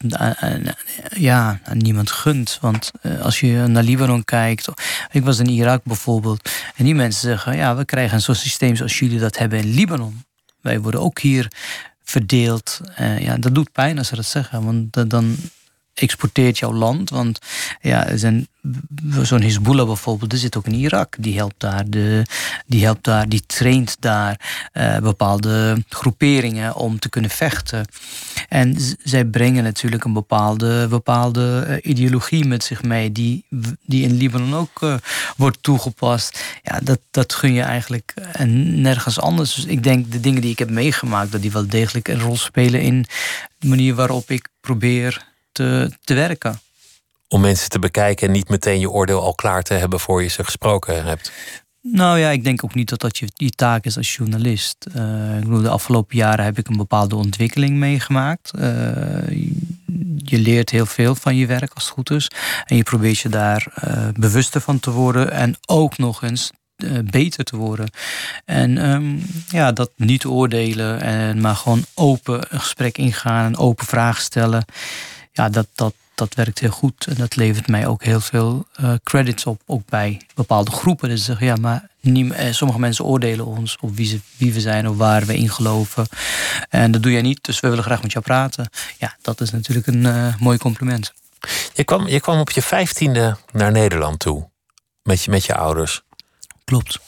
ja, 1.08 1.60
aan 1.64 1.78
niemand 1.78 2.10
gunt. 2.10 2.58
Want 2.60 2.90
eh, 3.00 3.20
als 3.20 3.40
je 3.40 3.66
naar 3.66 3.82
Libanon 3.82 4.24
kijkt, 4.24 4.68
ik 5.10 5.24
was 5.24 5.38
in 5.38 5.48
Irak 5.48 5.84
bijvoorbeeld, 5.84 6.50
en 6.76 6.84
die 6.84 6.94
mensen 6.94 7.20
zeggen: 7.20 7.56
ja, 7.56 7.76
we 7.76 7.84
krijgen 7.84 8.20
zo'n 8.20 8.34
systeem 8.34 8.76
zoals 8.76 8.98
jullie 8.98 9.18
dat 9.18 9.38
hebben 9.38 9.58
in 9.58 9.74
Libanon. 9.74 10.24
Wij 10.60 10.80
worden 10.80 11.00
ook 11.00 11.20
hier 11.20 11.50
verdeeld. 12.02 12.80
Ja, 13.18 13.36
dat 13.36 13.54
doet 13.54 13.72
pijn 13.72 13.98
als 13.98 14.08
ze 14.08 14.14
dat 14.14 14.24
zeggen, 14.24 14.64
want 14.64 15.10
dan 15.10 15.36
exporteert 15.94 16.58
jouw 16.58 16.72
land. 16.72 17.10
Want 17.10 17.38
ja, 17.80 18.06
zo'n 19.22 19.40
Hezbollah 19.40 19.86
bijvoorbeeld, 19.86 20.30
die 20.30 20.38
zit 20.38 20.56
ook 20.56 20.66
in 20.66 20.74
Irak. 20.74 21.16
Die 21.18 21.36
helpt 21.36 21.54
daar, 21.60 21.90
de, 21.90 22.22
die, 22.66 22.84
helpt 22.84 23.04
daar 23.04 23.28
die 23.28 23.42
traint 23.46 23.96
daar 24.00 24.40
uh, 24.72 24.98
bepaalde 24.98 25.84
groeperingen 25.88 26.74
om 26.74 26.98
te 26.98 27.08
kunnen 27.08 27.30
vechten. 27.30 27.86
En 28.48 28.76
zij 29.02 29.24
brengen 29.24 29.62
natuurlijk 29.64 30.04
een 30.04 30.12
bepaalde, 30.12 30.86
bepaalde 30.88 31.66
uh, 31.68 31.90
ideologie 31.90 32.44
met 32.44 32.64
zich 32.64 32.82
mee, 32.82 33.12
die, 33.12 33.44
die 33.86 34.02
in 34.02 34.16
Libanon 34.16 34.54
ook 34.54 34.82
uh, 34.82 34.94
wordt 35.36 35.62
toegepast. 35.62 36.44
Ja, 36.62 36.80
dat, 36.82 37.00
dat 37.10 37.34
gun 37.34 37.52
je 37.52 37.62
eigenlijk 37.62 38.14
nergens 38.44 39.20
anders. 39.20 39.54
Dus 39.54 39.64
ik 39.64 39.82
denk 39.82 40.12
de 40.12 40.20
dingen 40.20 40.40
die 40.40 40.50
ik 40.50 40.58
heb 40.58 40.70
meegemaakt, 40.70 41.32
dat 41.32 41.42
die 41.42 41.52
wel 41.52 41.66
degelijk 41.66 42.08
een 42.08 42.20
rol 42.20 42.36
spelen 42.36 42.80
in 42.80 43.06
de 43.58 43.68
manier 43.68 43.94
waarop 43.94 44.30
ik 44.30 44.48
probeer 44.60 45.26
te, 45.52 45.90
te 46.04 46.14
werken. 46.14 46.60
Om 47.28 47.40
mensen 47.40 47.68
te 47.68 47.78
bekijken 47.78 48.26
en 48.26 48.32
niet 48.32 48.48
meteen 48.48 48.80
je 48.80 48.90
oordeel 48.90 49.22
al 49.22 49.34
klaar 49.34 49.62
te 49.62 49.74
hebben 49.74 50.00
voor 50.00 50.22
je 50.22 50.28
ze 50.28 50.44
gesproken 50.44 51.04
hebt. 51.04 51.32
Nou 51.82 52.18
ja, 52.18 52.30
ik 52.30 52.44
denk 52.44 52.64
ook 52.64 52.74
niet 52.74 52.88
dat 52.88 53.00
dat 53.00 53.18
je, 53.18 53.28
je 53.34 53.50
taak 53.50 53.84
is 53.84 53.96
als 53.96 54.14
journalist. 54.14 54.86
Uh, 54.96 55.36
ik 55.36 55.44
bedoel, 55.44 55.62
de 55.62 55.68
afgelopen 55.68 56.16
jaren 56.16 56.44
heb 56.44 56.58
ik 56.58 56.68
een 56.68 56.76
bepaalde 56.76 57.16
ontwikkeling 57.16 57.76
meegemaakt. 57.76 58.52
Uh, 58.58 58.62
je 60.16 60.38
leert 60.38 60.70
heel 60.70 60.86
veel 60.86 61.14
van 61.14 61.36
je 61.36 61.46
werk 61.46 61.72
als 61.74 61.84
het 61.84 61.92
goed 61.92 62.10
is. 62.10 62.30
En 62.64 62.76
je 62.76 62.82
probeert 62.82 63.18
je 63.18 63.28
daar 63.28 63.66
uh, 63.84 64.08
bewuster 64.12 64.60
van 64.60 64.80
te 64.80 64.90
worden. 64.90 65.30
En 65.30 65.56
ook 65.66 65.98
nog 65.98 66.22
eens 66.22 66.50
eh, 66.78 66.90
beter 67.10 67.44
te 67.44 67.56
worden. 67.56 67.90
En 68.44 68.78
ehm, 68.78 69.16
ja, 69.48 69.72
dat 69.72 69.90
niet 69.96 70.24
oordelen, 70.24 71.00
en, 71.00 71.40
maar 71.40 71.56
gewoon 71.56 71.84
open 71.94 72.46
een 72.48 72.60
gesprek 72.60 72.98
ingaan 72.98 73.44
en 73.44 73.56
open 73.56 73.86
vragen 73.86 74.22
stellen. 74.22 74.64
Ja, 75.32 75.48
dat, 75.48 75.66
dat, 75.74 75.94
dat 76.18 76.34
werkt 76.34 76.58
heel 76.58 76.70
goed. 76.70 77.06
En 77.06 77.14
dat 77.14 77.36
levert 77.36 77.68
mij 77.68 77.86
ook 77.86 78.02
heel 78.02 78.20
veel 78.20 78.66
uh, 78.80 78.94
credits 79.02 79.46
op, 79.46 79.62
ook 79.66 79.82
bij 79.88 80.20
bepaalde 80.34 80.70
groepen. 80.70 81.08
Dus 81.08 81.24
zeggen, 81.24 81.46
ja, 81.46 81.56
maar 81.56 81.88
niet, 82.00 82.32
eh, 82.32 82.52
sommige 82.52 82.80
mensen 82.80 83.04
oordelen 83.04 83.46
ons 83.46 83.76
op 83.80 83.96
wie, 83.96 84.06
ze, 84.06 84.20
wie 84.36 84.52
we 84.52 84.60
zijn 84.60 84.88
of 84.88 84.96
waar 84.96 85.24
we 85.24 85.36
in 85.36 85.50
geloven. 85.50 86.06
En 86.68 86.90
dat 86.90 87.02
doe 87.02 87.12
jij 87.12 87.22
niet, 87.22 87.44
dus 87.44 87.60
we 87.60 87.68
willen 87.68 87.84
graag 87.84 88.02
met 88.02 88.12
jou 88.12 88.24
praten. 88.24 88.70
Ja, 88.98 89.16
dat 89.22 89.40
is 89.40 89.50
natuurlijk 89.50 89.86
een 89.86 90.04
uh, 90.04 90.34
mooi 90.38 90.58
compliment. 90.58 91.12
Je 91.74 91.84
kwam, 91.84 92.08
je 92.08 92.20
kwam 92.20 92.40
op 92.40 92.50
je 92.50 92.62
vijftiende 92.62 93.36
naar 93.52 93.72
Nederland 93.72 94.18
toe 94.18 94.48
met 95.02 95.22
je, 95.22 95.30
met 95.30 95.44
je 95.44 95.54
ouders. 95.54 96.02
Klopt. 96.64 96.98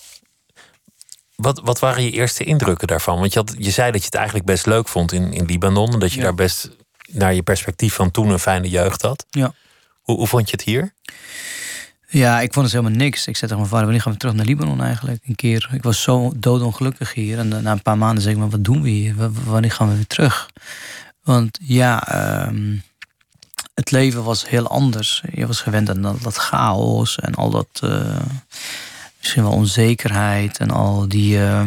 Wat, 1.36 1.60
wat 1.64 1.78
waren 1.78 2.02
je 2.02 2.10
eerste 2.10 2.44
indrukken 2.44 2.88
daarvan? 2.88 3.18
Want 3.18 3.32
je, 3.32 3.38
had, 3.38 3.54
je 3.58 3.70
zei 3.70 3.90
dat 3.90 4.00
je 4.00 4.06
het 4.06 4.14
eigenlijk 4.14 4.46
best 4.46 4.66
leuk 4.66 4.88
vond 4.88 5.12
in, 5.12 5.32
in 5.32 5.44
Libanon. 5.44 5.92
En 5.92 5.98
dat 5.98 6.12
je 6.12 6.20
daar 6.20 6.34
best 6.34 6.70
naar 7.12 7.34
je 7.34 7.42
perspectief 7.42 7.94
van 7.94 8.10
toen 8.10 8.28
een 8.28 8.38
fijne 8.38 8.68
jeugd 8.68 9.02
had. 9.02 9.26
Ja. 9.30 9.52
Hoe, 10.00 10.16
hoe 10.16 10.26
vond 10.26 10.50
je 10.50 10.56
het 10.56 10.64
hier? 10.64 10.92
Ja, 12.08 12.40
ik 12.40 12.52
vond 12.52 12.66
het 12.66 12.74
helemaal 12.74 12.98
niks. 12.98 13.26
Ik 13.26 13.36
zei 13.36 13.40
tegen 13.40 13.56
mijn 13.56 13.68
vader, 13.68 13.84
wanneer 13.84 14.02
gaan 14.02 14.12
we 14.12 14.18
terug 14.18 14.34
naar 14.34 14.44
Libanon 14.44 14.82
eigenlijk? 14.82 15.22
Een 15.26 15.34
keer. 15.34 15.70
Ik 15.72 15.82
was 15.82 16.02
zo 16.02 16.32
doodongelukkig 16.36 17.14
hier. 17.14 17.38
En 17.38 17.48
na 17.48 17.72
een 17.72 17.82
paar 17.82 17.98
maanden 17.98 18.22
zei 18.22 18.34
ik, 18.34 18.40
maar 18.40 18.50
wat 18.50 18.64
doen 18.64 18.82
we 18.82 18.88
hier? 18.88 19.14
wanneer 19.44 19.72
gaan 19.72 19.88
we 19.88 19.94
weer 19.94 20.06
terug? 20.06 20.50
Want 21.22 21.58
ja, 21.62 22.08
ehm, 22.08 22.76
het 23.74 23.90
leven 23.90 24.24
was 24.24 24.48
heel 24.48 24.68
anders. 24.68 25.22
Je 25.32 25.46
was 25.46 25.60
gewend 25.60 25.90
aan 25.90 26.02
dat, 26.22 26.36
chaos 26.36 27.18
en 27.18 27.34
al 27.34 27.50
dat... 27.50 27.80
Uh, 27.84 28.16
misschien 29.18 29.42
wel 29.42 29.52
onzekerheid 29.52 30.58
en 30.58 30.70
al 30.70 31.08
die... 31.08 31.36
Uh, 31.36 31.62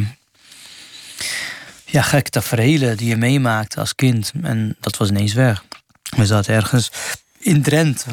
ja, 1.93 2.01
gekke 2.01 2.29
tafereelen 2.29 2.97
die 2.97 3.07
je 3.07 3.15
meemaakte 3.15 3.79
als 3.79 3.95
kind. 3.95 4.31
En 4.41 4.75
dat 4.79 4.97
was 4.97 5.09
ineens 5.09 5.33
weg. 5.33 5.63
We 6.17 6.25
zaten 6.25 6.53
ergens 6.53 6.91
in 7.39 7.61
Drenthe. 7.61 8.09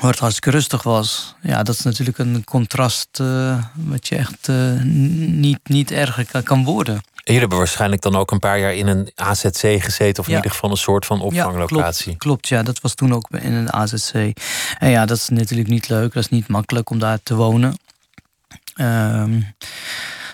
Waar 0.00 0.10
het 0.10 0.20
hartstikke 0.20 0.50
rustig 0.50 0.82
was. 0.82 1.34
Ja, 1.42 1.62
dat 1.62 1.74
is 1.74 1.82
natuurlijk 1.82 2.18
een 2.18 2.44
contrast 2.44 3.08
uh, 3.20 3.64
wat 3.74 4.08
je 4.08 4.16
echt 4.16 4.48
uh, 4.48 4.80
niet, 4.82 5.58
niet 5.62 5.90
erger 5.90 6.42
kan 6.42 6.64
worden. 6.64 6.94
En 6.94 7.02
jullie 7.24 7.40
hebben 7.40 7.58
waarschijnlijk 7.58 8.02
dan 8.02 8.16
ook 8.16 8.30
een 8.30 8.38
paar 8.38 8.58
jaar 8.58 8.74
in 8.74 8.86
een 8.86 9.10
AZC 9.14 9.58
gezeten, 9.58 10.22
of 10.22 10.28
in 10.28 10.36
ieder 10.36 10.50
geval 10.50 10.70
een 10.70 10.76
soort 10.76 11.06
van 11.06 11.20
opvanglocatie. 11.20 12.10
Ja, 12.10 12.16
klopt, 12.16 12.18
klopt, 12.18 12.48
ja, 12.48 12.62
dat 12.62 12.80
was 12.80 12.94
toen 12.94 13.14
ook 13.14 13.28
in 13.30 13.52
een 13.52 13.72
AZC. 13.72 14.14
En 14.78 14.90
ja, 14.90 15.06
dat 15.06 15.16
is 15.16 15.28
natuurlijk 15.28 15.68
niet 15.68 15.88
leuk, 15.88 16.12
dat 16.12 16.22
is 16.22 16.28
niet 16.28 16.48
makkelijk 16.48 16.90
om 16.90 16.98
daar 16.98 17.18
te 17.22 17.34
wonen. 17.34 17.78
Um, 18.76 19.54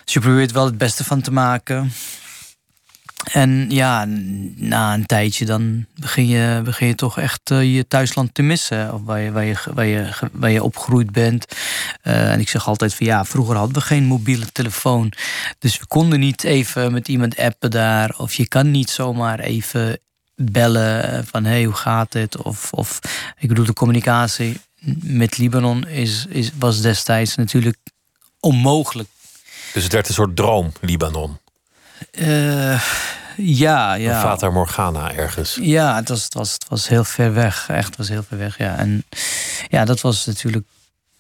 dus 0.05 0.15
je 0.15 0.21
probeert 0.21 0.53
wel 0.53 0.65
het 0.65 0.79
beste 0.79 1.05
van 1.05 1.21
te 1.21 1.33
maken. 1.33 1.93
En 3.33 3.71
ja, 3.71 4.05
na 4.57 4.95
een 4.95 5.07
tijdje 5.07 5.45
dan 5.45 5.87
begin 6.01 6.27
je, 6.27 6.61
begin 6.65 6.87
je 6.87 6.95
toch 6.95 7.19
echt 7.19 7.51
uh, 7.51 7.75
je 7.75 7.87
thuisland 7.89 8.35
te 8.35 8.43
missen. 8.43 8.95
Of 8.95 9.01
waar 9.05 9.21
je, 9.21 9.33
waar 9.33 9.45
je, 9.45 9.57
waar 9.75 9.87
je, 9.87 10.09
waar 10.33 10.51
je 10.51 10.63
opgegroeid 10.63 11.13
bent. 11.13 11.47
Uh, 12.03 12.33
en 12.33 12.41
ik 12.41 12.49
zeg 12.49 12.67
altijd 12.69 12.95
van 12.95 13.07
ja, 13.07 13.25
vroeger 13.25 13.57
hadden 13.57 13.75
we 13.75 13.81
geen 13.81 14.05
mobiele 14.05 14.53
telefoon. 14.53 15.13
Dus 15.59 15.79
we 15.79 15.87
konden 15.87 16.21
niet 16.21 16.45
even 16.45 16.93
met 16.93 17.09
iemand 17.09 17.39
appen 17.39 17.71
daar. 17.71 18.15
Of 18.19 18.35
je 18.35 18.49
kan 18.49 18.71
niet 18.71 18.91
zomaar 18.91 19.39
even 19.39 19.99
bellen 20.35 21.27
van 21.27 21.45
hé, 21.45 21.51
hey, 21.51 21.65
hoe 21.65 21.75
gaat 21.75 22.13
het? 22.13 22.43
Of, 22.43 22.73
of 22.73 22.99
ik 23.39 23.49
bedoel, 23.49 23.65
de 23.65 23.73
communicatie 23.73 24.61
met 25.03 25.39
Libanon 25.39 25.87
is, 25.87 26.27
is, 26.29 26.51
was 26.59 26.81
destijds 26.81 27.37
natuurlijk 27.37 27.79
onmogelijk. 28.41 29.09
Dus 29.73 29.83
het 29.83 29.93
werd 29.93 30.09
een 30.09 30.15
soort 30.15 30.37
droom, 30.37 30.73
Libanon. 30.81 31.39
Uh, 32.13 32.83
ja, 33.37 33.95
ja. 33.95 34.15
Een 34.15 34.21
Fata 34.21 34.51
Morgana 34.51 35.13
ergens. 35.13 35.59
Ja, 35.61 35.97
het 35.97 36.09
was, 36.09 36.25
het, 36.25 36.35
was, 36.35 36.53
het 36.53 36.69
was 36.69 36.89
heel 36.89 37.05
ver 37.05 37.35
weg. 37.35 37.69
Echt, 37.69 37.87
het 37.87 37.97
was 37.97 38.09
heel 38.09 38.23
ver 38.23 38.39
weg, 38.39 38.59
ja. 38.59 38.77
En 38.77 39.05
ja, 39.69 39.85
dat 39.85 40.01
was 40.01 40.27
natuurlijk 40.27 40.67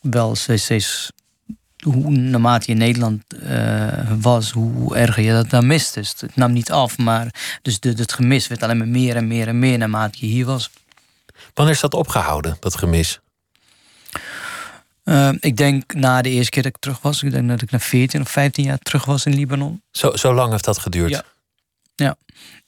wel 0.00 0.34
steeds... 0.34 1.10
hoe 1.82 2.10
naarmate 2.10 2.64
je 2.66 2.72
in 2.72 2.78
Nederland 2.78 3.22
uh, 3.42 4.12
was, 4.20 4.50
hoe 4.50 4.96
erger 4.96 5.22
je 5.22 5.32
dat 5.32 5.50
dan 5.50 5.66
mist. 5.66 5.94
Dus 5.94 6.14
het 6.18 6.36
nam 6.36 6.52
niet 6.52 6.70
af, 6.70 6.98
maar 6.98 7.34
dus 7.62 7.80
de, 7.80 7.88
het 7.88 8.12
gemis 8.12 8.46
werd 8.46 8.62
alleen 8.62 8.76
maar 8.78 8.88
meer 8.88 9.16
en 9.16 9.26
meer 9.26 9.48
en 9.48 9.58
meer 9.58 9.78
naarmate 9.78 10.18
je 10.20 10.26
hier 10.26 10.46
was. 10.46 10.70
Wanneer 11.54 11.74
is 11.74 11.80
dat 11.80 11.94
opgehouden, 11.94 12.56
dat 12.60 12.76
gemis? 12.76 13.20
Uh, 15.08 15.28
ik 15.40 15.56
denk 15.56 15.94
na 15.94 16.22
de 16.22 16.28
eerste 16.28 16.50
keer 16.50 16.62
dat 16.62 16.72
ik 16.74 16.80
terug 16.80 17.00
was, 17.00 17.22
ik 17.22 17.30
denk 17.30 17.48
dat 17.48 17.62
ik 17.62 17.70
na 17.70 17.78
14 17.78 18.20
of 18.20 18.30
15 18.30 18.64
jaar 18.64 18.78
terug 18.78 19.04
was 19.04 19.26
in 19.26 19.34
Libanon. 19.34 19.82
Zo, 19.90 20.16
zo 20.16 20.34
lang 20.34 20.50
heeft 20.50 20.64
dat 20.64 20.78
geduurd? 20.78 21.10
Ja. 21.10 21.22
ja. 21.94 22.16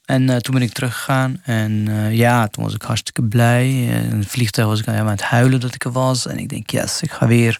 En 0.05 0.29
uh, 0.29 0.35
toen 0.35 0.53
ben 0.53 0.63
ik 0.63 0.73
teruggegaan. 0.73 1.41
En 1.43 1.71
uh, 1.71 2.15
ja, 2.15 2.47
toen 2.47 2.63
was 2.63 2.73
ik 2.73 2.81
hartstikke 2.81 3.23
blij. 3.23 3.69
In 3.83 4.17
het 4.17 4.27
vliegtuig 4.27 4.67
was 4.67 4.79
ik 4.79 4.87
aan 4.87 5.07
het 5.07 5.21
huilen 5.21 5.59
dat 5.59 5.75
ik 5.75 5.83
er 5.83 5.91
was. 5.91 6.27
En 6.27 6.37
ik 6.37 6.49
denk, 6.49 6.69
yes, 6.69 7.01
ik 7.01 7.11
ga 7.11 7.27
weer 7.27 7.59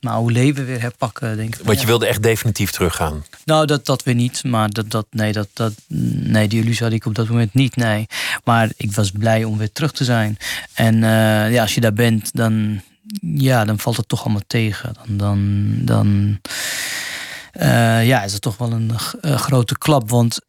mijn 0.00 0.14
oude 0.14 0.32
leven 0.32 0.66
weer 0.66 0.80
herpakken. 0.80 1.36
Denk 1.36 1.56
ik. 1.56 1.64
Want 1.64 1.80
je 1.80 1.86
wilde 1.86 2.06
echt 2.06 2.22
definitief 2.22 2.70
teruggaan? 2.70 3.24
Nou, 3.44 3.66
dat, 3.66 3.86
dat 3.86 4.02
weer 4.02 4.14
niet. 4.14 4.44
Maar 4.44 4.68
dat, 4.68 4.90
dat, 4.90 5.06
nee, 5.10 5.32
dat, 5.32 5.48
dat, 5.52 5.72
nee, 5.88 6.48
die 6.48 6.62
illusie 6.62 6.84
had 6.84 6.92
ik 6.92 7.06
op 7.06 7.14
dat 7.14 7.28
moment 7.28 7.54
niet. 7.54 7.76
Nee. 7.76 8.06
Maar 8.44 8.70
ik 8.76 8.92
was 8.92 9.10
blij 9.10 9.44
om 9.44 9.58
weer 9.58 9.72
terug 9.72 9.92
te 9.92 10.04
zijn. 10.04 10.36
En 10.74 11.00
ja, 11.50 11.60
als 11.60 11.74
je 11.74 11.80
daar 11.80 11.92
bent, 11.92 12.30
dan 12.32 12.82
ja, 13.20 13.64
dan 13.64 13.78
valt 13.78 13.96
het 13.96 14.08
toch 14.08 14.24
allemaal 14.24 14.42
tegen. 14.46 14.92
Dan, 14.94 15.16
dan, 15.16 15.70
dan 15.84 16.38
uh, 17.60 18.06
ja, 18.06 18.22
is 18.22 18.32
het 18.32 18.42
toch 18.42 18.56
wel 18.56 18.72
een, 18.72 18.90
grote 19.38 19.78
klap. 19.78 20.10
Want 20.10 20.40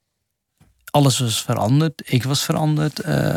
alles 0.92 1.20
was 1.20 1.42
veranderd. 1.42 2.02
Ik 2.06 2.24
was 2.24 2.44
veranderd. 2.44 3.06
Uh, 3.06 3.36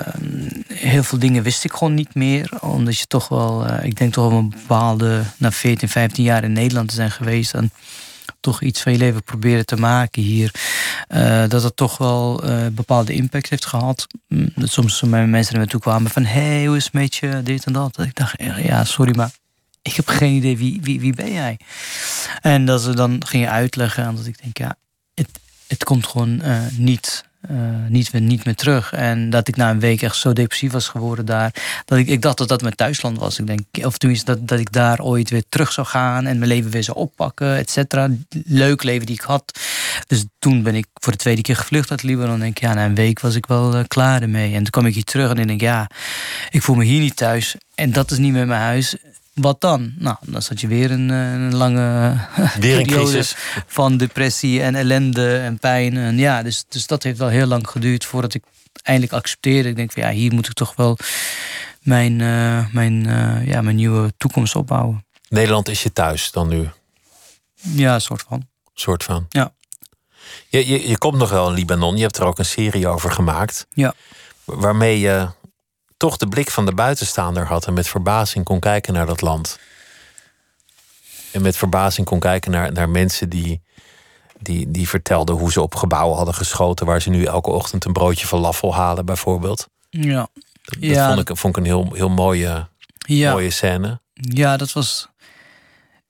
heel 0.68 1.02
veel 1.02 1.18
dingen 1.18 1.42
wist 1.42 1.64
ik 1.64 1.72
gewoon 1.72 1.94
niet 1.94 2.14
meer. 2.14 2.50
Omdat 2.60 2.98
je 2.98 3.06
toch 3.06 3.28
wel, 3.28 3.66
ik 3.82 3.96
denk 3.96 4.12
toch 4.12 4.28
wel 4.28 4.38
een 4.38 4.50
bepaalde, 4.50 5.22
na 5.36 5.52
14, 5.52 5.88
15 5.88 6.24
jaar 6.24 6.44
in 6.44 6.52
Nederland 6.52 6.88
te 6.88 6.94
zijn 6.94 7.10
geweest. 7.10 7.52
Dan 7.52 7.70
toch 8.40 8.62
iets 8.62 8.82
van 8.82 8.92
je 8.92 8.98
leven 8.98 9.22
proberen 9.22 9.66
te 9.66 9.76
maken 9.76 10.22
hier. 10.22 10.54
Uh, 11.14 11.48
dat 11.48 11.62
het 11.62 11.76
toch 11.76 11.98
wel 11.98 12.48
uh, 12.48 12.66
bepaalde 12.66 13.12
impact 13.12 13.48
heeft 13.48 13.66
gehad. 13.66 14.06
Mm, 14.28 14.48
dat 14.54 14.70
soms 14.70 15.00
mensen 15.02 15.54
naar 15.54 15.62
me 15.62 15.66
toe 15.66 15.80
kwamen 15.80 16.10
van... 16.10 16.24
hey, 16.24 16.66
hoe 16.66 16.76
is 16.76 16.84
het 16.84 16.92
met 16.92 17.14
je, 17.14 17.40
dit 17.44 17.64
en 17.64 17.72
dat. 17.72 17.98
Ik 17.98 18.14
dacht, 18.14 18.42
ja, 18.56 18.84
sorry, 18.84 19.16
maar 19.16 19.30
ik 19.82 19.94
heb 19.94 20.08
geen 20.08 20.34
idee, 20.34 20.56
wie, 20.56 20.80
wie, 20.82 21.00
wie 21.00 21.14
ben 21.14 21.32
jij? 21.32 21.58
En 22.40 22.64
dat 22.64 22.82
ze 22.82 22.94
dan 22.94 23.26
gingen 23.26 23.50
uitleggen 23.50 24.04
en 24.04 24.14
dat 24.14 24.26
ik 24.26 24.42
denk, 24.42 24.58
ja, 24.58 24.76
het, 25.14 25.28
het 25.66 25.84
komt 25.84 26.06
gewoon 26.06 26.40
uh, 26.44 26.58
niet 26.76 27.24
uh, 27.50 27.58
niet, 27.88 28.12
niet 28.12 28.44
meer 28.44 28.54
terug. 28.54 28.92
En 28.92 29.30
dat 29.30 29.48
ik 29.48 29.56
na 29.56 29.70
een 29.70 29.80
week 29.80 30.02
echt 30.02 30.16
zo 30.16 30.32
depressief 30.32 30.72
was 30.72 30.88
geworden 30.88 31.24
daar. 31.24 31.54
Dat 31.84 31.98
ik, 31.98 32.06
ik 32.06 32.22
dacht 32.22 32.38
dat 32.38 32.48
dat 32.48 32.62
mijn 32.62 32.74
thuisland 32.74 33.18
was. 33.18 33.38
Ik 33.38 33.46
denk, 33.46 33.86
of 33.86 33.98
tenminste 33.98 34.24
dat, 34.24 34.48
dat 34.48 34.58
ik 34.58 34.72
daar 34.72 35.00
ooit 35.00 35.30
weer 35.30 35.44
terug 35.48 35.72
zou 35.72 35.86
gaan 35.86 36.26
en 36.26 36.38
mijn 36.38 36.50
leven 36.50 36.70
weer 36.70 36.84
zou 36.84 36.96
oppakken, 36.96 37.56
et 37.56 37.70
cetera. 37.70 38.08
Leuk 38.44 38.82
leven 38.82 39.06
die 39.06 39.14
ik 39.14 39.20
had. 39.20 39.58
Dus 40.06 40.24
toen 40.38 40.62
ben 40.62 40.74
ik 40.74 40.86
voor 40.94 41.12
de 41.12 41.18
tweede 41.18 41.42
keer 41.42 41.56
gevlucht 41.56 41.90
uit 41.90 42.02
Libanon. 42.02 42.34
En 42.34 42.40
denk 42.40 42.58
ja, 42.58 42.74
na 42.74 42.84
een 42.84 42.94
week 42.94 43.20
was 43.20 43.34
ik 43.34 43.46
wel 43.46 43.74
uh, 43.74 43.80
klaar 43.86 44.22
ermee. 44.22 44.54
En 44.54 44.62
toen 44.62 44.70
kwam 44.70 44.86
ik 44.86 44.94
hier 44.94 45.04
terug 45.04 45.30
en 45.30 45.38
ik 45.38 45.46
denk, 45.46 45.60
ja, 45.60 45.90
ik 46.50 46.62
voel 46.62 46.76
me 46.76 46.84
hier 46.84 47.00
niet 47.00 47.16
thuis. 47.16 47.54
En 47.74 47.92
dat 47.92 48.10
is 48.10 48.18
niet 48.18 48.32
meer 48.32 48.46
mijn 48.46 48.60
huis 48.60 48.96
wat 49.34 49.60
dan? 49.60 49.92
Nou, 49.98 50.16
dan 50.20 50.42
zat 50.42 50.60
je 50.60 50.66
weer 50.66 50.90
een, 50.90 51.10
eh, 51.10 51.32
een 51.32 51.54
lange 51.54 52.18
weer 52.58 52.78
een 52.78 52.86
crisis 52.86 53.34
van 53.66 53.96
depressie 53.96 54.62
en 54.62 54.74
ellende 54.74 55.36
en 55.36 55.58
pijn. 55.58 55.96
En 55.96 56.18
ja, 56.18 56.42
dus, 56.42 56.64
dus 56.68 56.86
dat 56.86 57.02
heeft 57.02 57.18
wel 57.18 57.28
heel 57.28 57.46
lang 57.46 57.68
geduurd 57.68 58.04
voordat 58.04 58.34
ik 58.34 58.44
eindelijk 58.82 59.12
accepteerde. 59.12 59.68
Ik 59.68 59.76
denk 59.76 59.92
van 59.92 60.02
ja, 60.02 60.10
hier 60.10 60.34
moet 60.34 60.46
ik 60.46 60.52
toch 60.52 60.76
wel 60.76 60.98
mijn, 61.82 62.18
uh, 62.18 62.66
mijn, 62.72 63.08
uh, 63.08 63.46
ja, 63.46 63.62
mijn 63.62 63.76
nieuwe 63.76 64.12
toekomst 64.16 64.56
opbouwen. 64.56 65.04
Nederland 65.28 65.68
is 65.68 65.82
je 65.82 65.92
thuis 65.92 66.30
dan 66.30 66.48
nu? 66.48 66.68
Ja, 67.54 67.98
soort 67.98 68.24
van. 68.28 68.48
soort 68.74 69.04
van. 69.04 69.26
Ja. 69.28 69.52
Je, 70.48 70.68
je, 70.68 70.88
je 70.88 70.98
komt 70.98 71.16
nog 71.16 71.30
wel 71.30 71.48
in 71.48 71.54
Libanon. 71.54 71.96
Je 71.96 72.02
hebt 72.02 72.16
er 72.16 72.24
ook 72.24 72.38
een 72.38 72.44
serie 72.44 72.88
over 72.88 73.10
gemaakt. 73.10 73.66
Ja. 73.72 73.94
Waarmee 74.44 75.00
je 75.00 75.28
toch 76.02 76.16
de 76.16 76.26
blik 76.26 76.50
van 76.50 76.66
de 76.66 76.74
buitenstaander 76.74 77.46
had 77.46 77.66
en 77.66 77.74
met 77.74 77.88
verbazing 77.88 78.44
kon 78.44 78.60
kijken 78.60 78.92
naar 78.92 79.06
dat 79.06 79.20
land. 79.20 79.58
En 81.32 81.42
met 81.42 81.56
verbazing 81.56 82.06
kon 82.06 82.18
kijken 82.18 82.50
naar, 82.50 82.72
naar 82.72 82.88
mensen 82.88 83.28
die, 83.28 83.60
die, 84.38 84.70
die 84.70 84.88
vertelden 84.88 85.36
hoe 85.36 85.52
ze 85.52 85.60
op 85.60 85.74
gebouwen 85.74 86.16
hadden 86.16 86.34
geschoten, 86.34 86.86
waar 86.86 87.02
ze 87.02 87.10
nu 87.10 87.24
elke 87.24 87.50
ochtend 87.50 87.84
een 87.84 87.92
broodje 87.92 88.26
falafel 88.26 88.74
halen, 88.74 89.04
bijvoorbeeld. 89.04 89.68
Ja. 89.90 90.28
Dat, 90.62 90.76
ja. 90.80 91.06
vond, 91.14 91.28
ik, 91.28 91.36
vond 91.36 91.56
ik 91.56 91.62
een 91.62 91.70
heel, 91.70 91.88
heel 91.92 92.10
mooie, 92.10 92.68
ja. 92.98 93.32
mooie 93.32 93.50
scène. 93.50 94.00
Ja, 94.14 94.56
dat 94.56 94.72
was 94.72 95.08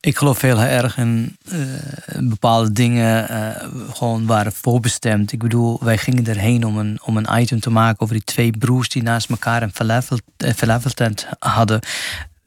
ik 0.03 0.17
geloof 0.17 0.41
heel 0.41 0.61
erg 0.61 0.97
in 0.97 1.37
uh, 1.53 1.59
bepaalde 2.19 2.73
dingen 2.73 3.31
uh, 3.31 3.95
gewoon 3.95 4.27
waren 4.27 4.53
voorbestemd. 4.53 5.33
Ik 5.33 5.39
bedoel, 5.39 5.79
wij 5.85 5.99
gingen 5.99 6.27
erheen 6.27 6.65
om 6.65 6.79
een, 6.79 7.01
om 7.05 7.17
een 7.17 7.41
item 7.41 7.61
te 7.61 7.71
maken 7.71 8.01
over 8.01 8.15
die 8.15 8.25
twee 8.25 8.51
broers 8.51 8.89
die 8.89 9.03
naast 9.03 9.31
elkaar 9.31 9.63
een 9.63 9.73
falafel, 9.73 10.19
hadden. 11.39 11.81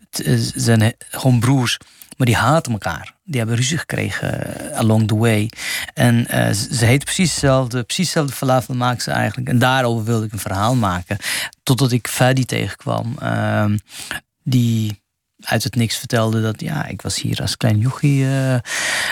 Het 0.10 0.52
zijn 0.56 0.94
gewoon 1.10 1.40
broers 1.40 1.78
Maar 2.18 2.28
die 2.28 2.36
haten 2.36 2.72
elkaar. 2.72 3.14
Die 3.24 3.38
hebben 3.38 3.56
ruzie 3.56 3.78
gekregen 3.78 4.56
eh, 4.72 4.78
along 4.78 5.08
the 5.08 5.16
way. 5.16 5.50
En 5.94 6.26
ze 6.56 6.86
heet 6.86 7.04
precies 7.04 7.30
hetzelfde. 7.30 7.84
Precies 7.84 8.06
hetzelfde 8.06 8.36
falafel 8.36 8.74
maakt 8.74 9.04
ze 9.04 9.12
eigenlijk. 9.12 9.50
En 9.50 9.60
daarover 9.60 10.06
wilde 10.06 10.26
ik 10.26 10.32
een 10.32 10.40
verhaal 10.40 10.76
maken. 10.76 11.18
Totdat 11.64 11.92
ik 11.92 12.08
Fadi 12.08 12.46
tegenkwam. 12.46 13.16
Uh, 13.24 13.66
die 14.44 15.04
uit 15.46 15.64
het 15.64 15.76
niks 15.76 15.98
vertelde 15.98 16.42
dat 16.42 16.62
ja, 16.62 16.86
ik 16.86 17.02
was 17.02 17.22
hier 17.22 17.42
als 17.42 17.58
klein 17.58 17.78
jochie. 17.78 18.24
Uh, 18.24 18.30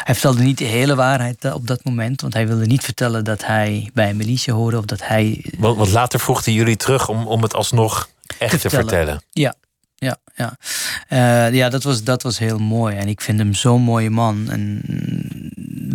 hij 0.03 0.13
vertelde 0.13 0.43
niet 0.43 0.57
de 0.57 0.63
hele 0.63 0.95
waarheid 0.95 1.53
op 1.53 1.67
dat 1.67 1.83
moment. 1.83 2.21
Want 2.21 2.33
hij 2.33 2.47
wilde 2.47 2.65
niet 2.65 2.83
vertellen 2.83 3.23
dat 3.23 3.45
hij 3.45 3.89
bij 3.93 4.09
een 4.09 4.17
militie 4.17 4.53
hoorde. 4.53 4.77
Of 4.77 4.85
dat 4.85 5.07
hij... 5.07 5.45
Want, 5.57 5.77
want 5.77 5.91
later 5.91 6.19
vroegden 6.19 6.53
jullie 6.53 6.75
terug 6.75 7.09
om, 7.09 7.27
om 7.27 7.41
het 7.41 7.53
alsnog 7.53 8.09
echt 8.37 8.61
te 8.61 8.69
vertellen. 8.69 9.21
Ja, 9.31 9.55
ja, 9.95 10.17
ja. 10.35 10.57
Uh, 11.09 11.53
ja 11.53 11.69
dat, 11.69 11.83
was, 11.83 12.03
dat 12.03 12.23
was 12.23 12.39
heel 12.39 12.57
mooi. 12.57 12.95
En 12.95 13.07
ik 13.07 13.21
vind 13.21 13.39
hem 13.39 13.53
zo'n 13.53 13.81
mooie 13.81 14.09
man. 14.09 14.49
En 14.49 14.81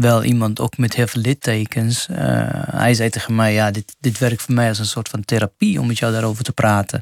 wel 0.01 0.24
iemand 0.24 0.61
ook 0.61 0.76
met 0.76 0.94
heel 0.94 1.07
veel 1.07 1.22
littekens. 1.22 2.07
Uh, 2.11 2.16
hij 2.70 2.94
zei 2.94 3.11
tegen 3.11 3.34
mij, 3.34 3.53
ja, 3.53 3.70
dit, 3.70 3.96
dit 4.01 4.18
werkt 4.18 4.42
voor 4.42 4.55
mij 4.55 4.68
als 4.68 4.78
een 4.78 4.86
soort 4.86 5.09
van 5.09 5.24
therapie 5.24 5.80
om 5.80 5.86
met 5.86 5.99
jou 5.99 6.12
daarover 6.12 6.44
te 6.44 6.53
praten. 6.53 7.01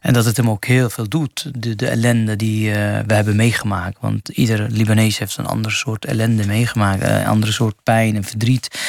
En 0.00 0.12
dat 0.12 0.24
het 0.24 0.36
hem 0.36 0.50
ook 0.50 0.64
heel 0.64 0.90
veel 0.90 1.08
doet, 1.08 1.50
de, 1.62 1.74
de 1.74 1.88
ellende 1.88 2.36
die 2.36 2.68
uh, 2.68 2.74
we 3.06 3.14
hebben 3.14 3.36
meegemaakt. 3.36 3.96
Want 4.00 4.28
ieder 4.28 4.70
Libanees 4.70 5.18
heeft 5.18 5.36
een 5.36 5.46
ander 5.46 5.72
soort 5.72 6.04
ellende 6.04 6.46
meegemaakt. 6.46 7.02
Een 7.02 7.26
andere 7.26 7.52
soort 7.52 7.82
pijn 7.82 8.16
en 8.16 8.24
verdriet 8.24 8.80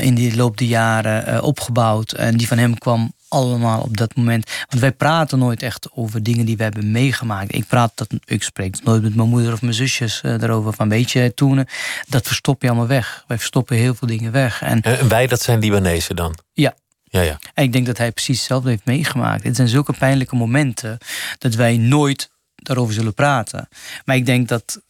in 0.00 0.14
die 0.14 0.36
loop 0.36 0.58
der 0.58 0.66
jaren 0.66 1.42
opgebouwd. 1.42 2.12
En 2.12 2.36
die 2.36 2.46
van 2.46 2.58
hem 2.58 2.78
kwam 2.78 3.12
allemaal 3.28 3.80
op 3.80 3.96
dat 3.96 4.14
moment. 4.16 4.50
Want 4.68 4.80
wij 4.80 4.92
praten 4.92 5.38
nooit 5.38 5.62
echt 5.62 5.88
over 5.92 6.22
dingen 6.22 6.46
die 6.46 6.56
we 6.56 6.62
hebben 6.62 6.90
meegemaakt. 6.90 7.54
Ik 7.54 7.66
praat 7.66 7.92
dat, 7.94 8.08
ik 8.24 8.42
spreek 8.42 8.82
nooit 8.82 9.02
met 9.02 9.14
mijn 9.14 9.28
moeder 9.28 9.52
of 9.52 9.62
mijn 9.62 9.74
zusjes 9.74 10.22
uh, 10.24 10.38
daarover. 10.38 10.72
Van 10.72 10.88
weet 10.88 11.10
je, 11.10 11.34
toen, 11.34 11.66
dat 12.08 12.26
verstop 12.26 12.62
je 12.62 12.68
allemaal 12.68 12.86
weg. 12.86 13.24
Wij 13.26 13.38
verstoppen 13.38 13.76
heel 13.76 13.94
veel 13.94 14.08
dingen 14.08 14.32
weg. 14.32 14.62
En, 14.62 14.80
en 14.80 15.08
wij, 15.08 15.26
dat 15.26 15.42
zijn 15.42 15.58
Libanese 15.58 16.14
dan? 16.14 16.38
Ja. 16.52 16.74
Ja, 17.08 17.20
ja. 17.20 17.38
En 17.54 17.64
ik 17.64 17.72
denk 17.72 17.86
dat 17.86 17.98
hij 17.98 18.12
precies 18.12 18.38
hetzelfde 18.38 18.68
heeft 18.68 18.84
meegemaakt. 18.84 19.44
Het 19.44 19.56
zijn 19.56 19.68
zulke 19.68 19.92
pijnlijke 19.92 20.36
momenten 20.36 20.98
dat 21.38 21.54
wij 21.54 21.76
nooit 21.76 22.30
daarover 22.54 22.94
zullen 22.94 23.14
praten. 23.14 23.68
Maar 24.04 24.16
ik 24.16 24.26
denk 24.26 24.48
dat 24.48 24.80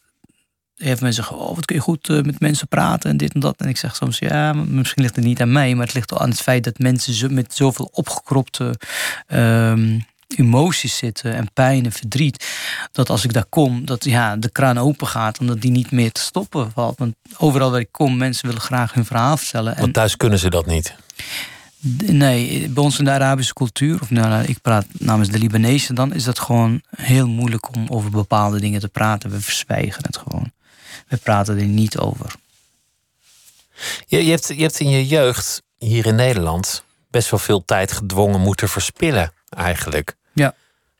heeft 0.77 1.01
mensen 1.01 1.23
zeggen, 1.23 1.45
oh, 1.45 1.55
wat 1.55 1.65
kun 1.65 1.75
je 1.75 1.81
goed 1.81 2.09
uh, 2.09 2.21
met 2.21 2.39
mensen 2.39 2.67
praten 2.67 3.09
en 3.09 3.17
dit 3.17 3.33
en 3.33 3.39
dat. 3.39 3.55
En 3.57 3.67
ik 3.67 3.77
zeg 3.77 3.95
soms, 3.95 4.19
ja, 4.19 4.53
misschien 4.53 5.01
ligt 5.01 5.15
het 5.15 5.25
niet 5.25 5.41
aan 5.41 5.51
mij, 5.51 5.75
maar 5.75 5.85
het 5.85 5.95
ligt 5.95 6.11
al 6.11 6.19
aan 6.19 6.29
het 6.29 6.41
feit 6.41 6.63
dat 6.63 6.77
mensen 6.77 7.33
met 7.33 7.53
zoveel 7.53 7.89
opgekropte 7.91 8.79
um, 9.27 10.05
emoties 10.35 10.97
zitten 10.97 11.33
en 11.33 11.53
pijn 11.53 11.85
en 11.85 11.91
verdriet. 11.91 12.47
Dat 12.91 13.09
als 13.09 13.23
ik 13.23 13.33
daar 13.33 13.45
kom, 13.49 13.85
dat 13.85 14.03
ja, 14.03 14.35
de 14.35 14.49
kraan 14.49 14.77
open 14.77 15.07
gaat, 15.07 15.39
omdat 15.39 15.61
die 15.61 15.71
niet 15.71 15.91
meer 15.91 16.11
te 16.11 16.21
stoppen 16.21 16.71
valt. 16.71 16.97
Want 16.97 17.15
overal 17.37 17.71
waar 17.71 17.79
ik 17.79 17.91
kom, 17.91 18.17
mensen 18.17 18.47
willen 18.47 18.61
graag 18.61 18.93
hun 18.93 19.05
verhaal 19.05 19.37
vertellen. 19.37 19.75
Want 19.79 19.93
thuis 19.93 20.17
kunnen 20.17 20.39
ze 20.39 20.49
dat 20.49 20.65
niet. 20.65 20.95
Nee, 22.05 22.69
bij 22.69 22.83
ons 22.83 22.99
in 22.99 23.05
de 23.05 23.11
Arabische 23.11 23.53
cultuur, 23.53 24.01
of 24.01 24.09
nou, 24.09 24.43
ik 24.43 24.61
praat 24.61 24.85
namens 24.91 25.29
de 25.29 25.39
Libanezen, 25.39 25.95
dan 25.95 26.13
is 26.13 26.23
dat 26.23 26.39
gewoon 26.39 26.81
heel 26.95 27.27
moeilijk 27.27 27.75
om 27.75 27.85
over 27.87 28.09
bepaalde 28.09 28.59
dingen 28.59 28.79
te 28.79 28.87
praten. 28.87 29.29
We 29.29 29.41
verzwijgen 29.41 30.03
het 30.03 30.17
gewoon 30.17 30.51
we 31.07 31.17
praten 31.17 31.57
er 31.57 31.65
niet 31.65 31.97
over. 31.97 32.35
Je, 34.05 34.25
je, 34.25 34.31
hebt, 34.31 34.47
je 34.47 34.61
hebt 34.61 34.79
in 34.79 34.89
je 34.89 35.07
jeugd 35.07 35.61
hier 35.77 36.05
in 36.05 36.15
Nederland 36.15 36.83
best 37.09 37.29
wel 37.29 37.39
veel 37.39 37.65
tijd 37.65 37.91
gedwongen 37.91 38.39
moeten 38.39 38.69
verspillen, 38.69 39.31
eigenlijk. 39.49 40.15
Ja. 40.33 40.55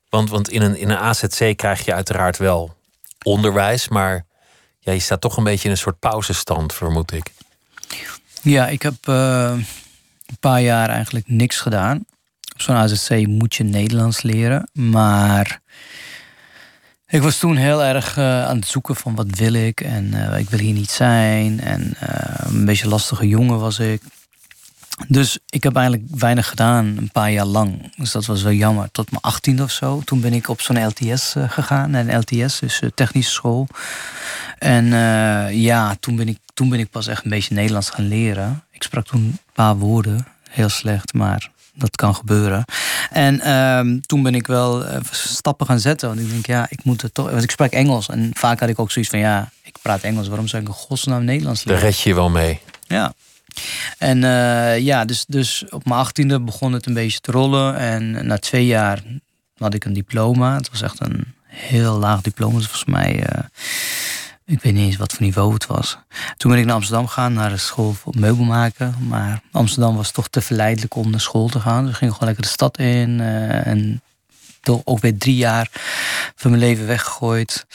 Want, 0.08 0.30
want 0.30 0.48
in, 0.48 0.62
een, 0.62 0.76
in 0.76 0.90
een 0.90 0.98
AZC 0.98 1.56
krijg 1.56 1.84
je 1.84 1.94
uiteraard 1.94 2.36
wel 2.36 2.76
onderwijs, 3.22 3.88
maar 3.88 4.26
ja, 4.78 4.92
je 4.92 5.00
staat 5.00 5.20
toch 5.20 5.36
een 5.36 5.44
beetje 5.44 5.64
in 5.64 5.70
een 5.70 5.76
soort 5.76 5.98
pauzestand, 5.98 6.74
vermoed 6.74 7.12
ik. 7.12 7.32
Ja, 8.42 8.68
ik 8.68 8.82
heb 8.82 8.94
uh, 9.08 9.52
een 10.26 10.38
paar 10.40 10.60
jaar 10.60 10.88
eigenlijk 10.88 11.28
niks 11.28 11.60
gedaan. 11.60 12.04
Op 12.54 12.60
zo'n 12.60 12.76
AZC 12.76 13.26
moet 13.26 13.54
je 13.54 13.64
Nederlands 13.64 14.22
leren, 14.22 14.68
maar 14.72 15.60
ik 17.08 17.22
was 17.22 17.38
toen 17.38 17.56
heel 17.56 17.84
erg 17.84 18.16
uh, 18.16 18.44
aan 18.44 18.56
het 18.56 18.66
zoeken 18.66 18.96
van 18.96 19.14
wat 19.14 19.26
wil 19.30 19.52
ik 19.52 19.80
en 19.80 20.04
uh, 20.14 20.38
ik 20.38 20.50
wil 20.50 20.58
hier 20.58 20.72
niet 20.72 20.90
zijn. 20.90 21.60
En 21.60 21.94
uh, 22.02 22.08
een 22.38 22.64
beetje 22.64 22.88
lastige 22.88 23.28
jongen 23.28 23.58
was 23.58 23.78
ik. 23.78 24.02
Dus 25.08 25.38
ik 25.48 25.62
heb 25.62 25.76
eigenlijk 25.76 26.08
weinig 26.10 26.48
gedaan, 26.48 26.86
een 26.96 27.10
paar 27.10 27.30
jaar 27.30 27.44
lang. 27.44 27.92
Dus 27.96 28.12
dat 28.12 28.26
was 28.26 28.42
wel 28.42 28.52
jammer. 28.52 28.90
Tot 28.90 29.10
mijn 29.10 29.22
achttiende 29.22 29.62
of 29.62 29.70
zo. 29.70 30.00
Toen 30.04 30.20
ben 30.20 30.32
ik 30.32 30.48
op 30.48 30.60
zo'n 30.60 30.86
LTS 30.86 31.34
gegaan. 31.38 31.94
En 31.94 32.18
LTS, 32.18 32.58
dus 32.58 32.82
technische 32.94 33.32
school. 33.32 33.66
En 34.58 34.86
ja, 35.54 35.96
toen 36.00 36.16
ben, 36.16 36.28
ik, 36.28 36.38
toen 36.54 36.68
ben 36.68 36.78
ik 36.78 36.90
pas 36.90 37.06
echt 37.06 37.24
een 37.24 37.30
beetje 37.30 37.54
Nederlands 37.54 37.90
gaan 37.90 38.08
leren. 38.08 38.62
Ik 38.70 38.82
sprak 38.82 39.06
toen 39.06 39.20
een 39.20 39.38
paar 39.52 39.76
woorden. 39.76 40.26
Heel 40.50 40.68
slecht, 40.68 41.12
maar 41.12 41.50
dat 41.78 41.96
kan 41.96 42.14
gebeuren. 42.14 42.64
En 43.10 43.40
ehm, 43.40 43.98
toen 44.00 44.22
ben 44.22 44.34
ik 44.34 44.46
wel 44.46 44.84
uh, 44.84 44.96
stappen 45.10 45.66
gaan 45.66 45.80
zetten. 45.80 46.08
Want 46.08 46.20
ik 46.20 46.30
denk, 46.30 46.46
ja, 46.46 46.66
ik 46.70 46.84
moet 46.84 47.02
het 47.02 47.14
toch. 47.14 47.30
Want 47.30 47.42
ik 47.42 47.50
spreek 47.50 47.72
Engels. 47.72 48.08
En 48.08 48.30
vaak 48.32 48.60
had 48.60 48.68
ik 48.68 48.78
ook 48.78 48.90
zoiets 48.90 49.10
van, 49.10 49.20
ja, 49.20 49.50
ik 49.62 49.76
praat 49.82 50.00
Engels. 50.00 50.28
Waarom 50.28 50.48
zou 50.48 50.62
ik 50.62 50.68
in 50.68 50.74
godsnaam 50.74 51.24
Nederlands 51.24 51.64
leren? 51.64 51.80
Daar 51.80 51.90
red 51.90 52.00
je 52.00 52.14
wel 52.14 52.30
mee. 52.30 52.60
Ja. 52.86 53.12
En 53.98 54.22
uh, 54.22 54.78
ja, 54.78 55.04
dus, 55.04 55.24
dus 55.28 55.64
op 55.70 55.84
mijn 55.84 56.00
achttiende 56.00 56.40
begon 56.40 56.72
het 56.72 56.86
een 56.86 56.94
beetje 56.94 57.20
te 57.20 57.32
rollen. 57.32 57.76
En 57.76 58.26
na 58.26 58.38
twee 58.38 58.66
jaar 58.66 59.02
had 59.58 59.74
ik 59.74 59.84
een 59.84 59.92
diploma. 59.92 60.54
Het 60.54 60.70
was 60.70 60.82
echt 60.82 61.00
een 61.00 61.34
heel 61.46 61.98
laag 61.98 62.20
diploma. 62.20 62.58
Volgens 62.58 62.84
mij 62.84 63.16
uh, 63.16 63.44
ik 64.48 64.62
weet 64.62 64.74
niet 64.74 64.84
eens 64.84 64.96
wat 64.96 65.12
voor 65.12 65.22
niveau 65.22 65.52
het 65.52 65.66
was. 65.66 65.98
Toen 66.36 66.50
ben 66.50 66.60
ik 66.60 66.66
naar 66.66 66.74
Amsterdam 66.74 67.06
gegaan, 67.06 67.32
naar 67.32 67.50
de 67.50 67.56
school 67.56 67.92
voor 67.92 68.14
meubelmaken. 68.18 68.94
Maar 69.08 69.40
Amsterdam 69.52 69.96
was 69.96 70.10
toch 70.10 70.28
te 70.28 70.40
verleidelijk 70.40 70.94
om 70.94 71.10
naar 71.10 71.20
school 71.20 71.48
te 71.48 71.60
gaan. 71.60 71.82
Dus 71.82 71.92
ik 71.92 71.98
ging 71.98 72.12
gewoon 72.12 72.26
lekker 72.26 72.44
de 72.44 72.50
stad 72.50 72.78
in. 72.78 73.18
Uh, 73.18 73.66
en 73.66 74.02
toch 74.60 74.80
ook 74.84 75.00
weer 75.00 75.18
drie 75.18 75.36
jaar 75.36 75.68
van 76.34 76.50
mijn 76.50 76.62
leven 76.62 76.86
weggegooid. 76.86 77.66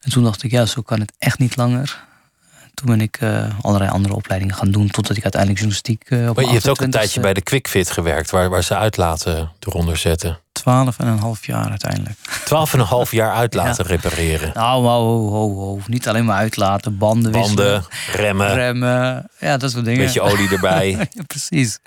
En 0.00 0.10
toen 0.10 0.24
dacht 0.24 0.42
ik, 0.42 0.50
ja, 0.50 0.66
zo 0.66 0.82
kan 0.82 1.00
het 1.00 1.12
echt 1.18 1.38
niet 1.38 1.56
langer. 1.56 2.04
Toen 2.74 2.86
ben 2.86 3.00
ik 3.00 3.20
uh, 3.20 3.46
allerlei 3.60 3.90
andere 3.90 4.14
opleidingen 4.14 4.54
gaan 4.54 4.70
doen, 4.70 4.88
totdat 4.88 5.16
ik 5.16 5.22
uiteindelijk 5.22 5.60
journalistiek 5.60 6.10
uh, 6.10 6.28
op 6.28 6.36
Maar 6.36 6.44
je 6.44 6.50
hebt 6.50 6.68
ook 6.68 6.80
een 6.80 6.90
tijdje 6.90 7.20
bij 7.20 7.34
de 7.34 7.42
QuickFit 7.42 7.90
gewerkt, 7.90 8.30
waar, 8.30 8.48
waar 8.50 8.64
ze 8.64 8.76
uitlaten 8.76 9.52
eronder 9.60 9.96
zetten. 9.96 10.38
Twaalf 10.64 10.98
en 10.98 11.06
een 11.06 11.18
half 11.18 11.46
jaar 11.46 11.70
uiteindelijk. 11.70 12.18
Twaalf 12.44 12.72
en 12.72 12.80
een 12.80 12.86
half 12.86 13.12
jaar 13.12 13.34
uit 13.42 13.54
laten 13.54 13.84
repareren. 13.84 14.50
Nou, 14.54 14.86
ho, 14.86 15.28
ho, 15.28 15.54
ho, 15.54 15.80
niet 15.86 16.08
alleen 16.08 16.24
maar 16.24 16.36
uitlaten, 16.36 16.98
banden 16.98 17.32
wisselen. 17.32 17.56
Banden, 17.56 17.84
remmen. 18.12 18.54
Remmen, 18.54 19.30
ja, 19.38 19.56
dat 19.56 19.70
soort 19.70 19.84
dingen. 19.84 20.04
Beetje 20.04 20.20
olie 20.20 20.48
erbij. 20.48 20.90
ja, 21.10 21.22
precies. 21.26 21.78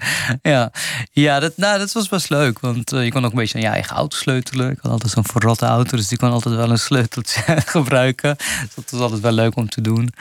Ja, 0.42 0.72
ja 1.12 1.40
dat, 1.40 1.58
nou, 1.58 1.78
dat 1.78 1.92
was 1.92 2.08
best 2.08 2.30
leuk, 2.30 2.60
want 2.60 2.94
uh, 2.94 3.04
je 3.04 3.12
kon 3.12 3.26
ook 3.26 3.32
een 3.32 3.38
beetje 3.38 3.56
aan 3.56 3.62
je 3.62 3.68
eigen 3.68 3.96
auto 3.96 4.18
sleutelen. 4.18 4.72
Ik 4.72 4.80
had 4.82 4.92
altijd 4.92 5.12
zo'n 5.12 5.26
verrotte 5.26 5.66
auto, 5.66 5.98
dus 5.98 6.08
die 6.08 6.18
kon 6.18 6.32
altijd 6.32 6.56
wel 6.56 6.72
een 6.72 6.80
sleuteltje 6.80 7.42
gebruiken. 7.66 8.36
Dus 8.38 8.76
dat 8.76 8.90
was 8.90 9.02
altijd 9.02 9.22
wel 9.22 9.32
leuk 9.32 9.56
om 9.56 9.70
te 9.70 9.82
doen. 9.82 10.14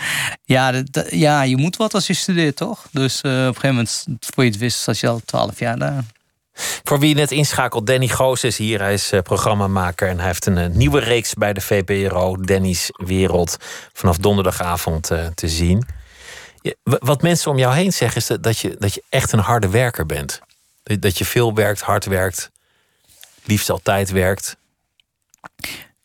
Ja, 0.44 0.72
dat, 0.72 1.06
ja 1.10 1.42
je 1.42 1.56
moet 1.56 1.76
wat 1.76 1.94
als 1.94 2.06
je 2.06 2.14
studeert, 2.14 2.56
toch? 2.56 2.86
Dus 2.90 3.22
uh, 3.22 3.32
op 3.32 3.38
een 3.38 3.44
gegeven 3.46 3.68
moment, 3.68 4.06
voor 4.20 4.44
je 4.44 4.50
het 4.50 4.58
wist, 4.58 4.78
zat 4.78 4.98
je 4.98 5.08
al 5.08 5.20
twaalf 5.24 5.58
jaar 5.58 5.78
daar. 5.78 6.04
Voor 6.84 6.98
wie 6.98 7.14
net 7.14 7.30
inschakelt, 7.30 7.86
Danny 7.86 8.08
Goos 8.08 8.44
is 8.44 8.58
hier. 8.58 8.80
Hij 8.80 8.92
is 8.92 9.12
uh, 9.12 9.20
programmamaker 9.20 10.08
en 10.08 10.16
hij 10.16 10.26
heeft 10.26 10.46
een 10.46 10.56
uh, 10.56 10.66
nieuwe 10.66 11.00
reeks 11.00 11.34
bij 11.34 11.52
de 11.52 11.60
VPRO, 11.60 12.36
Danny's 12.36 12.90
Wereld, 12.92 13.56
vanaf 13.92 14.16
donderdagavond 14.16 15.10
uh, 15.10 15.26
te 15.26 15.48
zien. 15.48 15.86
Wat 16.82 17.22
mensen 17.22 17.50
om 17.50 17.58
jou 17.58 17.74
heen 17.74 17.92
zeggen 17.92 18.16
is 18.16 18.26
dat 18.40 18.58
je, 18.58 18.76
dat 18.78 18.94
je 18.94 19.02
echt 19.08 19.32
een 19.32 19.38
harde 19.38 19.68
werker 19.68 20.06
bent. 20.06 20.40
Dat 20.82 21.18
je 21.18 21.24
veel 21.24 21.54
werkt, 21.54 21.80
hard 21.80 22.04
werkt, 22.04 22.50
liefst 23.44 23.70
altijd 23.70 24.10
werkt. 24.10 24.56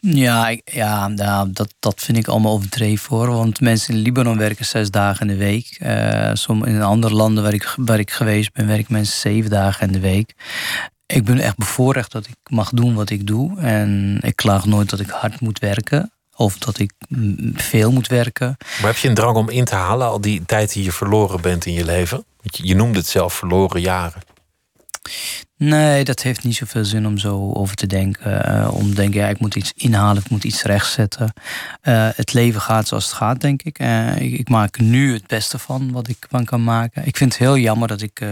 Ja, 0.08 0.58
ja 0.64 1.10
dat, 1.46 1.74
dat 1.80 2.02
vind 2.02 2.18
ik 2.18 2.28
allemaal 2.28 2.52
overdreven 2.52 3.16
hoor. 3.16 3.28
Want 3.28 3.60
mensen 3.60 3.94
in 3.94 4.00
Libanon 4.00 4.38
werken 4.38 4.66
zes 4.66 4.92
dagen 4.92 5.30
in 5.30 5.38
de 5.38 5.44
week. 5.44 5.80
Uh, 5.84 6.34
in 6.48 6.82
andere 6.82 7.14
landen 7.14 7.44
waar 7.44 7.54
ik, 7.54 7.74
waar 7.76 8.00
ik 8.00 8.12
geweest 8.12 8.54
ben, 8.54 8.68
werken 8.68 8.94
mensen 8.94 9.20
zeven 9.20 9.50
dagen 9.50 9.88
in 9.88 9.94
de 9.94 10.00
week. 10.00 10.34
Ik 11.06 11.26
ben 11.26 11.40
echt 11.40 11.58
bevoorrecht 11.58 12.12
dat 12.12 12.28
ik 12.28 12.36
mag 12.50 12.70
doen 12.70 12.94
wat 12.94 13.10
ik 13.10 13.28
doe. 13.28 13.60
En 13.60 14.18
ik 14.22 14.36
klaag 14.36 14.66
nooit 14.66 14.90
dat 14.90 15.00
ik 15.00 15.10
hard 15.10 15.40
moet 15.40 15.60
werken. 15.60 16.12
Of 16.36 16.58
dat 16.58 16.80
ik 16.80 16.92
veel 17.54 17.92
moet 17.92 18.08
werken. 18.08 18.58
Maar 18.58 18.92
heb 18.92 18.98
je 18.98 19.08
een 19.08 19.14
drang 19.14 19.36
om 19.36 19.50
in 19.50 19.66
te 19.66 19.76
halen 19.76 20.08
al 20.08 20.22
die 20.22 20.46
tijd 20.46 20.74
die 20.74 20.84
je 20.84 20.92
verloren 20.92 21.42
bent 21.42 21.66
in 21.66 21.74
je 21.74 21.86
leven? 21.86 22.26
Je 22.42 22.76
noemde 22.76 22.98
het 22.98 23.08
zelf 23.08 23.34
verloren 23.34 23.82
jaren. 23.82 24.22
Nee, 25.64 26.04
dat 26.04 26.22
heeft 26.22 26.44
niet 26.44 26.56
zoveel 26.56 26.86
zin 26.86 27.08
om 27.08 27.18
zo 27.18 27.52
over 27.54 27.76
te 27.76 27.88
denken. 27.88 28.50
Uh, 28.50 28.74
om 28.74 28.90
te 28.90 28.96
denken, 28.96 29.20
ja, 29.20 29.28
ik 29.28 29.40
moet 29.40 29.56
iets 29.56 29.74
inhalen, 29.76 30.22
ik 30.24 30.30
moet 30.30 30.44
iets 30.44 30.64
rechtzetten. 30.64 31.34
Uh, 31.84 32.10
het 32.16 32.34
leven 32.34 32.62
gaat 32.62 32.88
zoals 32.88 33.06
het 33.06 33.14
gaat, 33.14 33.42
denk 33.42 33.62
ik. 33.64 33.80
Uh, 33.80 34.16
ik. 34.16 34.40
ik. 34.40 34.50
maak 34.50 34.80
nu 34.80 35.14
het 35.14 35.28
beste 35.28 35.60
van 35.60 35.92
wat 35.92 36.08
ik 36.08 36.26
van 36.30 36.46
kan 36.46 36.64
maken. 36.64 37.06
Ik 37.06 37.18
vind 37.18 37.32
het 37.34 37.42
heel 37.42 37.58
jammer 37.58 37.88
dat 37.88 38.02
ik 38.02 38.26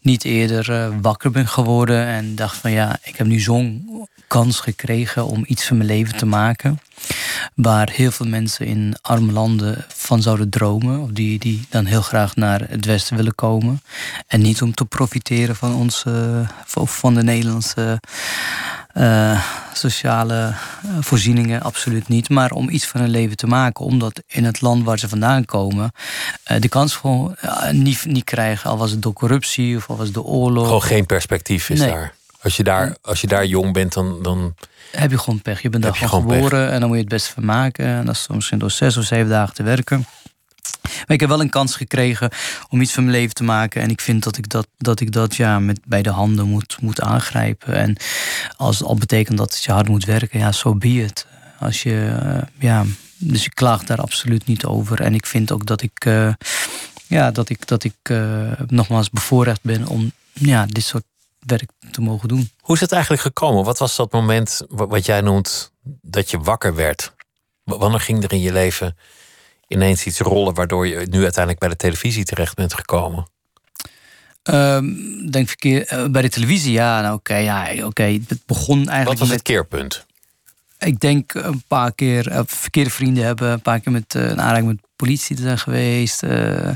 niet 0.00 0.24
eerder 0.24 1.00
wakker 1.00 1.30
ben 1.30 1.48
geworden 1.48 2.06
en 2.06 2.34
dacht 2.34 2.56
van 2.56 2.70
ja, 2.70 2.98
ik 3.02 3.16
heb 3.16 3.26
nu 3.26 3.40
zo'n 3.40 4.06
kans 4.26 4.60
gekregen 4.60 5.26
om 5.26 5.44
iets 5.46 5.64
van 5.64 5.76
mijn 5.76 5.88
leven 5.88 6.16
te 6.16 6.26
maken. 6.26 6.80
Waar 7.54 7.90
heel 7.90 8.10
veel 8.10 8.26
mensen 8.26 8.66
in 8.66 8.96
arme 9.00 9.32
landen 9.32 9.84
van 9.88 10.22
zouden 10.22 10.48
dromen. 10.48 11.00
Of 11.00 11.10
die, 11.10 11.38
die 11.38 11.66
dan 11.68 11.84
heel 11.84 12.02
graag 12.02 12.36
naar 12.36 12.66
het 12.68 12.84
Westen 12.84 13.16
willen 13.16 13.34
komen. 13.34 13.82
En 14.26 14.40
niet 14.40 14.62
om 14.62 14.74
te 14.74 14.84
profiteren 14.84 15.56
van 15.56 15.74
onze, 15.74 16.10
van 16.84 17.14
de 17.14 17.22
Nederlandse 17.22 18.00
uh, 18.96 19.40
sociale 19.72 20.34
eh, 20.34 20.90
voorzieningen, 21.00 21.62
absoluut 21.62 22.08
niet. 22.08 22.28
Maar 22.28 22.50
om 22.50 22.68
iets 22.68 22.86
van 22.86 23.00
hun 23.00 23.10
leven 23.10 23.36
te 23.36 23.46
maken. 23.46 23.84
Omdat 23.84 24.22
in 24.26 24.44
het 24.44 24.60
land 24.60 24.84
waar 24.84 24.98
ze 24.98 25.08
vandaan 25.08 25.44
komen, 25.44 25.92
uh, 26.50 26.60
de 26.60 26.68
kans 26.68 26.96
gewoon 26.96 27.36
niet, 27.70 28.04
niet 28.04 28.24
krijgen. 28.24 28.70
Al 28.70 28.78
was 28.78 28.90
het 28.90 29.02
door 29.02 29.12
corruptie 29.12 29.76
of 29.76 29.88
al 29.88 29.96
was 29.96 30.06
het 30.06 30.14
door 30.14 30.24
oorlog. 30.24 30.64
Gewoon 30.64 30.82
geen 30.82 31.06
perspectief 31.06 31.70
is 31.70 31.78
daar. 31.78 32.14
Als 32.42 32.56
je 32.56 32.64
daar, 32.64 32.96
als 33.02 33.20
je 33.20 33.26
daar 33.26 33.46
jong 33.46 33.72
bent, 33.72 33.92
dan, 33.92 34.22
dan. 34.22 34.54
Heb 34.90 35.10
je 35.10 35.18
gewoon 35.18 35.42
pech. 35.42 35.62
Je 35.62 35.68
bent 35.68 35.82
daar 35.82 35.94
gewoon 35.94 36.30
geboren 36.30 36.70
en 36.70 36.80
dan 36.80 36.88
moet 36.88 36.96
je 36.96 37.02
het 37.02 37.12
best 37.12 37.26
vermaken. 37.26 37.86
En 37.86 38.06
dat 38.06 38.14
is 38.14 38.26
misschien 38.28 38.58
door 38.58 38.70
zes 38.70 38.96
of 38.96 39.04
zeven 39.04 39.28
dagen 39.28 39.54
te 39.54 39.62
werken. 39.62 40.06
Maar 40.88 41.16
ik 41.16 41.20
heb 41.20 41.28
wel 41.28 41.40
een 41.40 41.50
kans 41.50 41.76
gekregen 41.76 42.30
om 42.68 42.80
iets 42.80 42.92
van 42.92 43.04
mijn 43.04 43.16
leven 43.16 43.34
te 43.34 43.44
maken. 43.44 43.82
En 43.82 43.90
ik 43.90 44.00
vind 44.00 44.22
dat 44.22 44.36
ik 44.36 44.48
dat, 44.48 44.66
dat, 44.78 45.00
ik 45.00 45.12
dat 45.12 45.36
ja, 45.36 45.58
met 45.58 45.80
beide 45.84 46.10
handen 46.10 46.48
moet, 46.48 46.76
moet 46.80 47.00
aangrijpen. 47.00 47.74
En 47.74 47.96
als 48.56 48.78
het 48.78 48.88
al 48.88 48.94
betekent 48.94 49.38
dat 49.38 49.64
je 49.64 49.72
hard 49.72 49.88
moet 49.88 50.04
werken, 50.04 50.38
ja, 50.38 50.52
zo 50.52 50.68
so 50.68 50.74
be 50.74 50.88
it. 50.88 51.26
Als 51.58 51.82
je, 51.82 52.18
uh, 52.22 52.42
ja, 52.58 52.84
dus 53.18 53.44
ik 53.44 53.54
klaag 53.54 53.84
daar 53.84 54.00
absoluut 54.00 54.46
niet 54.46 54.64
over. 54.64 55.00
En 55.00 55.14
ik 55.14 55.26
vind 55.26 55.52
ook 55.52 55.66
dat 55.66 55.82
ik, 55.82 56.04
uh, 56.04 56.32
ja, 57.06 57.30
dat 57.30 57.48
ik, 57.48 57.66
dat 57.66 57.84
ik 57.84 57.94
uh, 58.10 58.52
nogmaals 58.66 59.10
bevoorrecht 59.10 59.62
ben 59.62 59.86
om 59.86 60.12
ja, 60.32 60.66
dit 60.66 60.84
soort 60.84 61.04
werk 61.38 61.70
te 61.90 62.00
mogen 62.00 62.28
doen. 62.28 62.50
Hoe 62.60 62.74
is 62.74 62.80
het 62.80 62.92
eigenlijk 62.92 63.22
gekomen? 63.22 63.64
Wat 63.64 63.78
was 63.78 63.96
dat 63.96 64.12
moment 64.12 64.62
wat 64.68 65.06
jij 65.06 65.20
noemt 65.20 65.72
dat 66.02 66.30
je 66.30 66.38
wakker 66.38 66.74
werd? 66.74 67.14
Wanneer 67.64 68.00
ging 68.00 68.22
er 68.24 68.32
in 68.32 68.40
je 68.40 68.52
leven 68.52 68.96
ineens 69.66 70.06
iets 70.06 70.18
rollen 70.18 70.54
waardoor 70.54 70.86
je 70.86 71.06
nu 71.10 71.22
uiteindelijk 71.22 71.58
bij 71.58 71.68
de 71.68 71.76
televisie 71.76 72.24
terecht 72.24 72.54
bent 72.54 72.74
gekomen? 72.74 73.26
Um, 74.50 75.30
denk 75.30 75.48
verkeer, 75.48 75.92
uh, 75.92 76.06
bij 76.08 76.22
de 76.22 76.28
televisie, 76.28 76.72
ja, 76.72 77.00
nou, 77.00 77.14
oké, 77.14 77.36
ja, 77.36 77.68
oké. 77.84 78.02
Het 78.02 78.46
begon 78.46 78.78
eigenlijk. 78.78 79.08
Wat 79.08 79.18
was 79.18 79.30
het 79.30 79.42
keerpunt? 79.42 80.05
Ik 80.86 81.00
denk 81.00 81.34
een 81.34 81.62
paar 81.68 81.92
keer 81.92 82.32
uh, 82.32 82.40
verkeerde 82.46 82.90
vrienden 82.90 83.24
hebben, 83.24 83.50
een 83.50 83.62
paar 83.62 83.80
keer 83.80 83.92
met 83.92 84.14
uh, 84.14 84.22
een 84.22 84.40
aanraking 84.40 84.66
met 84.66 84.80
politie 84.96 85.36
te 85.36 85.42
zijn 85.42 85.58
geweest. 85.58 86.22
Uh, 86.22 86.68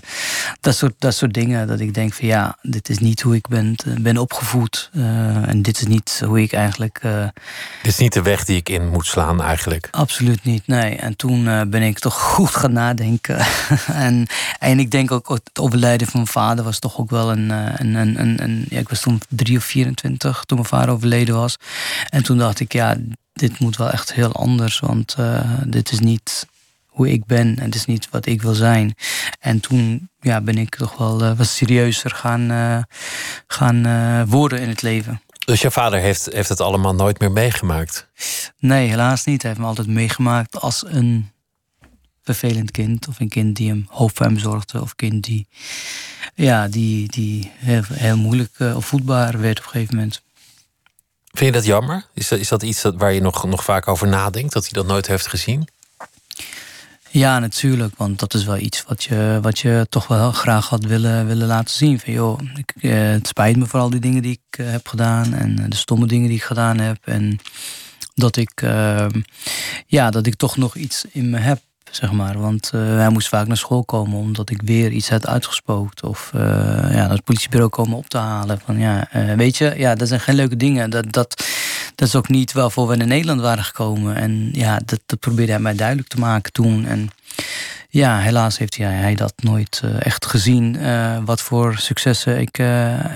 dat, 0.61 0.75
soort, 0.77 0.95
dat 0.99 1.15
soort 1.15 1.35
dingen. 1.35 1.67
Dat 1.67 1.81
ik 1.81 1.95
denk 1.95 2.13
van 2.13 2.27
ja, 2.27 2.57
dit 2.63 2.89
is 2.89 2.99
niet 2.99 3.21
hoe 3.21 3.35
ik 3.35 3.49
ben, 3.49 3.75
ben 4.01 4.17
opgevoed. 4.17 4.91
En 4.93 5.63
dit 5.63 5.81
is 5.81 5.87
niet 5.87 6.23
hoe 6.25 6.43
ik 6.43 6.53
eigenlijk. 6.53 7.01
Dit 7.83 7.93
is 7.93 7.99
niet 7.99 8.13
de 8.13 8.23
weg 8.23 8.45
die 8.45 8.57
ik 8.57 8.69
in 8.69 8.89
moet 8.89 9.07
slaan 9.07 9.43
eigenlijk. 9.43 9.89
Absoluut 9.91 10.45
niet, 10.45 10.67
nee. 10.67 10.97
En 10.97 11.17
toen 11.17 11.45
ben 11.45 11.83
ik 11.83 11.99
toch 11.99 12.15
goed 12.35 12.51
gaan 12.51 12.73
nadenken. 12.73 13.39
en, 14.07 14.27
en 14.59 14.79
ik 14.79 14.91
denk 14.91 15.11
ook 15.11 15.29
het 15.29 15.59
overlijden 15.61 16.07
van 16.07 16.21
mijn 16.21 16.33
vader 16.33 16.65
was 16.65 16.79
toch 16.79 16.99
ook 16.99 17.11
wel 17.11 17.31
een. 17.31 17.51
een, 17.51 17.95
een, 17.95 18.21
een, 18.21 18.43
een 18.43 18.67
ja, 18.69 18.79
ik 18.79 18.89
was 18.89 19.01
toen 19.01 19.21
drie 19.29 19.57
of 19.57 19.65
24 19.65 20.45
toen 20.45 20.59
mijn 20.59 20.71
vader 20.71 20.95
overleden 20.95 21.35
was. 21.35 21.57
En 22.09 22.23
toen 22.23 22.39
dacht 22.39 22.61
ik 22.61 22.73
ja, 22.73 22.97
dit 23.41 23.59
moet 23.59 23.77
wel 23.77 23.91
echt 23.91 24.13
heel 24.13 24.33
anders. 24.33 24.79
Want 24.79 25.17
dit 25.67 25.93
is 25.93 25.99
niet 25.99 26.47
hoe 27.01 27.11
ik 27.11 27.27
ben. 27.27 27.59
En 27.59 27.65
het 27.65 27.75
is 27.75 27.85
niet 27.85 28.09
wat 28.11 28.27
ik 28.27 28.43
wil 28.43 28.55
zijn. 28.55 28.95
En 29.41 29.61
toen 29.61 30.09
ja, 30.21 30.41
ben 30.41 30.59
ik 30.59 30.77
toch 30.77 30.97
wel 30.97 31.23
uh, 31.23 31.37
wat 31.37 31.47
serieuzer 31.47 32.11
gaan, 32.11 32.51
uh, 32.51 32.83
gaan 33.47 33.87
uh, 33.87 34.23
worden 34.27 34.61
in 34.61 34.69
het 34.69 34.83
leven. 34.83 35.21
Dus 35.45 35.61
je 35.61 35.71
vader 35.71 36.01
heeft, 36.01 36.29
heeft 36.33 36.49
het 36.49 36.61
allemaal 36.61 36.95
nooit 36.95 37.21
meer 37.21 37.33
meegemaakt? 37.33 38.09
Nee, 38.59 38.89
helaas 38.89 39.25
niet. 39.25 39.43
Hij 39.43 39.51
heeft 39.51 39.63
me 39.63 39.69
altijd 39.69 39.87
meegemaakt 39.87 40.61
als 40.61 40.85
een 40.87 41.31
vervelend 42.23 42.71
kind. 42.71 43.09
Of 43.09 43.21
een 43.21 43.29
kind 43.29 43.57
die 43.57 43.69
hem 43.69 43.87
hoofd 43.89 44.17
voor 44.17 44.27
hem 44.27 44.39
zorgde. 44.39 44.81
Of 44.81 44.91
een 44.91 44.97
kind 44.97 45.25
die, 45.25 45.49
ja, 46.35 46.69
die, 46.69 47.09
die 47.09 47.51
heel, 47.55 47.83
heel 47.93 48.17
moeilijk 48.17 48.59
opvoedbaar 48.75 49.41
werd 49.41 49.59
op 49.59 49.65
een 49.65 49.71
gegeven 49.71 49.95
moment. 49.95 50.23
Vind 51.33 51.55
je 51.55 51.61
dat 51.61 51.65
jammer? 51.65 52.07
Is 52.15 52.29
dat, 52.29 52.63
is 52.63 52.69
iets 52.69 52.83
waar 52.83 53.13
je 53.13 53.21
nog, 53.21 53.45
nog 53.45 53.65
vaak 53.65 53.89
over 53.89 54.09
nadenkt? 54.09 54.53
Dat 54.53 54.63
hij 54.63 54.73
dat 54.73 54.87
nooit 54.87 55.07
heeft 55.07 55.27
gezien? 55.27 55.69
Ja, 57.13 57.39
natuurlijk. 57.39 57.95
Want 57.97 58.19
dat 58.19 58.35
is 58.35 58.45
wel 58.45 58.59
iets 58.59 58.85
wat 58.87 59.05
je, 59.05 59.39
wat 59.43 59.59
je 59.59 59.87
toch 59.89 60.07
wel 60.07 60.33
graag 60.33 60.69
had 60.69 60.85
willen, 60.85 61.27
willen 61.27 61.47
laten 61.47 61.75
zien. 61.75 62.01
Van, 62.01 62.13
joh, 62.13 62.41
ik, 62.57 62.75
eh, 62.81 62.93
het 62.93 63.27
spijt 63.27 63.57
me 63.57 63.67
voor 63.67 63.81
al 63.81 63.91
die 63.91 64.01
dingen 64.01 64.23
die 64.23 64.33
ik 64.33 64.59
eh, 64.59 64.71
heb 64.71 64.89
gedaan. 64.89 65.35
En 65.35 65.59
eh, 65.59 65.65
de 65.69 65.77
stomme 65.77 66.07
dingen 66.07 66.29
die 66.29 66.37
ik 66.37 66.43
gedaan 66.43 66.79
heb. 66.79 66.97
En 67.05 67.39
dat 68.15 68.37
ik, 68.37 68.63
uh, 68.63 69.07
ja, 69.87 70.11
dat 70.11 70.27
ik 70.27 70.35
toch 70.35 70.57
nog 70.57 70.77
iets 70.77 71.05
in 71.13 71.31
me 71.31 71.39
heb. 71.39 71.61
Zeg 71.91 72.13
maar. 72.13 72.39
Want 72.39 72.71
uh, 72.75 72.81
hij 72.97 73.09
moest 73.09 73.29
vaak 73.29 73.47
naar 73.47 73.57
school 73.57 73.85
komen 73.85 74.19
omdat 74.19 74.51
ik 74.51 74.63
weer 74.63 74.91
iets 74.91 75.11
had 75.11 75.27
uitgespookt. 75.27 76.03
Of 76.03 76.31
uh, 76.35 76.41
ja, 76.41 76.91
naar 76.91 77.11
het 77.11 77.25
politiebureau 77.25 77.71
komen 77.71 77.97
op 77.97 78.09
te 78.09 78.19
halen. 78.19 78.61
Van, 78.65 78.79
ja, 78.79 79.09
weet 79.37 79.57
je, 79.57 79.75
ja, 79.77 79.95
dat 79.95 80.09
zijn 80.09 80.21
geen 80.21 80.35
leuke 80.35 80.57
dingen. 80.57 80.91
Dat, 80.91 81.13
dat, 81.13 81.45
dat 81.95 82.09
is 82.09 82.15
ook 82.15 82.29
niet 82.29 82.53
waarvoor 82.53 82.89
we 82.89 82.97
naar 82.97 83.07
Nederland 83.07 83.41
waren 83.41 83.65
gekomen. 83.65 84.17
En 84.17 84.49
ja, 84.53 84.81
dat, 84.85 85.01
dat 85.07 85.19
probeerde 85.19 85.53
hij 85.53 85.61
mij 85.61 85.75
duidelijk 85.75 86.09
te 86.09 86.19
maken 86.19 86.53
toen. 86.53 86.87
En 86.87 87.11
ja, 87.89 88.19
helaas 88.19 88.59
heeft 88.59 88.77
hij, 88.77 88.87
hij 88.87 89.15
dat 89.15 89.35
nooit 89.37 89.83
echt 89.99 90.27
gezien. 90.27 90.79
Wat 91.25 91.41
voor 91.41 91.79
successen 91.79 92.41
ik, 92.41 92.63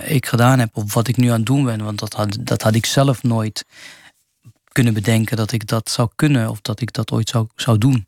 ik 0.04 0.26
gedaan 0.26 0.58
heb. 0.58 0.70
Of 0.72 0.94
wat 0.94 1.08
ik 1.08 1.16
nu 1.16 1.28
aan 1.28 1.36
het 1.36 1.46
doen 1.46 1.64
ben. 1.64 1.84
Want 1.84 1.98
dat 1.98 2.12
had, 2.12 2.36
dat 2.40 2.62
had 2.62 2.74
ik 2.74 2.86
zelf 2.86 3.22
nooit 3.22 3.64
kunnen 4.72 4.94
bedenken 4.94 5.36
dat 5.36 5.52
ik 5.52 5.66
dat 5.66 5.90
zou 5.90 6.08
kunnen. 6.14 6.50
Of 6.50 6.60
dat 6.60 6.80
ik 6.80 6.92
dat 6.92 7.12
ooit 7.12 7.28
zou, 7.28 7.46
zou 7.54 7.78
doen. 7.78 8.06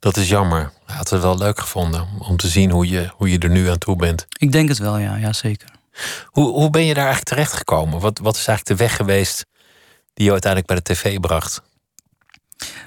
Dat 0.00 0.16
is 0.16 0.28
jammer. 0.28 0.72
Hij 0.84 0.96
had 0.96 1.10
het 1.10 1.20
wel 1.20 1.38
leuk 1.38 1.60
gevonden 1.60 2.08
om 2.18 2.36
te 2.36 2.48
zien 2.48 2.70
hoe 2.70 2.88
je, 2.88 3.10
hoe 3.14 3.30
je 3.30 3.38
er 3.38 3.50
nu 3.50 3.68
aan 3.68 3.78
toe 3.78 3.96
bent. 3.96 4.26
Ik 4.38 4.52
denk 4.52 4.68
het 4.68 4.78
wel, 4.78 4.98
ja, 4.98 5.16
ja 5.16 5.32
zeker. 5.32 5.68
Hoe, 6.24 6.52
hoe 6.52 6.70
ben 6.70 6.84
je 6.84 6.94
daar 6.94 7.04
eigenlijk 7.04 7.34
terecht 7.34 7.52
gekomen? 7.52 8.00
Wat, 8.00 8.18
wat 8.18 8.36
is 8.36 8.46
eigenlijk 8.46 8.78
de 8.78 8.84
weg 8.84 8.96
geweest 8.96 9.46
die 10.14 10.24
je 10.24 10.30
uiteindelijk 10.30 10.72
bij 10.72 10.82
de 10.82 10.94
tv 10.94 11.20
bracht? 11.20 11.62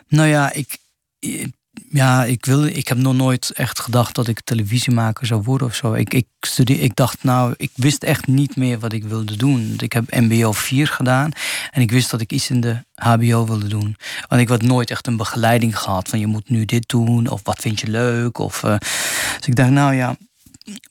Nou 0.08 0.28
ja, 0.28 0.52
ik, 0.52 0.78
ja, 1.94 2.24
ik, 2.24 2.46
wil, 2.46 2.64
ik 2.64 2.88
heb 2.88 2.98
nog 2.98 3.14
nooit 3.14 3.52
echt 3.52 3.80
gedacht 3.80 4.16
dat 4.16 4.28
ik 4.28 4.42
televisiemaker 4.42 5.26
zou 5.26 5.42
worden 5.42 5.68
of 5.68 5.76
zo. 5.76 5.94
Ik, 5.94 6.14
ik, 6.14 6.26
studie, 6.40 6.80
ik 6.80 6.96
dacht 6.96 7.24
nou, 7.24 7.54
ik 7.58 7.72
wist 7.74 8.04
echt 8.04 8.28
niet 8.28 8.56
meer 8.56 8.80
wat 8.80 8.94
ik 8.94 9.04
wilde 9.04 9.36
doen. 9.36 9.74
Ik 9.78 9.94
heb 9.94 10.16
MBO 10.16 10.52
4 10.52 10.88
gedaan 10.88 11.32
en 11.72 11.82
ik 11.82 11.92
wist 11.92 12.12
dat 12.12 12.22
ik 12.22 12.32
iets 12.32 12.50
in 12.50 12.62
de 12.62 12.78
HBO 12.94 13.46
wilde 13.46 13.68
doen. 13.68 13.98
Want 14.28 14.42
ik 14.42 14.48
had 14.48 14.62
nooit 14.62 14.90
echt 14.90 15.08
een 15.08 15.18
begeleiding 15.18 15.80
gehad 15.80 16.10
van 16.10 16.20
je 16.20 16.28
moet 16.28 16.50
nu 16.50 16.66
dit 16.66 16.90
doen 16.90 17.28
of 17.28 17.42
wat 17.44 17.60
vind 17.60 17.80
je 17.80 17.88
leuk. 17.88 18.38
Of, 18.38 18.64
uh, 18.64 18.78
dus 19.38 19.48
ik 19.48 19.56
dacht 19.56 19.70
nou 19.70 19.94
ja, 19.94 20.16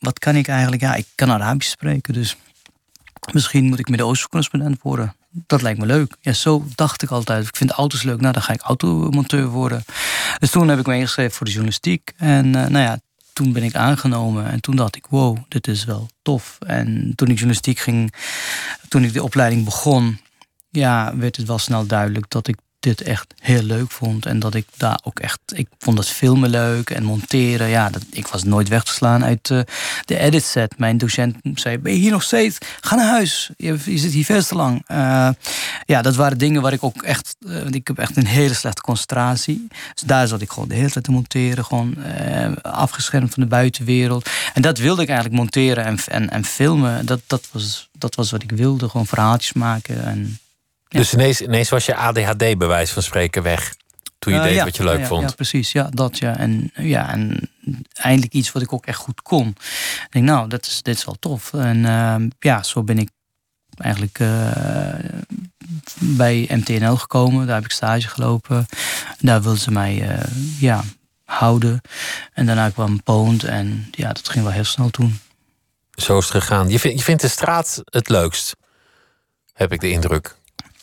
wat 0.01 0.19
kan 0.19 0.37
ik 0.37 0.49
eigenlijk? 0.49 0.83
Ja, 0.83 0.95
ik 0.95 1.07
kan 1.15 1.31
Arabisch 1.31 1.71
spreken, 1.71 2.15
dus 2.15 2.37
misschien 3.33 3.65
moet 3.65 3.79
ik 3.79 3.89
Midden-Oosten-correspondent 3.89 4.83
worden 4.83 5.15
dat 5.33 5.63
lijkt 5.63 5.79
me 5.79 5.87
leuk. 5.87 6.17
Ja, 6.21 6.33
zo 6.33 6.65
dacht 6.75 7.03
ik 7.03 7.11
altijd. 7.11 7.47
Ik 7.47 7.57
vind 7.57 7.71
auto's 7.71 8.03
leuk, 8.03 8.21
nou 8.21 8.33
dan 8.33 8.43
ga 8.43 8.53
ik 8.53 8.61
automonteur 8.61 9.49
worden. 9.49 9.85
Dus 10.39 10.51
toen 10.51 10.69
heb 10.69 10.79
ik 10.79 10.87
me 10.87 10.95
ingeschreven 10.95 11.33
voor 11.33 11.47
de 11.47 11.53
journalistiek. 11.53 12.13
En 12.17 12.47
uh, 12.47 12.53
nou 12.53 12.79
ja, 12.79 12.99
toen 13.33 13.53
ben 13.53 13.63
ik 13.63 13.75
aangenomen. 13.75 14.51
En 14.51 14.61
toen 14.61 14.77
dacht 14.77 14.97
ik, 14.97 15.07
wow, 15.07 15.39
dit 15.49 15.69
is 15.69 15.85
wel 15.85 16.09
tof. 16.23 16.59
En 16.67 17.13
toen 17.15 17.29
ik 17.29 17.35
journalistiek 17.35 17.79
ging, 17.79 18.15
toen 18.89 19.05
ik 19.05 19.13
de 19.13 19.23
opleiding 19.23 19.65
begon... 19.65 20.21
ja, 20.71 21.17
werd 21.17 21.37
het 21.37 21.47
wel 21.47 21.59
snel 21.59 21.87
duidelijk 21.87 22.31
dat 22.31 22.49
ik 22.49 22.57
dit 22.83 23.01
echt 23.01 23.35
heel 23.39 23.63
leuk 23.63 23.91
vond. 23.91 24.27
En 24.27 24.39
dat 24.39 24.55
ik 24.55 24.67
daar 24.77 25.01
ook 25.03 25.19
echt... 25.19 25.39
Ik 25.55 25.69
vond 25.79 25.99
het 25.99 26.09
filmen 26.09 26.51
leuk 26.51 26.91
en 26.91 27.05
monteren. 27.05 27.69
Ja, 27.69 27.91
dat, 27.91 28.03
ik 28.11 28.27
was 28.27 28.45
nooit 28.45 28.69
weg 28.69 28.83
te 28.83 28.93
slaan 28.93 29.25
uit 29.25 29.51
uh, 29.51 29.61
de 30.05 30.19
edit 30.19 30.45
set. 30.45 30.79
Mijn 30.79 30.99
docent 30.99 31.37
zei, 31.55 31.79
ben 31.79 31.93
je 31.93 31.99
hier 31.99 32.11
nog 32.11 32.23
steeds? 32.23 32.59
Ga 32.81 32.95
naar 32.95 33.07
huis. 33.07 33.51
Je, 33.57 33.77
zit 33.79 34.13
hier 34.13 34.25
veel 34.25 34.43
te 34.43 34.55
lang. 34.55 34.85
Uh, 34.89 35.29
ja, 35.87 36.03
dat 36.03 36.17
waren 36.17 36.39
dingen 36.39 36.63
waar 36.63 36.73
ik 36.73 36.85
ook 36.85 37.03
echt... 37.03 37.37
Uh, 37.41 37.67
ik 37.71 37.87
heb 37.87 37.99
echt 37.99 38.17
een 38.17 38.27
hele 38.27 38.55
slechte 38.55 38.83
concentratie. 38.83 39.69
Dus 39.95 40.03
daar 40.03 40.27
zat 40.27 40.41
ik 40.41 40.51
gewoon 40.51 40.69
de 40.69 40.75
hele 40.75 40.91
tijd 40.91 41.05
te 41.05 41.11
monteren. 41.11 41.65
Gewoon 41.65 41.97
afgeschermd 42.63 43.35
van 43.35 43.43
de 43.43 43.49
buitenwereld. 43.49 44.31
En 44.55 44.63
dat 44.63 44.79
wilde 44.79 45.03
ik 45.03 45.09
eigenlijk 45.09 45.39
monteren 45.39 45.85
en, 45.85 45.99
en, 46.07 46.31
en 46.31 46.45
filmen. 46.45 47.07
Dat, 47.07 47.21
dat, 47.27 47.49
was, 47.53 47.89
dat 47.99 48.15
was 48.15 48.31
wat 48.31 48.43
ik 48.43 48.51
wilde. 48.51 48.89
Gewoon 48.89 49.07
verhaaltjes 49.07 49.53
maken 49.53 50.05
en 50.05 50.39
dus 50.93 51.13
ineens, 51.13 51.41
ineens 51.41 51.69
was 51.69 51.87
je 51.87 51.95
ADHD 51.95 52.59
bewijs 52.59 52.91
van 52.91 53.03
spreken 53.03 53.43
weg. 53.43 53.75
Toen 54.19 54.33
je 54.33 54.39
uh, 54.39 54.45
deed 54.45 54.55
ja, 54.55 54.65
wat 54.65 54.77
je 54.77 54.85
leuk 54.85 54.99
ja, 54.99 55.07
vond. 55.07 55.29
Ja, 55.29 55.35
precies. 55.35 55.73
Ja, 55.73 55.89
dat 55.91 56.19
ja. 56.19 56.37
En, 56.37 56.71
ja. 56.75 57.11
en 57.11 57.51
eindelijk 57.93 58.33
iets 58.33 58.53
wat 58.53 58.63
ik 58.63 58.73
ook 58.73 58.87
echt 58.87 58.99
goed 58.99 59.23
kon. 59.23 59.49
Ik 59.49 60.07
denk, 60.11 60.25
nou, 60.25 60.49
dat 60.49 60.67
is, 60.67 60.83
dit 60.83 60.97
is 60.97 61.05
wel 61.05 61.17
tof. 61.19 61.53
En 61.53 61.77
uh, 61.77 62.17
ja, 62.39 62.63
zo 62.63 62.83
ben 62.83 62.99
ik 62.99 63.11
eigenlijk 63.77 64.19
uh, 64.19 64.51
bij 65.99 66.49
MTNL 66.51 66.97
gekomen. 66.97 67.47
Daar 67.47 67.55
heb 67.55 67.65
ik 67.65 67.71
stage 67.71 68.09
gelopen. 68.09 68.67
Daar 69.19 69.43
wilden 69.43 69.61
ze 69.61 69.71
mij 69.71 70.11
uh, 70.11 70.25
ja, 70.59 70.85
houden. 71.25 71.81
En 72.33 72.47
daarna 72.47 72.71
kwam 72.71 73.03
Poont. 73.03 73.45
En 73.45 73.89
ja, 73.91 74.13
dat 74.13 74.29
ging 74.29 74.45
wel 74.45 74.53
heel 74.53 74.65
snel 74.65 74.91
toen. 74.91 75.21
Zo 75.95 76.19
is 76.19 76.25
het 76.25 76.43
gegaan. 76.43 76.69
Je, 76.69 76.79
vindt, 76.79 76.99
je 76.99 77.05
vindt 77.05 77.23
de 77.23 77.29
straat 77.29 77.83
het 77.85 78.09
leukst, 78.09 78.57
heb 79.53 79.73
ik 79.73 79.81
de 79.81 79.91
indruk. 79.91 80.37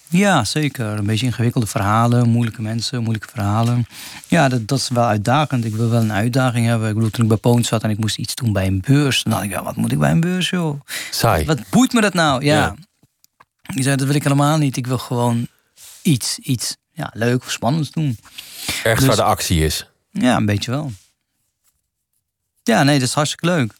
Ja, 0.09 0.43
zeker. 0.43 0.85
Een 0.85 1.05
beetje 1.05 1.25
ingewikkelde 1.25 1.67
verhalen, 1.67 2.29
moeilijke 2.29 2.61
mensen, 2.61 3.01
moeilijke 3.01 3.27
verhalen. 3.31 3.87
Ja, 4.27 4.49
dat, 4.49 4.67
dat 4.67 4.77
is 4.77 4.89
wel 4.89 5.03
uitdagend. 5.03 5.65
Ik 5.65 5.75
wil 5.75 5.89
wel 5.89 6.01
een 6.01 6.11
uitdaging 6.11 6.65
hebben. 6.65 6.89
Ik 6.89 6.93
bedoel, 6.93 7.09
toen 7.09 7.23
ik 7.23 7.29
bij 7.29 7.37
Poont 7.37 7.65
zat 7.65 7.83
en 7.83 7.89
ik 7.89 7.97
moest 7.97 8.17
iets 8.17 8.35
doen 8.35 8.53
bij 8.53 8.67
een 8.67 8.83
beurs. 8.87 9.23
Dan 9.23 9.31
dacht 9.33 9.45
ik, 9.45 9.51
ja, 9.51 9.63
wat 9.63 9.75
moet 9.75 9.91
ik 9.91 9.99
bij 9.99 10.11
een 10.11 10.19
beurs, 10.19 10.49
joh? 10.49 10.81
Saai. 11.09 11.45
Wat 11.45 11.69
boeit 11.69 11.93
me 11.93 12.01
dat 12.01 12.13
nou? 12.13 12.43
Ja. 12.43 12.55
ja. 12.55 12.75
Ik 13.75 13.83
zei, 13.83 13.95
dat 13.95 14.07
wil 14.07 14.15
ik 14.15 14.23
helemaal 14.23 14.57
niet. 14.57 14.77
Ik 14.77 14.87
wil 14.87 14.97
gewoon 14.97 15.47
iets, 16.01 16.39
iets 16.39 16.75
ja, 16.93 17.11
leuk 17.13 17.41
of 17.41 17.51
spannends 17.51 17.91
doen. 17.91 18.17
Ergens 18.83 18.99
dus, 18.99 19.07
waar 19.07 19.25
de 19.25 19.31
actie 19.31 19.65
is. 19.65 19.89
Ja, 20.11 20.35
een 20.35 20.45
beetje 20.45 20.71
wel. 20.71 20.91
Ja, 22.63 22.83
nee, 22.83 22.99
dat 22.99 23.07
is 23.07 23.13
hartstikke 23.13 23.45
leuk. 23.45 23.73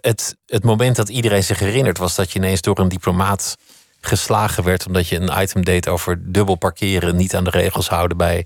Het, 0.00 0.36
het 0.46 0.64
moment 0.64 0.96
dat 0.96 1.08
iedereen 1.08 1.44
zich 1.44 1.58
herinnert 1.58 1.98
was 1.98 2.14
dat 2.14 2.32
je 2.32 2.38
ineens 2.38 2.60
door 2.60 2.78
een 2.78 2.88
diplomaat 2.88 3.56
geslagen 4.00 4.64
werd 4.64 4.86
omdat 4.86 5.08
je 5.08 5.20
een 5.20 5.42
item 5.42 5.64
deed 5.64 5.88
over 5.88 6.32
dubbel 6.32 6.54
parkeren, 6.54 7.16
niet 7.16 7.34
aan 7.34 7.44
de 7.44 7.50
regels 7.50 7.88
houden 7.88 8.16
bij, 8.16 8.38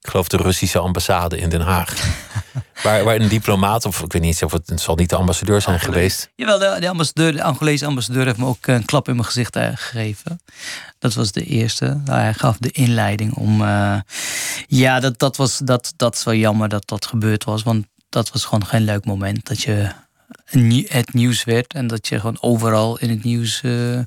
ik 0.00 0.10
geloof, 0.10 0.28
de 0.28 0.36
Russische 0.36 0.78
ambassade 0.78 1.38
in 1.38 1.48
Den 1.48 1.60
Haag. 1.60 1.94
waar, 2.82 3.04
waar 3.04 3.16
een 3.16 3.28
diplomaat, 3.28 3.84
of 3.84 4.02
ik 4.02 4.12
weet 4.12 4.22
niet 4.22 4.42
of 4.42 4.52
het, 4.52 4.68
het 4.68 4.80
zal 4.80 4.94
niet 4.94 5.10
de 5.10 5.16
ambassadeur 5.16 5.60
zijn 5.60 5.80
geweest. 5.80 6.30
Jawel, 6.34 6.58
de, 6.58 6.76
de, 6.80 6.88
ambassadeur, 6.88 7.32
de 7.32 7.42
Angolese 7.42 7.86
ambassadeur 7.86 8.24
heeft 8.24 8.38
me 8.38 8.46
ook 8.46 8.66
een 8.66 8.84
klap 8.84 9.08
in 9.08 9.14
mijn 9.14 9.26
gezicht 9.26 9.56
eh, 9.56 9.68
gegeven. 9.74 10.40
Dat 10.98 11.14
was 11.14 11.32
de 11.32 11.44
eerste. 11.44 12.00
Nou, 12.04 12.20
hij 12.20 12.34
gaf 12.34 12.56
de 12.58 12.70
inleiding 12.70 13.34
om. 13.34 13.60
Uh, 13.62 14.00
ja, 14.66 15.00
dat, 15.00 15.18
dat, 15.18 15.36
was, 15.36 15.58
dat, 15.58 15.92
dat 15.96 16.14
is 16.14 16.24
wel 16.24 16.34
jammer 16.34 16.68
dat 16.68 16.88
dat 16.88 17.06
gebeurd 17.06 17.44
was. 17.44 17.62
Want 17.62 17.86
dat 18.08 18.30
was 18.30 18.44
gewoon 18.44 18.66
geen 18.66 18.84
leuk 18.84 19.04
moment. 19.04 19.46
Dat 19.46 19.62
je 19.62 19.90
het 20.86 21.12
nieuws 21.12 21.44
werd 21.44 21.74
en 21.74 21.86
dat 21.86 22.08
je 22.08 22.20
gewoon 22.20 22.38
overal 22.40 22.98
in 22.98 23.10
het 23.10 23.24
nieuws. 23.24 23.62
Uh, 23.62 24.00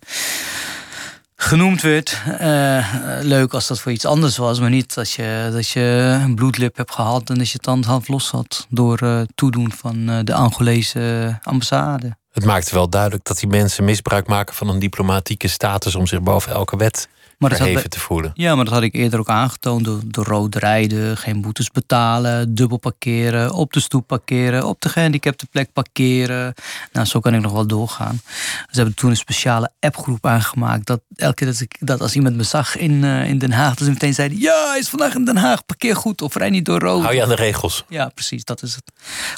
genoemd 1.41 1.81
werd. 1.81 2.21
Uh, 2.41 2.87
leuk 3.21 3.53
als 3.53 3.67
dat 3.67 3.79
voor 3.79 3.91
iets 3.91 4.05
anders 4.05 4.37
was, 4.37 4.59
maar 4.59 4.69
niet 4.69 4.97
als 4.97 5.15
je, 5.15 5.49
dat 5.51 5.67
je 5.67 6.19
een 6.23 6.35
bloedlip 6.35 6.77
hebt 6.77 6.91
gehad 6.91 7.29
en 7.29 7.37
dat 7.37 7.49
je 7.49 7.57
dan 7.61 7.83
half 7.83 8.07
los 8.07 8.31
had 8.31 8.67
door 8.69 8.99
uh, 9.03 9.21
toedoen 9.35 9.71
van 9.71 10.09
uh, 10.09 10.19
de 10.23 10.33
Angolese 10.33 11.39
ambassade. 11.43 12.15
Het 12.31 12.45
maakt 12.45 12.71
wel 12.71 12.89
duidelijk 12.89 13.23
dat 13.23 13.39
die 13.39 13.49
mensen 13.49 13.83
misbruik 13.83 14.27
maken 14.27 14.55
van 14.55 14.69
een 14.69 14.79
diplomatieke 14.79 15.47
status 15.47 15.95
om 15.95 16.07
zich 16.07 16.21
boven 16.21 16.51
elke 16.51 16.77
wet 16.77 17.07
maar 17.41 17.55
verheven 17.55 17.89
te 17.89 17.99
voelen. 17.99 18.31
Ja, 18.33 18.55
maar 18.55 18.65
dat 18.65 18.73
had 18.73 18.83
ik 18.83 18.93
eerder 18.93 19.19
ook 19.19 19.29
aangetoond. 19.29 19.85
Door, 19.85 19.99
door 20.05 20.25
rood 20.25 20.55
rijden, 20.55 21.17
geen 21.17 21.41
boetes 21.41 21.71
betalen, 21.71 22.55
dubbel 22.55 22.77
parkeren, 22.77 23.53
op 23.53 23.73
de 23.73 23.79
stoep 23.79 24.07
parkeren, 24.07 24.65
op 24.65 24.81
de 24.81 24.89
gehandicapte 24.89 25.45
plek 25.45 25.73
parkeren. 25.73 26.53
Nou, 26.91 27.05
zo 27.05 27.19
kan 27.19 27.33
ik 27.33 27.41
nog 27.41 27.51
wel 27.51 27.67
doorgaan. 27.67 28.21
Ze 28.69 28.75
hebben 28.75 28.95
toen 28.95 29.09
een 29.09 29.17
speciale 29.17 29.71
appgroep 29.79 30.25
aangemaakt. 30.25 30.85
Dat 30.85 31.01
elke 31.15 31.35
keer 31.35 31.47
dat, 31.47 31.59
ik, 31.59 31.75
dat 31.79 32.01
als 32.01 32.15
iemand 32.15 32.35
me 32.35 32.43
zag 32.43 32.77
in, 32.77 32.91
uh, 32.91 33.29
in 33.29 33.37
Den 33.37 33.51
Haag, 33.51 33.75
dat 33.75 33.85
ze 33.85 33.93
meteen 33.93 34.13
zeiden: 34.13 34.39
Ja, 34.39 34.69
hij 34.69 34.79
is 34.79 34.89
vandaag 34.89 35.15
in 35.15 35.25
Den 35.25 35.37
Haag, 35.37 35.65
parkeer 35.65 35.95
goed 35.95 36.21
of 36.21 36.35
rij 36.35 36.49
niet 36.49 36.65
door 36.65 36.79
rood. 36.79 37.01
Hou 37.01 37.15
je 37.15 37.23
aan 37.23 37.29
de 37.29 37.35
regels? 37.35 37.85
Ja, 37.89 38.09
precies. 38.13 38.43
Dat 38.43 38.61
is 38.61 38.75
het. 38.75 38.83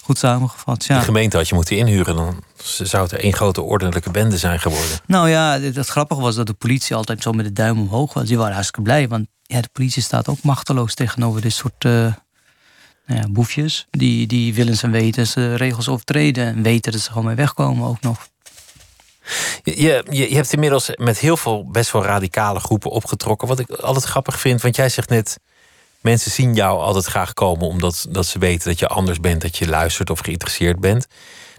Goed 0.04 0.18
samengevat. 0.18 0.86
Ja. 0.86 0.98
De 0.98 1.06
gemeente 1.06 1.38
had 1.38 1.48
je 1.50 1.56
moeten 1.56 1.78
inhuren, 1.78 2.16
dan 2.16 2.44
zou 2.64 3.04
het 3.04 3.12
er 3.12 3.20
één 3.20 3.34
grote 3.34 3.62
ordentelijke 3.62 4.12
bende 4.12 4.38
zijn 4.38 4.60
geworden. 4.60 5.00
Nou 5.06 5.30
ja, 5.30 5.60
het 5.60 5.88
grappige 5.88 6.22
was 6.22 6.36
dat 6.36 6.48
de 6.48 6.54
politie 6.54 6.96
altijd 6.96 7.22
zo 7.22 7.32
met 7.32 7.46
de 7.46 7.54
duim 7.54 7.80
omhoog 7.80 7.93
was. 7.94 8.28
Die 8.28 8.38
waren 8.38 8.54
hartstikke 8.54 8.82
blij, 8.82 9.08
want 9.08 9.28
ja, 9.42 9.62
de 9.62 9.70
politie 9.72 10.02
staat 10.02 10.28
ook 10.28 10.42
machteloos 10.44 10.94
tegenover 10.94 11.42
dit 11.42 11.54
soort 11.54 11.84
uh, 11.84 12.14
nou 13.06 13.22
ja, 13.22 13.28
boefjes. 13.30 13.88
Die, 13.90 14.28
die 14.28 14.54
willen 14.54 14.78
zijn 14.78 14.92
weten 14.92 15.28
ze 15.28 15.56
regels 15.56 15.90
overtreden 15.90 16.46
en 16.46 16.64
weten 16.64 16.92
dat 16.92 17.02
ze 17.02 17.10
gewoon 17.10 17.26
mee 17.26 17.36
wegkomen 17.36 17.88
ook 17.88 18.02
nog. 18.02 18.28
Je, 19.64 20.04
je, 20.10 20.30
je 20.30 20.36
hebt 20.36 20.54
inmiddels 20.54 20.90
met 20.96 21.20
heel 21.20 21.38
veel 21.38 21.68
best 21.72 21.92
wel 21.92 22.04
radicale 22.04 22.60
groepen 22.60 22.92
opgetrokken. 22.92 23.48
Wat 23.48 23.60
ik 23.60 23.70
altijd 23.70 24.06
grappig 24.06 24.40
vind, 24.40 24.62
want 24.62 24.76
jij 24.76 24.90
zegt 24.90 25.10
net... 25.10 25.40
mensen 26.02 26.32
zien 26.32 26.54
jou 26.54 26.80
altijd 26.80 27.06
graag 27.06 27.34
komen 27.34 27.68
omdat 27.68 28.06
dat 28.10 28.26
ze 28.26 28.40
weten 28.40 28.70
dat 28.70 28.80
je 28.80 28.88
anders 28.88 29.20
bent... 29.20 29.42
dat 29.42 29.58
je 29.58 29.68
luistert 29.68 30.10
of 30.10 30.20
geïnteresseerd 30.20 30.80
bent. 30.80 31.08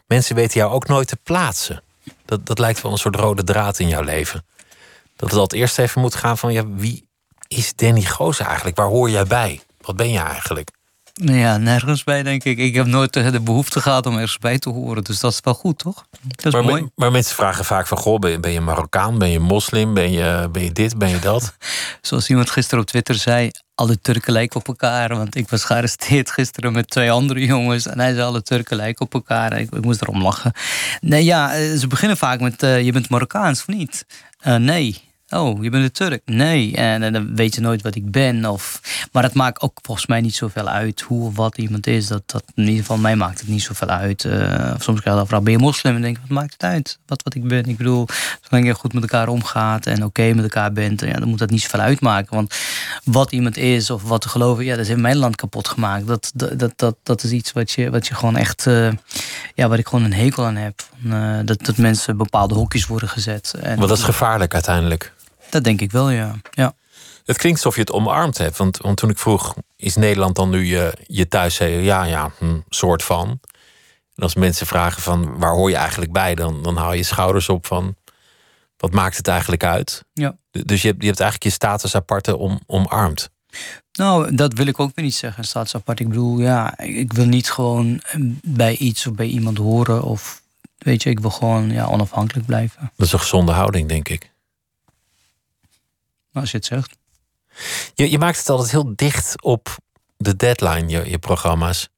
Mensen 0.07 0.35
weten 0.35 0.61
jou 0.61 0.73
ook 0.73 0.87
nooit 0.89 1.09
te 1.09 1.19
plaatsen. 1.23 1.83
Dat, 2.25 2.47
dat 2.47 2.59
lijkt 2.59 2.83
wel 2.83 2.93
een 2.93 2.99
soort 2.99 3.17
rode 3.17 3.45
draad 3.45 3.79
in 3.79 3.89
jouw 3.89 4.03
leven. 4.03 4.45
Dat 5.17 5.31
het 5.31 5.39
altijd 5.39 5.61
eerst 5.61 5.79
even 5.79 6.01
moet 6.01 6.15
gaan 6.15 6.39
van... 6.39 6.53
Ja, 6.53 6.69
wie 6.69 7.09
is 7.49 7.75
Danny 7.75 8.03
Goos 8.03 8.39
eigenlijk? 8.39 8.77
Waar 8.77 8.87
hoor 8.87 9.11
jij 9.11 9.25
bij? 9.25 9.61
Wat 9.81 9.97
ben 9.97 10.11
je 10.11 10.19
eigenlijk? 10.19 10.71
Nou 11.15 11.39
ja, 11.39 11.57
nergens 11.57 12.05
bij, 12.05 12.23
denk 12.23 12.45
ik. 12.45 12.59
Ik 12.59 12.75
heb 12.75 12.87
nooit 12.87 13.13
de 13.13 13.41
behoefte 13.41 13.81
gehad 13.81 14.07
om 14.07 14.15
ergens 14.15 14.39
bij 14.39 14.59
te 14.59 14.69
horen. 14.69 15.05
Dus 15.05 15.21
dat 15.21 15.33
is 15.33 15.41
wel 15.43 15.55
goed, 15.55 15.79
toch? 15.79 16.07
Dat 16.21 16.47
is 16.47 16.53
maar, 16.53 16.65
mooi. 16.65 16.89
maar 16.95 17.11
mensen 17.11 17.35
vragen 17.35 17.65
vaak 17.65 17.87
van... 17.87 17.99
Goh, 17.99 18.19
ben, 18.19 18.53
je 18.53 18.61
Marokkaan? 18.61 19.19
Ben 19.19 19.31
je 19.31 19.41
moslim? 19.41 19.95
Ben 19.95 20.11
je, 20.11 20.49
ben 20.53 20.63
je 20.63 20.73
dit? 20.73 20.99
Ben 20.99 21.09
je 21.09 21.19
dat? 21.19 21.57
Zoals 22.01 22.29
iemand 22.29 22.51
gisteren 22.51 22.81
op 22.81 22.87
Twitter 22.87 23.15
zei... 23.15 23.51
alle 23.75 24.01
Turken 24.01 24.33
lijken 24.33 24.61
op 24.61 24.69
elkaar. 24.69 25.17
Want 25.17 25.37
ik 25.37 25.49
was 25.49 25.65
gearresteerd 25.65 26.31
gisteren 26.31 26.73
met 26.73 26.91
twee 26.91 27.11
andere 27.11 27.45
jongens. 27.47 27.87
En 27.87 27.99
hij 27.99 28.13
zei 28.13 28.27
alle 28.27 28.43
Turken 28.43 28.77
lijken 28.77 29.05
op 29.05 29.15
elkaar. 29.15 29.59
Ik, 29.59 29.71
ik 29.71 29.85
moest 29.85 30.03
erom 30.03 30.23
lachen. 30.23 30.53
Nee, 31.01 31.25
ja, 31.25 31.55
eh, 31.55 31.75
ze 31.77 31.87
beginnen 31.87 32.17
vaak 32.17 32.41
met... 32.41 32.63
Uh, 32.63 32.83
je 32.83 32.93
bent 32.93 33.09
Marokkaans 33.09 33.61
of 33.61 33.67
niet? 33.67 34.07
Uh, 34.47 34.57
nee. 34.57 35.03
Oh, 35.29 35.63
je 35.63 35.71
bent 35.71 35.85
een 35.85 35.93
Turk? 35.93 36.23
Nee. 36.25 36.77
En, 36.77 37.13
dan 37.13 37.35
weet 37.37 37.55
je 37.55 37.61
nooit 37.61 37.83
wat 37.83 37.95
ik 37.95 38.11
ben. 38.11 38.45
Of, 38.45 38.81
maar 39.13 39.23
het 39.23 39.35
maakt 39.35 39.61
ook 39.61 39.79
volgens 39.83 40.07
mij 40.07 40.21
niet 40.21 40.35
zoveel 40.35 40.69
uit 40.69 41.01
hoe 41.01 41.27
of 41.27 41.37
wat 41.37 41.59
iemand 41.59 41.87
is. 41.87 42.07
Dat, 42.07 42.23
dat, 42.27 42.45
in 42.55 42.63
ieder 42.63 42.81
geval, 42.81 42.97
mij 42.97 43.17
maakt 43.17 43.41
het 43.41 43.49
niet 43.49 43.63
zoveel 43.63 43.89
uit. 43.89 44.25
Uh, 44.25 44.75
soms 44.79 45.01
krijg 45.01 45.21
je 45.21 45.27
vraag, 45.27 45.43
ben 45.43 45.53
je 45.53 45.59
moslim? 45.59 45.95
En 45.95 46.03
denk 46.03 46.17
ik, 46.17 46.23
wat 46.23 46.39
maakt 46.39 46.53
het 46.53 46.63
uit? 46.63 46.99
Wat, 47.07 47.23
wat 47.23 47.35
ik 47.35 47.49
ben? 47.49 47.65
Ik 47.65 47.77
bedoel, 47.77 48.07
zolang 48.41 48.67
je 48.67 48.75
goed 48.75 48.93
met 48.93 49.03
elkaar 49.03 49.29
omgaat 49.29 49.87
en 49.87 50.05
oké 50.05 50.33
met 50.35 50.45
elkaar 50.45 50.73
bent, 50.73 51.01
ja, 51.01 51.13
dan 51.13 51.29
moet 51.29 51.39
dat 51.39 51.51
niet 51.51 51.63
zoveel 51.63 51.81
uitmaken. 51.81 52.35
Want 52.35 52.55
wat 53.05 53.33
iemand 53.33 53.57
is 53.57 53.91
of 53.91 54.03
wat 54.03 54.21
te 54.21 54.29
geloven, 54.29 54.65
ja, 54.65 54.77
dat 54.77 54.85
is 54.85 54.91
in 54.91 55.01
mijn 55.01 55.17
land 55.17 55.37
kapot 55.37 55.69
gemaakt. 55.69 56.07
Dat, 56.07 56.33
dat, 56.35 56.73
dat, 56.77 56.97
dat, 57.03 57.23
is 57.23 57.31
iets 57.31 57.53
wat 57.53 57.71
je, 57.71 57.91
wat 57.91 58.07
je 58.07 58.15
gewoon 58.15 58.37
echt, 58.37 58.67
uh, 58.67 58.93
ja, 59.55 59.69
waar 59.69 59.79
ik 59.79 59.89
gewoon 59.89 60.05
een 60.05 60.15
hekel 60.15 60.45
aan 60.45 60.57
heb. 60.57 60.83
Uh, 61.05 61.39
dat, 61.45 61.65
dat 61.65 61.77
mensen 61.77 62.17
bepaalde 62.17 62.55
hokjes 62.55 62.87
worden 62.87 63.09
gezet. 63.09 63.55
En, 63.61 63.79
maar 63.79 63.89
dat 63.89 63.99
is 63.99 64.05
gevaarlijk 64.05 64.55
uiteindelijk. 64.55 65.13
Dat 65.55 65.65
denk 65.65 65.81
ik 65.81 65.93
wel, 65.93 66.11
ja. 66.11 66.35
ja. 66.51 66.75
Het 67.25 67.37
klinkt 67.37 67.59
alsof 67.59 67.75
je 67.75 67.81
het 67.81 67.93
omarmd 67.93 68.39
hebt. 68.39 68.57
Want, 68.57 68.77
want 68.77 68.97
toen 68.97 69.11
ik 69.11 69.19
vroeg, 69.19 69.55
is 69.77 69.97
Nederland 69.97 70.37
dan 70.37 70.51
nu 70.51 70.65
je, 70.65 70.93
je 71.07 71.29
thuis? 71.29 71.59
Ja, 71.59 72.05
ja, 72.05 72.31
hm, 72.39 72.59
soort 72.69 73.03
van. 73.03 73.29
En 74.15 74.23
als 74.23 74.35
mensen 74.35 74.67
vragen 74.67 75.03
van 75.03 75.39
waar 75.39 75.53
hoor 75.53 75.71
je 75.71 75.77
eigenlijk 75.77 76.13
bij? 76.13 76.35
Dan, 76.35 76.63
dan 76.63 76.77
haal 76.77 76.93
je 76.93 77.03
schouders 77.03 77.49
op 77.49 77.67
van 77.67 77.97
wat 78.77 78.93
maakt 78.93 79.17
het 79.17 79.29
eigenlijk 79.29 79.65
uit? 79.65 80.05
Ja. 80.13 80.37
Dus 80.51 80.83
je 80.83 80.89
hebt, 80.89 81.01
je 81.01 81.07
hebt 81.07 81.21
eigenlijk 81.21 81.43
je 81.43 81.51
status 81.51 81.95
aparte 81.95 82.37
om, 82.37 82.61
omarmd. 82.67 83.31
Nou, 83.93 84.35
dat 84.35 84.53
wil 84.53 84.67
ik 84.67 84.81
ook 84.81 84.95
weer 84.95 85.05
niet 85.05 85.15
zeggen, 85.15 85.45
status 85.45 85.75
apart. 85.75 86.01
Ik 86.01 86.09
bedoel, 86.09 86.39
ja, 86.39 86.79
ik 86.79 87.13
wil 87.13 87.27
niet 87.27 87.51
gewoon 87.51 88.01
bij 88.43 88.77
iets 88.77 89.07
of 89.07 89.15
bij 89.15 89.27
iemand 89.27 89.59
horen. 89.59 90.03
Of 90.03 90.43
weet 90.79 91.03
je, 91.03 91.11
ik 91.11 91.21
wil 91.21 91.31
gewoon 91.31 91.71
ja, 91.71 91.87
onafhankelijk 91.87 92.47
blijven. 92.47 92.93
Dat 92.97 93.07
is 93.07 93.13
een 93.13 93.19
gezonde 93.19 93.53
houding, 93.53 93.89
denk 93.89 94.09
ik 94.09 94.33
als 96.35 96.51
je 96.51 96.57
het 96.57 96.67
zegt. 96.67 96.97
Je, 97.95 98.11
je 98.11 98.19
maakt 98.19 98.39
het 98.39 98.49
altijd 98.49 98.71
heel 98.71 98.93
dicht 98.97 99.43
op 99.43 99.77
de 100.17 100.37
deadline, 100.37 100.89
je, 100.89 101.11
je 101.11 101.19
programma's. 101.19 101.89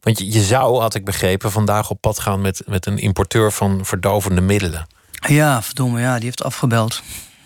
Want 0.00 0.18
je, 0.18 0.32
je 0.32 0.42
zou, 0.42 0.80
had 0.80 0.94
ik 0.94 1.04
begrepen, 1.04 1.50
vandaag 1.50 1.90
op 1.90 2.00
pad 2.00 2.18
gaan 2.18 2.40
met, 2.40 2.62
met 2.66 2.86
een 2.86 2.98
importeur 2.98 3.52
van 3.52 3.84
verdovende 3.84 4.40
middelen. 4.40 4.86
Ja, 5.28 5.62
verdomme, 5.62 6.00
ja, 6.00 6.14
die 6.14 6.24
heeft 6.24 6.44
afgebeld. 6.44 7.02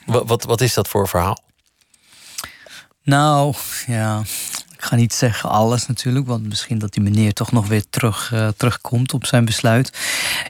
Wat, 0.06 0.28
wat, 0.28 0.44
wat 0.44 0.60
is 0.60 0.74
dat 0.74 0.88
voor 0.88 1.08
verhaal? 1.08 1.42
Nou, 3.02 3.54
ja, 3.86 4.22
ik 4.72 4.84
ga 4.84 4.96
niet 4.96 5.14
zeggen 5.14 5.50
alles 5.50 5.86
natuurlijk, 5.86 6.26
want 6.26 6.48
misschien 6.48 6.78
dat 6.78 6.92
die 6.92 7.02
meneer 7.02 7.32
toch 7.32 7.52
nog 7.52 7.66
weer 7.66 7.84
terug, 7.90 8.30
uh, 8.34 8.48
terugkomt 8.56 9.12
op 9.12 9.26
zijn 9.26 9.44
besluit. 9.44 9.98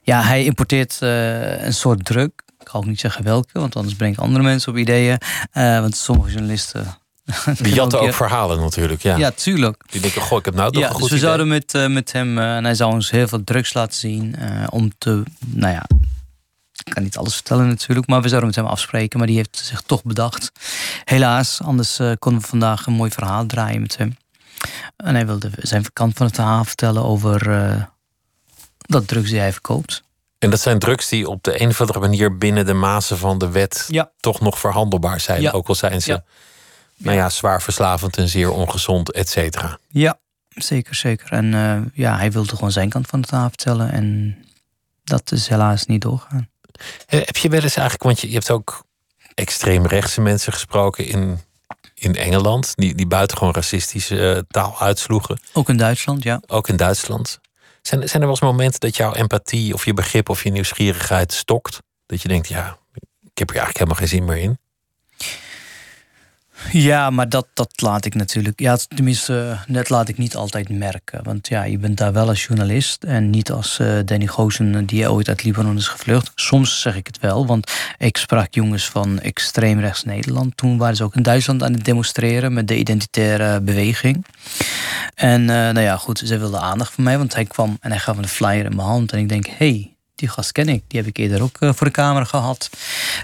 Ja, 0.03 0.23
hij 0.23 0.45
importeert 0.45 0.99
uh, 1.03 1.65
een 1.65 1.75
soort 1.75 2.05
druk 2.05 2.44
ik 2.65 2.71
ga 2.71 2.79
ook 2.79 2.87
niet 2.87 3.01
zeggen 3.01 3.25
welke, 3.25 3.59
want 3.59 3.77
anders 3.77 3.95
breng 3.95 4.12
ik 4.12 4.21
andere 4.21 4.45
mensen 4.45 4.73
op 4.73 4.79
ideeën. 4.79 5.19
Uh, 5.55 5.81
want 5.81 5.97
sommige 5.97 6.31
journalisten. 6.31 6.87
Die 7.62 7.75
jatten 7.75 8.01
ook 8.01 8.15
verhalen 8.15 8.61
natuurlijk, 8.61 9.03
ja. 9.03 9.17
Ja, 9.17 9.31
tuurlijk. 9.31 9.83
Die 9.91 10.01
denken, 10.01 10.23
goh, 10.23 10.39
ik 10.39 10.45
heb 10.45 10.55
nou 10.55 10.73
toch 10.73 10.83
ja, 10.83 10.89
een 10.89 10.95
goed 10.95 11.03
dus 11.03 11.11
we 11.11 11.19
zouden 11.19 11.49
met, 11.49 11.75
uh, 11.75 11.87
met 11.87 12.12
hem, 12.12 12.39
uh, 12.39 12.57
en 12.57 12.65
hij 12.65 12.75
zou 12.75 12.93
ons 12.93 13.11
heel 13.11 13.29
veel 13.29 13.45
drugs 13.45 13.75
laten 13.75 13.99
zien. 13.99 14.37
om 14.71 14.93
te, 14.99 15.23
nou 15.47 15.73
ja, 15.73 15.87
ik 16.85 16.93
kan 16.93 17.03
niet 17.03 17.17
alles 17.17 17.35
vertellen 17.35 17.69
natuurlijk, 17.69 18.09
maar 18.09 18.23
we 18.23 18.29
zouden 18.29 18.49
met 18.49 18.59
hem 18.59 18.67
afspreken. 18.67 19.19
Maar 19.19 19.27
die 19.27 19.37
heeft 19.37 19.62
zich 19.65 19.81
toch 19.81 20.03
bedacht. 20.03 20.53
Helaas, 21.05 21.62
anders 21.62 22.01
konden 22.19 22.43
we 22.43 22.49
vandaag 22.49 22.87
een 22.87 22.93
mooi 22.93 23.11
verhaal 23.11 23.47
draaien 23.47 23.81
met 23.81 23.97
hem. 23.97 24.17
En 24.97 25.15
hij 25.15 25.27
wilde 25.27 25.51
zijn 25.57 25.93
kant 25.93 26.17
van 26.17 26.27
het 26.27 26.35
verhaal 26.35 26.65
vertellen 26.65 27.05
over 27.05 27.39
dat 28.77 29.09
drugs 29.09 29.31
die 29.31 29.39
hij 29.39 29.53
verkoopt. 29.53 30.04
En 30.45 30.51
dat 30.51 30.61
zijn 30.61 30.79
drugs 30.79 31.09
die 31.09 31.29
op 31.29 31.43
de 31.43 31.61
een 31.61 31.69
of 31.69 31.81
andere 31.81 31.99
manier 31.99 32.39
binnen 32.39 32.67
de 32.67 32.73
mazen 32.75 33.19
van 33.19 33.39
de 33.39 33.51
wet 33.51 33.85
ja. 33.89 34.11
toch 34.21 34.41
nog 34.41 34.59
verhandelbaar 34.59 35.21
zijn. 35.21 35.41
Ja. 35.43 35.51
Ook 35.51 35.69
al 35.69 35.75
zijn 35.75 36.03
ze 36.03 36.11
Ja. 36.13 36.25
nou 36.97 37.17
ja, 37.17 37.31
zwaar 37.31 37.63
verslavend 37.63 38.17
en 38.17 38.29
zeer 38.29 38.51
ongezond, 38.51 39.13
et 39.13 39.29
cetera. 39.29 39.79
Ja, 39.89 40.19
zeker, 40.49 40.95
zeker. 40.95 41.33
En 41.33 41.55
eh, 41.55 41.81
ja, 41.95 42.17
hij 42.17 42.33
wilde 42.33 42.55
gewoon 42.55 42.73
zijn 42.73 42.89
kant 42.89 43.07
van 43.07 43.19
het 43.21 43.29
verhaal 43.29 43.49
vertellen. 43.49 43.93
En 43.93 44.37
dat 45.05 45.33
is 45.33 45.49
helaas 45.49 45.87
niet 45.87 46.03
doorgaan. 46.03 46.49
Eh, 47.07 47.21
heb 47.25 47.37
je 47.37 47.49
wel 47.49 47.63
eens 47.63 47.77
eigenlijk, 47.77 48.03
want 48.03 48.21
je, 48.21 48.29
je 48.29 48.35
hebt 48.35 48.51
ook 48.51 48.85
extreemrechtse 49.35 50.21
mensen 50.21 50.53
gesproken 50.53 51.07
in, 51.07 51.39
in 51.95 52.15
Engeland, 52.15 52.73
die, 52.75 52.95
die 52.95 53.07
buitengewoon 53.07 53.55
racistische 53.55 54.35
uh, 54.35 54.39
taal 54.49 54.81
uitsloegen. 54.81 55.41
Ook 55.53 55.69
in 55.69 55.77
Duitsland, 55.77 56.23
ja. 56.23 56.41
Ook 56.47 56.69
in 56.69 56.77
Duitsland. 56.77 57.41
Zijn, 57.87 58.09
zijn 58.09 58.22
er 58.22 58.28
wel 58.28 58.28
eens 58.28 58.41
momenten 58.41 58.80
dat 58.80 58.97
jouw 58.97 59.14
empathie 59.14 59.74
of 59.74 59.85
je 59.85 59.95
begrip 59.95 60.28
of 60.28 60.43
je 60.43 60.51
nieuwsgierigheid 60.51 61.32
stokt? 61.32 61.78
Dat 62.07 62.22
je 62.22 62.28
denkt, 62.28 62.49
ja, 62.49 62.78
ik 63.22 63.39
heb 63.39 63.51
er 63.51 63.57
eigenlijk 63.57 63.78
helemaal 63.78 63.99
geen 63.99 64.09
zin 64.09 64.24
meer 64.24 64.37
in. 64.37 64.59
Ja, 66.73 67.11
maar 67.11 67.29
dat, 67.29 67.47
dat 67.55 67.81
laat 67.81 68.05
ik 68.05 68.15
natuurlijk. 68.15 68.61
Ja, 68.61 68.77
tenminste, 68.95 69.59
net 69.67 69.89
laat 69.89 70.09
ik 70.09 70.19
niet 70.19 70.37
altijd 70.37 70.69
merken. 70.69 71.23
Want 71.23 71.49
ja, 71.49 71.65
je 71.65 71.79
bent 71.79 71.97
daar 71.97 72.12
wel 72.12 72.29
als 72.29 72.45
journalist 72.45 73.05
en 73.05 73.31
niet 73.31 73.51
als 73.51 73.79
uh, 73.79 73.99
Danny 74.05 74.27
Goosen 74.27 74.87
die 74.87 75.11
ooit 75.11 75.29
uit 75.29 75.45
Libanon 75.45 75.77
is 75.77 75.89
gevlucht. 75.89 76.33
Soms 76.35 76.81
zeg 76.81 76.97
ik 76.97 77.07
het 77.07 77.19
wel, 77.19 77.47
want 77.47 77.73
ik 77.99 78.17
sprak 78.17 78.55
jongens 78.55 78.85
van 78.85 79.21
extreem 79.21 79.81
rechts 79.81 80.05
Nederland. 80.05 80.57
Toen 80.57 80.79
waren 80.79 80.97
ze 80.97 81.05
ook 81.05 81.15
in 81.15 81.23
Duitsland 81.23 81.62
aan 81.62 81.73
het 81.73 81.85
demonstreren 81.85 82.53
met 82.53 82.69
de 82.69 82.77
identitaire 82.77 83.61
beweging. 83.61 84.27
En 85.15 85.41
uh, 85.41 85.47
nou 85.49 85.81
ja, 85.81 85.97
goed, 85.97 86.19
ze 86.19 86.39
wilden 86.39 86.61
aandacht 86.61 86.93
van 86.93 87.05
mij, 87.05 87.19
want 87.19 87.35
hij 87.35 87.45
kwam 87.45 87.77
en 87.81 87.91
hij 87.91 88.01
gaf 88.01 88.17
een 88.17 88.29
flyer 88.29 88.65
in 88.65 88.77
mijn 88.77 88.89
hand. 88.89 89.12
En 89.12 89.19
ik 89.19 89.29
denk, 89.29 89.47
hé, 89.47 89.55
hey, 89.57 89.97
die 90.15 90.29
gast 90.29 90.53
ken 90.53 90.69
ik. 90.69 90.83
Die 90.87 91.01
heb 91.01 91.09
ik 91.09 91.17
eerder 91.17 91.43
ook 91.43 91.57
uh, 91.61 91.73
voor 91.73 91.87
de 91.87 91.93
camera 91.93 92.25
gehad. 92.25 92.71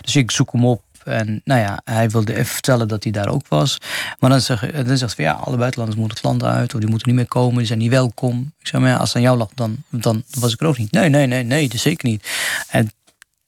Dus 0.00 0.16
ik 0.16 0.30
zoek 0.30 0.52
hem 0.52 0.64
op 0.64 0.82
en 1.04 1.40
nou 1.44 1.60
ja, 1.60 1.80
hij 1.84 2.10
wilde 2.10 2.34
even 2.34 2.52
vertellen 2.52 2.88
dat 2.88 3.02
hij 3.02 3.12
daar 3.12 3.28
ook 3.28 3.48
was. 3.48 3.78
Maar 4.18 4.30
dan, 4.30 4.40
zeg, 4.40 4.70
dan 4.70 4.96
zegt 4.96 5.16
hij 5.16 5.26
ja, 5.26 5.32
alle 5.32 5.56
buitenlanders 5.56 6.00
moeten 6.00 6.16
het 6.16 6.26
land 6.26 6.42
uit. 6.44 6.74
Of 6.74 6.80
die 6.80 6.88
moeten 6.88 7.08
niet 7.08 7.16
meer 7.16 7.28
komen, 7.28 7.58
die 7.58 7.66
zijn 7.66 7.78
niet 7.78 7.90
welkom. 7.90 8.52
Ik 8.58 8.66
zeg, 8.66 8.80
maar 8.80 8.96
als 8.96 9.08
het 9.08 9.16
aan 9.16 9.22
jou 9.22 9.36
lag, 9.36 9.48
dan, 9.54 9.76
dan 9.88 10.22
was 10.38 10.52
ik 10.52 10.60
er 10.60 10.66
ook 10.66 10.78
niet. 10.78 10.92
Nee, 10.92 11.08
nee, 11.08 11.26
nee, 11.26 11.42
nee, 11.42 11.68
dat 11.68 11.80
zeker 11.80 12.08
niet. 12.08 12.28
En 12.68 12.90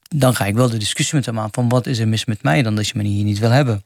dan 0.09 0.35
ga 0.35 0.47
ik 0.47 0.55
wel 0.55 0.71
de 0.71 0.77
discussie 0.77 1.17
met 1.17 1.27
hem 1.27 1.39
aan 1.39 1.49
van 1.53 1.69
wat 1.69 1.87
is 1.87 1.99
er 1.99 2.09
mis 2.09 2.25
met 2.25 2.43
mij 2.43 2.63
dan 2.63 2.75
dat 2.75 2.89
je 2.89 2.93
me 2.97 3.05
hier 3.05 3.25
niet 3.25 3.39
wil 3.39 3.51
hebben. 3.51 3.83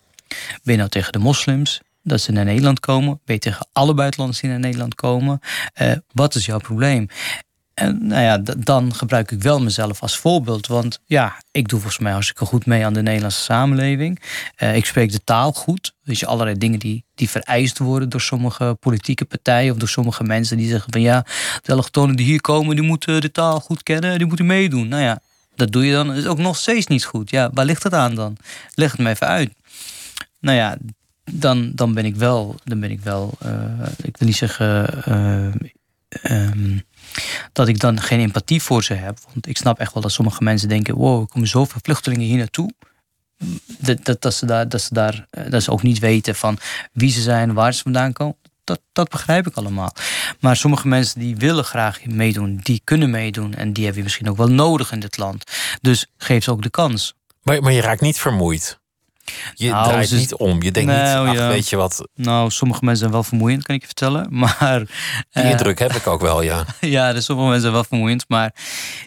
Ben 0.63 0.73
je 0.73 0.77
nou 0.77 0.89
tegen 0.89 1.13
de 1.13 1.19
moslims? 1.19 1.81
dat 2.07 2.21
ze 2.21 2.33
naar 2.33 2.45
Nederland 2.45 2.81
komen? 2.81 3.21
Ben 3.25 3.35
je 3.35 3.41
tegen 3.41 3.67
alle 3.73 3.95
buitenlanders 3.95 4.41
die 4.41 4.51
naar 4.51 4.59
Nederland 4.59 4.95
komen? 4.95 5.41
Uh, 5.83 5.93
wat 6.13 6.35
is 6.35 6.47
jouw 6.47 6.59
probleem? 6.59 7.09
En 7.77 8.07
nou 8.07 8.23
ja, 8.23 8.39
dan 8.59 8.95
gebruik 8.95 9.31
ik 9.31 9.43
wel 9.43 9.61
mezelf 9.61 10.03
als 10.03 10.17
voorbeeld. 10.19 10.67
Want 10.67 11.01
ja, 11.07 11.43
ik 11.51 11.69
doe 11.69 11.81
volgens 11.81 12.03
mij 12.03 12.13
hartstikke 12.13 12.45
goed 12.45 12.67
mee 12.67 12.85
aan 12.85 12.93
de 12.93 13.03
Nederlandse 13.03 13.41
samenleving. 13.41 14.23
Uh, 14.59 14.77
ik 14.77 14.87
spreek 14.87 15.13
de 15.13 15.25
taal 15.25 15.53
goed. 15.53 15.95
Dus 16.03 16.21
je 16.21 16.27
allerlei 16.27 16.59
dingen 16.59 16.79
die, 16.79 17.05
die 17.15 17.31
vereist 17.31 17.79
worden 17.79 18.09
door 18.09 18.21
sommige 18.21 18.77
politieke 18.81 19.25
partijen 19.25 19.73
of 19.73 19.79
door 19.79 19.89
sommige 19.89 20.25
mensen 20.25 20.57
die 20.57 20.69
zeggen 20.69 20.93
van 20.93 21.01
ja, 21.01 21.27
de 21.63 21.73
allochtonen 21.73 22.17
die 22.17 22.27
hier 22.27 22.41
komen, 22.41 22.77
die 22.77 22.85
moeten 22.85 23.21
de 23.21 23.31
taal 23.31 23.61
goed 23.61 23.83
kennen, 23.83 24.19
die 24.19 24.27
moeten 24.27 24.47
meedoen. 24.47 24.89
Nou 24.89 25.03
ja, 25.03 25.21
dat 25.55 25.73
doe 25.73 25.87
je 25.87 25.93
dan. 25.93 26.15
is 26.15 26.27
ook 26.27 26.39
nog 26.39 26.57
steeds 26.57 26.87
niet 26.87 27.05
goed. 27.05 27.31
Ja, 27.31 27.51
waar 27.55 27.65
ligt 27.65 27.83
het 27.83 27.95
aan 27.95 28.15
dan? 28.15 28.37
Leg 28.75 28.93
het 28.93 29.01
me 29.01 29.09
even 29.11 29.27
uit. 29.27 29.53
Nou 30.41 30.57
ja, 30.57 30.77
dan, 31.33 31.73
dan 31.75 31.95
ben 31.95 32.05
ik 32.05 32.17
wel, 32.17 32.55
dan 32.65 32.81
ben 32.81 32.91
ik 32.91 33.01
wel, 33.01 33.35
uh, 33.47 33.53
ik 34.03 34.17
wil 34.17 34.29
niet 34.29 34.37
zeggen. 34.37 34.89
Uh, 35.09 36.47
um, 36.49 36.85
dat 37.53 37.69
ik 37.69 37.81
dan 37.81 38.01
geen 38.01 38.21
empathie 38.21 38.63
voor 38.63 38.85
ze 38.85 38.95
heb. 38.95 39.19
Want 39.33 39.49
ik 39.49 39.57
snap 39.57 39.79
echt 39.79 39.93
wel 39.93 40.03
dat 40.03 40.13
sommige 40.13 40.43
mensen 40.43 40.69
denken: 40.69 40.95
wow, 40.95 41.21
er 41.21 41.27
komen 41.27 41.49
zoveel 41.49 41.81
vluchtelingen 41.83 42.27
hier 42.27 42.39
naartoe. 42.39 42.71
Dat, 43.79 44.05
dat, 44.05 44.23
dat, 44.23 44.35
ze 44.35 44.47
daar, 44.47 44.69
dat, 44.69 44.81
ze 44.81 44.95
daar, 44.95 45.27
eh, 45.31 45.51
dat 45.51 45.63
ze 45.63 45.71
ook 45.71 45.83
niet 45.83 45.99
weten 45.99 46.35
van 46.35 46.59
wie 46.93 47.11
ze 47.11 47.21
zijn, 47.21 47.53
waar 47.53 47.75
ze 47.75 47.83
vandaan 47.83 48.13
komen. 48.13 48.37
Dat, 48.65 48.81
dat 48.93 49.09
begrijp 49.09 49.47
ik 49.47 49.55
allemaal. 49.55 49.93
Maar 50.41 50.57
sommige 50.57 50.89
mensen 50.89 51.21
die 51.21 51.37
willen 51.37 51.65
graag 51.65 52.07
meedoen, 52.07 52.61
die 52.63 52.81
kunnen 52.85 53.11
meedoen. 53.11 53.55
En 53.55 53.73
die 53.73 53.85
hebben 53.85 54.03
je 54.03 54.09
misschien 54.09 54.31
ook 54.31 54.37
wel 54.37 54.51
nodig 54.51 54.93
in 54.93 55.01
dit 55.01 55.17
land. 55.17 55.45
Dus 55.81 56.07
geef 56.17 56.45
ze 56.45 56.51
ook 56.51 56.63
de 56.63 56.71
kans. 56.71 57.15
Maar, 57.43 57.63
maar 57.63 57.73
je 57.73 57.81
raakt 57.81 58.01
niet 58.01 58.19
vermoeid. 58.19 58.79
Je 59.55 59.71
nou, 59.71 59.89
draait 59.89 60.11
niet 60.11 60.35
om. 60.35 60.63
Je 60.63 60.71
denkt 60.71 60.93
nou, 60.93 61.29
niet, 61.31 61.39
ach, 61.39 61.49
weet 61.49 61.69
je 61.69 61.77
wat. 61.77 62.09
Nou, 62.15 62.51
sommige 62.51 62.81
mensen 62.81 63.01
zijn 63.01 63.13
wel 63.13 63.23
vermoeiend, 63.23 63.63
kan 63.63 63.75
ik 63.75 63.81
je 63.81 63.87
vertellen. 63.87 64.27
Maar, 64.47 64.79
Die 65.33 65.43
uh, 65.43 65.51
indruk 65.51 65.79
heb 65.79 65.93
ik 65.93 66.07
ook 66.07 66.21
wel, 66.21 66.43
ja. 66.43 66.65
ja, 66.81 67.13
dus 67.13 67.25
sommige 67.25 67.49
mensen 67.49 67.69
zijn 67.69 67.75
wel 67.75 67.85
vermoeiend. 67.85 68.25
Maar 68.29 68.55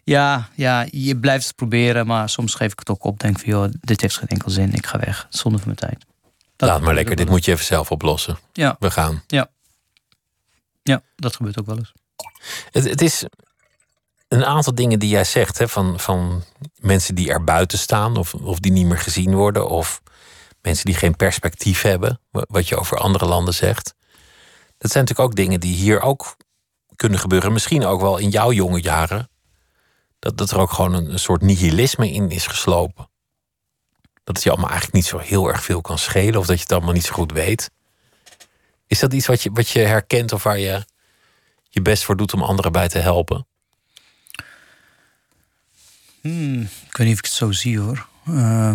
ja, 0.04 0.50
ja, 0.56 0.86
je 0.92 1.18
blijft 1.18 1.48
het 1.48 1.56
proberen. 1.56 2.08
Maar 2.08 2.30
soms 2.30 2.56
geef 2.56 2.72
ik 2.72 2.80
het 2.80 2.90
ook 2.90 3.04
op. 3.04 3.20
Denk 3.20 3.40
van, 3.40 3.50
joh, 3.50 3.70
dit 3.82 4.02
heeft 4.02 4.18
geen 4.18 4.28
enkel 4.28 4.52
zin. 4.52 4.74
Ik 4.74 4.86
ga 4.86 5.00
weg. 5.00 5.28
Zonder 5.30 5.62
van 5.62 5.74
mijn 5.76 5.90
tijd. 5.90 6.06
Dat 6.56 6.70
Laat 6.70 6.82
maar 6.82 6.94
lekker. 6.94 7.16
Dit 7.16 7.30
moet 7.30 7.46
je 7.46 7.52
even 7.52 7.66
zelf 7.66 7.92
oplossen. 7.92 8.38
Ja. 8.54 8.76
We 8.80 8.92
gaan. 8.92 9.24
Ja. 9.28 9.50
Ja, 10.84 11.02
dat 11.16 11.36
gebeurt 11.36 11.60
ook 11.60 11.66
wel 11.66 11.78
eens. 11.78 11.94
Het, 12.72 12.84
het 12.84 13.02
is 13.02 13.26
een 14.28 14.46
aantal 14.46 14.76
dingen 14.76 15.00
die 15.00 15.10
jij 15.10 15.24
zegt, 15.24 15.58
hè, 15.58 15.68
van, 15.68 16.00
van 16.00 16.44
mensen 16.80 17.16
die 17.16 17.32
er 17.32 17.44
buiten 17.44 17.78
staan 17.78 18.18
of, 18.18 18.34
of 18.34 18.60
die 18.60 18.72
niet 18.72 18.86
meer 18.86 18.98
gezien 18.98 19.36
worden, 19.36 19.70
of 19.70 20.02
mensen 20.62 20.86
die 20.86 20.96
geen 20.96 21.16
perspectief 21.16 21.82
hebben, 21.82 22.22
wat 22.32 22.68
je 22.68 22.78
over 22.78 22.98
andere 22.98 23.26
landen 23.26 23.54
zegt. 23.54 23.96
Dat 24.78 24.92
zijn 24.92 25.04
natuurlijk 25.04 25.30
ook 25.30 25.36
dingen 25.36 25.60
die 25.60 25.76
hier 25.76 26.02
ook 26.02 26.36
kunnen 26.96 27.20
gebeuren. 27.20 27.54
Misschien 27.54 27.86
ook 27.86 28.02
wel 28.02 28.18
in 28.18 28.30
jouw 28.30 28.52
jonge 28.52 28.82
jaren. 28.82 29.30
Dat, 30.20 30.38
dat 30.38 30.52
er 30.52 30.60
ook 30.60 30.72
gewoon 30.72 30.94
een, 30.94 31.20
soort 31.20 31.42
nihilisme 31.42 32.12
in 32.12 32.30
is 32.30 32.48
geslopen. 32.48 33.10
Dat 34.24 34.36
het 34.36 34.44
je 34.44 34.50
allemaal 34.50 34.70
eigenlijk 34.70 34.98
niet 34.98 35.12
zo 35.12 35.18
heel 35.18 35.48
erg 35.48 35.64
veel 35.64 35.82
kan 35.82 35.98
schelen, 35.98 36.40
of 36.40 36.46
dat 36.46 36.56
je 36.56 36.64
het 36.64 36.72
allemaal 36.72 36.94
niet 36.94 37.06
zo 37.06 37.14
goed 37.14 37.32
weet. 37.32 37.70
Is 38.88 39.00
dat 39.00 39.14
iets 39.14 39.28
wat 39.28 39.42
je, 39.42 39.52
wat 39.52 39.70
je 39.70 39.80
herkent 39.80 40.32
of 40.32 40.44
waar 40.44 40.60
je 40.60 40.86
je 41.70 41.82
best 41.82 42.04
voor 42.04 42.18
doet 42.18 42.34
om 42.34 42.44
anderen 42.44 42.72
bij 42.72 42.88
te 42.88 43.00
helpen? 43.00 43.48
Hmm, 46.22 46.62
ik 46.62 46.98
weet 46.98 47.08
niet 47.08 47.14
of 47.14 47.20
ik 47.20 47.26
het 47.26 47.34
zo 47.34 47.52
zie 47.52 47.80
hoor. 47.80 48.08
Uh, 48.30 48.74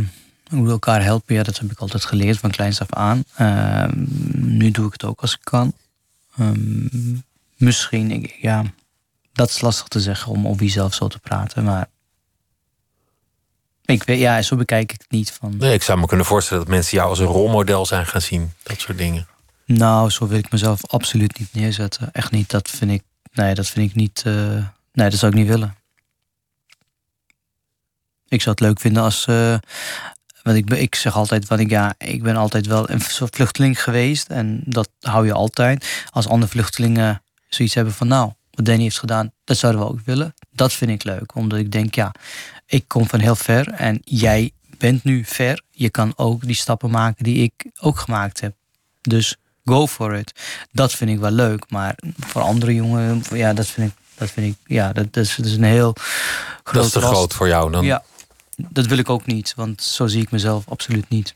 we 0.54 0.60
moeten 0.60 0.86
elkaar 0.86 1.02
helpen, 1.02 1.34
ja, 1.34 1.42
dat 1.42 1.58
heb 1.58 1.70
ik 1.70 1.78
altijd 1.78 2.04
geleerd 2.04 2.38
van 2.38 2.50
kleins 2.50 2.80
af 2.80 2.92
aan. 2.92 3.24
Uh, 3.40 3.88
nu 4.32 4.70
doe 4.70 4.86
ik 4.86 4.92
het 4.92 5.04
ook 5.04 5.20
als 5.20 5.34
ik 5.34 5.40
kan. 5.42 5.72
Um, 6.40 7.24
misschien, 7.56 8.30
ja, 8.40 8.64
dat 9.32 9.48
is 9.48 9.60
lastig 9.60 9.88
te 9.88 10.00
zeggen 10.00 10.32
om 10.32 10.46
over 10.46 10.62
jezelf 10.62 10.94
zo 10.94 11.08
te 11.08 11.18
praten, 11.18 11.64
maar 11.64 11.88
ik 13.84 14.02
weet, 14.02 14.18
ja, 14.18 14.42
zo 14.42 14.56
bekijk 14.56 14.92
ik 14.92 15.00
het 15.00 15.10
niet. 15.10 15.32
Van... 15.32 15.56
Nee, 15.56 15.74
ik 15.74 15.82
zou 15.82 15.98
me 15.98 16.06
kunnen 16.06 16.26
voorstellen 16.26 16.64
dat 16.64 16.72
mensen 16.72 16.96
jou 16.96 17.08
als 17.08 17.18
een 17.18 17.26
rolmodel 17.26 17.86
zijn 17.86 18.06
gaan 18.06 18.20
zien, 18.20 18.52
dat 18.62 18.80
soort 18.80 18.98
dingen. 18.98 19.26
Nou, 19.66 20.10
zo 20.10 20.26
wil 20.26 20.38
ik 20.38 20.50
mezelf 20.50 20.86
absoluut 20.86 21.38
niet 21.38 21.52
neerzetten. 21.52 22.12
Echt 22.12 22.30
niet. 22.30 22.50
Dat 22.50 22.70
vind 22.70 22.90
ik, 22.90 23.02
nee, 23.32 23.54
dat 23.54 23.66
vind 23.66 23.90
ik 23.90 23.96
niet. 23.96 24.22
Uh, 24.26 24.66
nee, 24.92 25.10
dat 25.10 25.18
zou 25.18 25.32
ik 25.32 25.38
niet 25.38 25.48
willen. 25.48 25.74
Ik 28.28 28.42
zou 28.42 28.50
het 28.50 28.60
leuk 28.60 28.80
vinden 28.80 29.02
als, 29.02 29.26
uh, 29.26 29.56
want 30.44 30.56
ik, 30.56 30.70
ik 30.70 30.94
zeg 30.94 31.16
altijd, 31.16 31.48
want 31.48 31.60
ik, 31.60 31.70
ja, 31.70 31.94
ik 31.98 32.22
ben 32.22 32.36
altijd 32.36 32.66
wel 32.66 32.90
een 32.90 33.00
vluchteling 33.00 33.82
geweest. 33.82 34.28
En 34.28 34.62
dat 34.64 34.88
hou 35.00 35.26
je 35.26 35.32
altijd. 35.32 36.04
Als 36.10 36.28
andere 36.28 36.50
vluchtelingen 36.50 37.22
zoiets 37.48 37.74
hebben 37.74 37.94
van 37.94 38.08
nou, 38.08 38.32
wat 38.50 38.64
Danny 38.64 38.82
heeft 38.82 38.98
gedaan, 38.98 39.32
dat 39.44 39.56
zouden 39.56 39.82
we 39.82 39.88
ook 39.88 40.00
willen. 40.04 40.34
Dat 40.50 40.72
vind 40.72 40.90
ik 40.90 41.04
leuk. 41.04 41.34
Omdat 41.34 41.58
ik 41.58 41.72
denk, 41.72 41.94
ja, 41.94 42.12
ik 42.66 42.84
kom 42.88 43.08
van 43.08 43.20
heel 43.20 43.34
ver 43.36 43.68
en 43.68 44.00
jij 44.04 44.50
bent 44.78 45.04
nu 45.04 45.24
ver. 45.24 45.62
Je 45.70 45.90
kan 45.90 46.12
ook 46.16 46.46
die 46.46 46.54
stappen 46.54 46.90
maken 46.90 47.24
die 47.24 47.42
ik 47.42 47.70
ook 47.80 47.98
gemaakt 47.98 48.40
heb. 48.40 48.54
Dus 49.00 49.36
go 49.64 49.86
for 49.86 50.14
it. 50.14 50.32
Dat 50.72 50.92
vind 50.92 51.10
ik 51.10 51.18
wel 51.18 51.30
leuk. 51.30 51.64
Maar 51.68 51.98
voor 52.18 52.42
andere 52.42 52.74
jongen, 52.74 53.22
ja, 53.32 53.52
dat 53.52 53.66
vind 53.66 53.90
ik, 53.90 53.96
dat 54.14 54.30
vind 54.30 54.46
ik, 54.46 54.56
ja, 54.66 54.92
dat, 54.92 55.16
is, 55.16 55.36
dat 55.36 55.46
is 55.46 55.56
een 55.56 55.64
heel 55.64 55.92
groot. 56.62 56.74
Dat 56.74 56.84
is 56.84 56.90
te 56.90 57.00
groot 57.00 57.34
voor 57.34 57.48
jou 57.48 57.70
dan? 57.70 57.84
Ja, 57.84 58.02
dat 58.56 58.86
wil 58.86 58.98
ik 58.98 59.10
ook 59.10 59.26
niet, 59.26 59.52
want 59.56 59.82
zo 59.82 60.06
zie 60.06 60.22
ik 60.22 60.30
mezelf 60.30 60.68
absoluut 60.68 61.08
niet. 61.08 61.34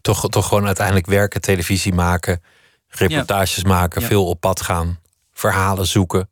Toch, 0.00 0.28
toch 0.28 0.48
gewoon 0.48 0.66
uiteindelijk 0.66 1.06
werken, 1.06 1.40
televisie 1.40 1.92
maken, 1.92 2.42
reportages 2.88 3.64
maken, 3.64 4.02
veel 4.02 4.26
op 4.26 4.40
pad 4.40 4.60
gaan, 4.60 4.98
verhalen 5.32 5.86
zoeken, 5.86 6.28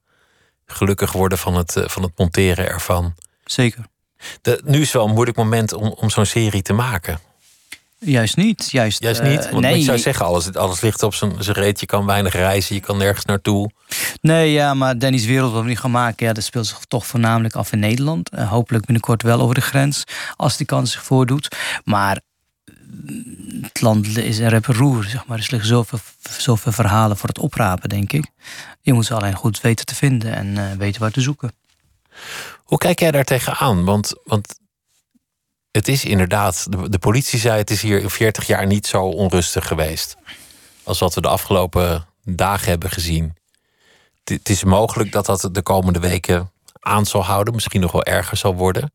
gelukkig 0.66 1.12
worden 1.12 1.38
van 1.38 1.54
het, 1.54 1.76
eh, 1.76 1.88
van 1.88 2.02
het 2.02 2.12
monteren 2.16 2.68
ervan. 2.68 3.14
Zeker. 3.44 3.84
De, 4.42 4.60
nu 4.64 4.80
is 4.80 4.92
wel 4.92 5.04
een 5.04 5.12
moeilijk 5.12 5.36
moment 5.36 5.72
om, 5.72 5.88
om 5.88 6.10
zo'n 6.10 6.26
serie 6.26 6.62
te 6.62 6.72
maken. 6.72 7.18
Juist 8.00 8.36
niet. 8.36 8.70
Juist, 8.70 9.02
juist 9.02 9.22
niet. 9.22 9.44
Eh, 9.44 9.50
want 9.50 9.64
nee. 9.64 9.78
ik 9.78 9.84
zou 9.84 9.98
zeggen, 9.98 10.26
alles, 10.26 10.54
alles 10.54 10.80
ligt 10.80 11.02
op 11.02 11.14
zijn 11.14 11.32
reet. 11.38 11.80
Je 11.80 11.86
kan 11.86 12.06
weinig 12.06 12.32
reizen, 12.32 12.74
je 12.74 12.80
kan 12.80 12.98
nergens 12.98 13.24
naartoe. 13.24 13.70
Nee, 14.20 14.52
ja, 14.52 14.74
maar 14.74 14.98
Danny's 14.98 15.26
Wereld, 15.26 15.52
wat 15.52 15.62
we 15.62 15.68
nu 15.68 15.76
gaan 15.76 15.90
maken... 15.90 16.26
Ja, 16.26 16.32
dat 16.32 16.44
speelt 16.44 16.66
zich 16.66 16.78
toch 16.88 17.06
voornamelijk 17.06 17.54
af 17.54 17.72
in 17.72 17.78
Nederland. 17.78 18.32
Uh, 18.34 18.50
hopelijk 18.50 18.84
binnenkort 18.84 19.22
wel 19.22 19.40
over 19.40 19.54
de 19.54 19.60
grens, 19.60 20.04
als 20.36 20.56
die 20.56 20.66
kans 20.66 20.92
zich 20.92 21.02
voordoet. 21.02 21.56
Maar 21.84 22.20
mm, 22.64 23.62
het 23.62 23.80
land 23.80 24.16
is 24.16 24.38
een 24.38 24.62
roer, 24.64 25.04
zeg 25.04 25.26
maar. 25.26 25.38
Er 25.38 25.46
liggen 25.50 25.68
zoveel, 25.68 25.98
zoveel 26.38 26.72
verhalen 26.72 27.16
voor 27.16 27.28
het 27.28 27.38
oprapen, 27.38 27.88
denk 27.88 28.12
ik. 28.12 28.26
Je 28.80 28.92
moet 28.92 29.06
ze 29.06 29.14
alleen 29.14 29.34
goed 29.34 29.60
weten 29.60 29.86
te 29.86 29.94
vinden 29.94 30.34
en 30.34 30.46
uh, 30.46 30.72
weten 30.72 31.00
waar 31.00 31.10
te 31.10 31.20
zoeken. 31.20 31.52
Hoe 32.56 32.78
kijk 32.78 33.00
jij 33.00 33.10
daar 33.10 33.24
tegenaan? 33.24 33.84
Want, 33.84 34.14
want 34.24 34.58
het 35.78 35.88
is 35.88 36.04
inderdaad, 36.04 36.66
de, 36.90 36.98
politie 36.98 37.38
zei 37.38 37.58
het 37.58 37.70
is 37.70 37.82
hier 37.82 38.00
in 38.00 38.10
40 38.10 38.46
jaar 38.46 38.66
niet 38.66 38.86
zo 38.86 39.02
onrustig 39.02 39.66
geweest. 39.66 40.16
Als 40.82 40.98
wat 40.98 41.14
we 41.14 41.20
de 41.20 41.28
afgelopen 41.28 42.06
dagen 42.24 42.68
hebben 42.68 42.90
gezien. 42.90 43.36
Het 44.24 44.48
is 44.48 44.64
mogelijk 44.64 45.12
dat 45.12 45.26
dat 45.26 45.48
de 45.52 45.62
komende 45.62 45.98
weken 45.98 46.52
aan 46.80 47.06
zal 47.06 47.24
houden, 47.24 47.54
misschien 47.54 47.80
nog 47.80 47.92
wel 47.92 48.04
erger 48.04 48.36
zal 48.36 48.54
worden. 48.54 48.92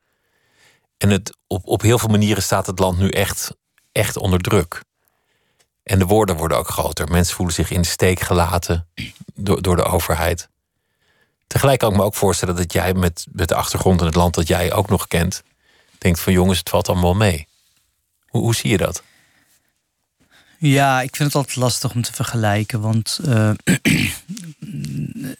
En 0.97 1.09
het, 1.09 1.37
op, 1.47 1.67
op 1.67 1.81
heel 1.81 1.99
veel 1.99 2.09
manieren 2.09 2.43
staat 2.43 2.67
het 2.67 2.79
land 2.79 2.97
nu 2.97 3.09
echt, 3.09 3.55
echt 3.91 4.17
onder 4.17 4.39
druk. 4.39 4.83
En 5.83 5.99
de 5.99 6.05
woorden 6.05 6.35
worden 6.35 6.57
ook 6.57 6.69
groter. 6.69 7.09
Mensen 7.09 7.35
voelen 7.35 7.55
zich 7.55 7.71
in 7.71 7.81
de 7.81 7.87
steek 7.87 8.19
gelaten 8.19 8.87
door, 9.33 9.61
door 9.61 9.75
de 9.75 9.83
overheid. 9.83 10.49
Tegelijk 11.47 11.79
kan 11.79 11.91
ik 11.91 11.97
me 11.97 12.03
ook 12.03 12.15
voorstellen 12.15 12.55
dat 12.55 12.73
jij 12.73 12.93
met, 12.93 13.25
met 13.31 13.47
de 13.47 13.55
achtergrond 13.55 13.99
in 13.99 14.05
het 14.05 14.15
land 14.15 14.33
dat 14.33 14.47
jij 14.47 14.73
ook 14.73 14.89
nog 14.89 15.07
kent, 15.07 15.43
denkt 16.03 16.19
van 16.19 16.33
jongens, 16.33 16.59
het 16.59 16.69
valt 16.69 16.89
allemaal 16.89 17.13
mee. 17.13 17.47
Hoe, 18.27 18.41
hoe 18.41 18.55
zie 18.55 18.69
je 18.69 18.77
dat? 18.77 19.03
Ja, 20.57 21.01
ik 21.01 21.15
vind 21.15 21.27
het 21.27 21.37
altijd 21.37 21.55
lastig 21.55 21.93
om 21.93 22.01
te 22.01 22.13
vergelijken. 22.13 22.81
Want 22.81 23.19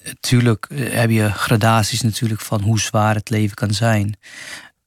natuurlijk 0.03 0.67
uh, 0.69 0.93
heb 0.93 1.09
je 1.09 1.29
gradaties 1.31 2.01
natuurlijk 2.01 2.41
van 2.41 2.61
hoe 2.61 2.79
zwaar 2.79 3.15
het 3.15 3.29
leven 3.29 3.55
kan 3.55 3.73
zijn. 3.73 4.17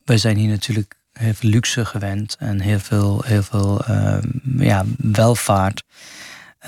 Wij 0.04 0.18
zijn 0.18 0.36
hier 0.36 0.48
natuurlijk 0.48 0.94
heel 1.12 1.34
veel 1.34 1.50
luxe 1.50 1.84
gewend 1.84 2.36
en 2.38 2.60
heel 2.60 2.78
veel, 2.78 3.22
heel 3.24 3.42
veel 3.42 3.90
uh, 3.90 4.18
ja, 4.58 4.84
welvaart. 4.96 5.82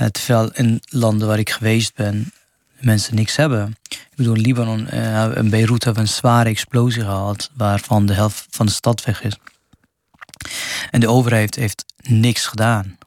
Uh, 0.01 0.07
terwijl 0.07 0.53
in 0.53 0.81
landen 0.89 1.29
waar 1.29 1.39
ik 1.39 1.51
geweest 1.51 1.95
ben, 1.95 2.33
mensen 2.81 3.15
niks 3.15 3.37
hebben. 3.37 3.77
Ik 3.89 4.17
bedoel, 4.17 4.37
Libanon 4.37 4.89
en 4.89 5.51
Beirut 5.51 5.85
hebben 5.85 6.03
een 6.03 6.09
zware 6.09 6.49
explosie 6.49 7.03
gehad, 7.03 7.51
waarvan 7.55 8.07
de 8.07 8.15
helft 8.15 8.47
van 8.51 8.67
de 8.67 8.73
stad 8.73 9.05
weg 9.05 9.23
is. 9.23 9.37
En 10.91 11.01
de 11.01 11.09
overheid 11.09 11.55
heeft 11.55 11.85
niks 12.03 12.47
gedaan 12.47 12.99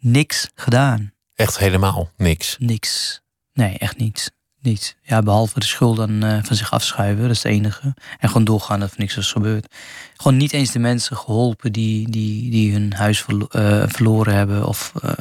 niks 0.00 0.48
gedaan. 0.54 1.12
Echt 1.34 1.58
helemaal 1.58 2.10
niks? 2.16 2.56
Niks. 2.58 3.20
Nee, 3.52 3.78
echt 3.78 3.96
niets. 3.96 4.30
Niets. 4.60 4.94
Ja, 5.02 5.22
behalve 5.22 5.60
de 5.60 5.66
schulden 5.66 6.22
uh, 6.22 6.38
van 6.42 6.56
zich 6.56 6.72
afschuiven, 6.72 7.22
dat 7.22 7.30
is 7.30 7.42
het 7.42 7.52
enige. 7.52 7.94
En 8.18 8.28
gewoon 8.28 8.44
doorgaan 8.44 8.80
dat 8.80 8.90
er 8.90 8.98
niks 8.98 9.16
is 9.16 9.32
gebeurd. 9.32 9.74
Gewoon 10.16 10.36
niet 10.36 10.52
eens 10.52 10.70
de 10.70 10.78
mensen 10.78 11.16
geholpen 11.16 11.72
die, 11.72 12.10
die, 12.10 12.50
die 12.50 12.72
hun 12.72 12.92
huis 12.92 13.20
verlo 13.20 13.46
uh, 13.50 13.84
verloren 13.86 14.34
hebben. 14.34 14.66
Of 14.66 14.92
uh, 15.04 15.12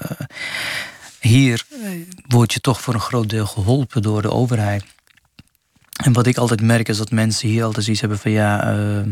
hier 1.19 1.65
word 2.27 2.53
je 2.53 2.59
toch 2.59 2.81
voor 2.81 2.93
een 2.93 2.99
groot 2.99 3.29
deel 3.29 3.45
geholpen 3.45 4.01
door 4.01 4.21
de 4.21 4.31
overheid. 4.31 4.83
En 6.03 6.13
wat 6.13 6.27
ik 6.27 6.37
altijd 6.37 6.61
merk 6.61 6.89
is 6.89 6.97
dat 6.97 7.11
mensen 7.11 7.49
hier 7.49 7.63
altijd 7.63 7.87
iets 7.87 7.99
hebben 7.99 8.19
van 8.19 8.31
ja 8.31 8.73
uh, 8.73 9.05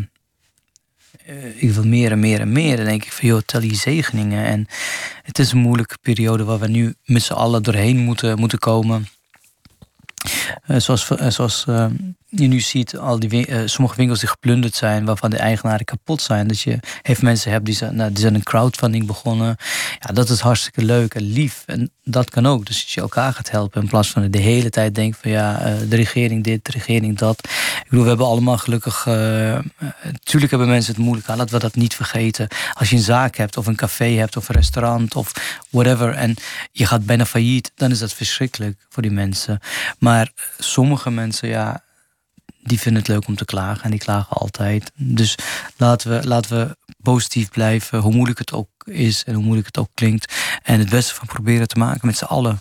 ik 1.56 1.72
wil 1.72 1.84
meer 1.84 2.12
en 2.12 2.20
meer 2.20 2.40
en 2.40 2.52
meer. 2.52 2.76
Dan 2.76 2.86
denk 2.86 3.06
ik 3.06 3.12
van, 3.12 3.28
joh, 3.28 3.42
tel 3.46 3.60
die 3.60 3.76
zegeningen. 3.76 4.46
En 4.46 4.68
het 5.24 5.40
is 5.40 5.52
een 5.52 5.58
moeilijke 5.58 5.98
periode 6.02 6.44
waar 6.44 6.60
we 6.60 6.68
nu 6.68 6.96
met 7.06 7.22
z'n 7.22 7.34
allen 7.34 7.64
doorheen 7.64 7.98
moeten, 7.98 8.40
moeten 8.40 8.60
komen. 8.60 9.08
Uh, 10.68 10.80
zoals 10.80 11.10
uh, 11.10 11.30
zoals 11.30 11.66
je 12.30 12.48
nu 12.48 12.60
ziet, 12.60 12.98
al 12.98 13.20
die 13.20 13.48
uh, 13.48 13.62
sommige 13.66 13.96
winkels 13.96 14.20
die 14.20 14.30
geplunderd 14.30 14.76
zijn, 14.76 15.06
waarvan 15.06 15.30
de 15.30 15.38
eigenaren 15.38 15.86
kapot 15.86 16.22
zijn. 16.22 16.48
Dat 16.48 16.60
je 16.60 16.80
heeft 17.02 17.22
mensen 17.22 17.52
hebt 17.52 17.66
die 17.66 17.76
zijn, 17.76 17.96
nou, 17.96 18.12
die 18.12 18.20
zijn 18.20 18.36
een 18.36 18.44
crowdfunding 18.44 19.06
begonnen. 19.06 19.56
Ja, 20.00 20.14
dat 20.14 20.30
is 20.30 20.40
hartstikke 20.40 20.84
leuk 20.84 21.14
en 21.14 21.22
lief. 21.22 21.64
En 21.66 21.92
dat 22.04 22.30
kan 22.30 22.46
ook. 22.46 22.66
Dus 22.66 22.80
dat 22.80 22.92
je 22.92 23.02
elkaar 23.02 23.34
gaat 23.34 23.52
helpen. 23.52 23.82
In 23.82 23.88
plaats 23.88 24.10
van 24.10 24.32
de 24.32 24.38
hele 24.38 24.70
tijd 24.70 24.96
denken 24.96 25.20
van 25.22 25.32
ja, 25.32 25.68
uh, 25.68 25.90
de 25.90 25.96
regering 25.96 26.44
dit, 26.44 26.66
de 26.66 26.72
regering 26.72 27.18
dat. 27.18 27.40
Ik 27.78 27.86
bedoel, 27.90 28.04
we 28.04 28.10
hebben 28.10 28.28
allemaal 28.28 28.58
gelukkig. 28.58 29.06
Uh, 29.06 29.60
tuurlijk 30.24 30.52
hebben 30.52 30.68
mensen 30.68 30.94
het 30.94 31.04
moeilijk. 31.04 31.28
Laten 31.28 31.54
we 31.54 31.60
dat 31.60 31.76
niet 31.76 31.96
vergeten. 31.96 32.48
Als 32.74 32.90
je 32.90 32.96
een 32.96 33.02
zaak 33.02 33.36
hebt, 33.36 33.58
of 33.58 33.68
een 33.68 33.76
café 33.76 34.06
hebt, 34.06 34.38
of 34.38 34.50
een 34.50 34.56
restaurant, 34.56 35.16
of 35.16 35.32
whatever. 35.70 36.14
En 36.14 36.36
je 36.72 36.86
gaat 36.86 37.06
bijna 37.06 37.26
failliet, 37.26 37.72
dan 37.76 37.92
is 37.92 38.00
dat 38.00 38.14
verschrikkelijk 38.14 38.86
voor 38.90 39.02
die 39.02 39.12
mensen. 39.12 39.60
Maar 40.00 40.32
sommige 40.58 41.12
mensen, 41.12 41.50
ja 41.50 41.86
die 42.68 42.80
vinden 42.80 43.02
het 43.02 43.12
leuk 43.12 43.28
om 43.28 43.36
te 43.36 43.46
klagen 43.46 43.84
en 43.84 43.90
die 43.90 44.00
klagen 44.00 44.38
altijd. 44.38 44.92
Dus 44.96 45.36
laten 45.78 46.10
we, 46.10 46.28
laten 46.28 46.58
we 46.58 46.78
positief 47.02 47.50
blijven, 47.50 48.00
hoe 48.00 48.14
moeilijk 48.14 48.40
het 48.40 48.54
ook 48.54 48.70
is 48.84 49.24
en 49.24 49.34
hoe 49.34 49.44
moeilijk 49.44 49.68
het 49.68 49.78
ook 49.78 49.90
klinkt. 49.94 50.34
En 50.64 50.80
het 50.80 50.90
beste 50.90 51.16
van 51.16 51.28
proberen 51.28 51.68
te 51.68 51.78
maken 51.78 52.08
met 52.08 52.18
z'n 52.18 52.24
allen. 52.24 52.60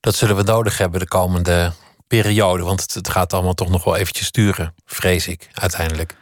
Dat 0.00 0.14
zullen 0.14 0.36
we 0.36 0.42
nodig 0.42 0.78
hebben 0.78 1.00
de 1.00 1.08
komende 1.08 1.72
periode, 2.06 2.62
want 2.62 2.80
het, 2.80 2.94
het 2.94 3.08
gaat 3.08 3.32
allemaal 3.32 3.54
toch 3.54 3.68
nog 3.68 3.84
wel 3.84 3.96
eventjes 3.96 4.26
sturen, 4.26 4.74
vrees 4.84 5.26
ik, 5.26 5.48
uiteindelijk. 5.52 6.16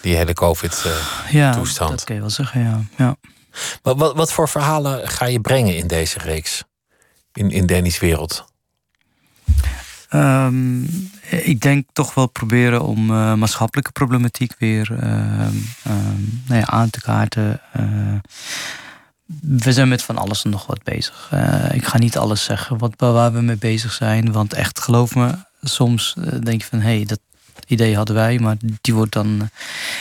Die 0.00 0.16
hele 0.16 0.32
COVID-toestand. 0.32 1.30
ja, 1.30 1.86
dat 1.88 2.04
kan 2.04 2.14
je 2.14 2.20
wel 2.20 2.30
zeggen, 2.30 2.60
ja. 2.62 2.80
ja. 2.96 3.16
Wat, 3.82 3.98
wat, 3.98 4.16
wat 4.16 4.32
voor 4.32 4.48
verhalen 4.48 5.08
ga 5.08 5.24
je 5.24 5.40
brengen 5.40 5.76
in 5.76 5.86
deze 5.86 6.18
reeks? 6.18 6.64
In, 7.32 7.50
in 7.50 7.66
Danny's 7.66 7.98
wereld? 7.98 8.44
Um, 10.14 10.88
ik 11.30 11.60
denk 11.60 11.86
toch 11.92 12.14
wel 12.14 12.26
proberen 12.26 12.82
om 12.82 13.10
uh, 13.10 13.34
maatschappelijke 13.34 13.92
problematiek 13.92 14.54
weer 14.58 14.90
uh, 14.90 15.46
um, 15.86 16.42
nou 16.46 16.60
ja, 16.60 16.66
aan 16.66 16.90
te 16.90 17.00
kaarten. 17.00 17.60
Uh, 17.76 18.14
we 19.40 19.72
zijn 19.72 19.88
met 19.88 20.02
van 20.02 20.18
alles 20.18 20.44
en 20.44 20.50
nog 20.50 20.66
wat 20.66 20.82
bezig. 20.82 21.32
ik 21.72 21.86
ga 21.86 21.98
niet 21.98 22.18
alles 22.18 22.44
zeggen 22.44 22.78
wat, 22.78 22.94
waar 22.96 23.32
we 23.32 23.40
mee 23.40 23.56
bezig 23.56 23.92
zijn. 23.92 24.32
Want 24.32 24.52
echt, 24.52 24.80
geloof 24.80 25.14
me, 25.14 25.34
soms 25.60 26.14
denk 26.42 26.60
je 26.60 26.68
van... 26.68 26.80
hé, 26.80 26.96
hey, 26.96 27.04
dat 27.04 27.20
idee 27.66 27.96
hadden 27.96 28.14
wij, 28.14 28.38
maar 28.38 28.56
die 28.80 28.94
wordt 28.94 29.12
dan 29.12 29.48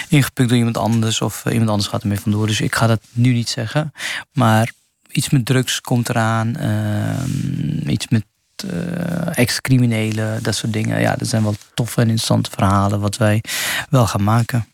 ingepikt 0.10 0.50
door 0.50 0.58
iemand 0.58 0.78
anders... 0.78 1.22
of 1.22 1.46
iemand 1.46 1.70
anders 1.70 1.90
gaat 1.90 2.02
ermee 2.02 2.20
vandoor. 2.20 2.48
Dus 2.48 2.62
ik 2.62 2.76
ga 2.76 2.88
dat 2.88 3.02
nu 3.12 3.34
niet 3.34 3.50
zeggen. 3.50 3.94
Maar 4.32 4.72
iets 5.12 5.30
met 5.30 5.46
drugs 5.46 5.82
komt 5.82 6.10
eraan. 6.10 6.56
Ehm, 6.56 7.90
iets 7.90 8.08
met 8.08 8.26
uh, 8.64 9.38
ex-criminelen, 9.38 10.44
dat 10.44 10.56
soort 10.56 10.74
dingen. 10.74 11.02
Ja, 11.02 11.16
dat 11.16 11.28
zijn 11.28 11.44
wel 11.44 11.56
toffe 11.74 12.02
en 12.02 12.08
interessante 12.08 12.50
verhalen 12.50 13.00
wat 13.00 13.18
wij 13.18 13.44
wel 13.90 14.08
gaan 14.08 14.24
maken. 14.24 14.68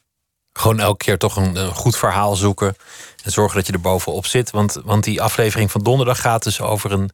Gewoon 0.53 0.79
elke 0.79 1.05
keer 1.05 1.17
toch 1.17 1.35
een, 1.35 1.55
een 1.55 1.73
goed 1.73 1.97
verhaal 1.97 2.35
zoeken 2.35 2.75
en 3.23 3.31
zorgen 3.31 3.57
dat 3.57 3.67
je 3.67 3.73
er 3.73 3.81
bovenop 3.81 4.25
zit. 4.25 4.51
Want, 4.51 4.77
want 4.83 5.03
die 5.03 5.21
aflevering 5.21 5.71
van 5.71 5.83
donderdag 5.83 6.21
gaat 6.21 6.43
dus 6.43 6.61
over 6.61 6.91
een 6.91 7.11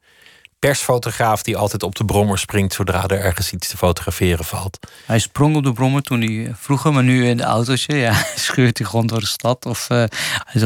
persfotograaf 0.59 1.43
die 1.43 1.57
altijd 1.57 1.83
op 1.83 1.95
de 1.95 2.05
brommer 2.05 2.39
springt 2.39 2.73
zodra 2.73 3.07
er 3.07 3.19
ergens 3.19 3.51
iets 3.51 3.67
te 3.67 3.77
fotograferen 3.77 4.45
valt. 4.45 4.79
Hij 5.05 5.19
sprong 5.19 5.55
op 5.55 5.63
de 5.63 5.73
brommer 5.73 6.01
toen 6.01 6.21
hij 6.21 6.51
vroeger, 6.55 6.93
maar 6.93 7.03
nu 7.03 7.27
in 7.27 7.37
de 7.37 7.43
autootje, 7.43 7.95
ja, 7.95 8.13
scheurt 8.35 8.77
hij 8.77 8.87
gewoon 8.87 9.07
door 9.07 9.19
de 9.19 9.25
stad. 9.25 9.65
Of 9.65 9.89
uh, 9.89 10.03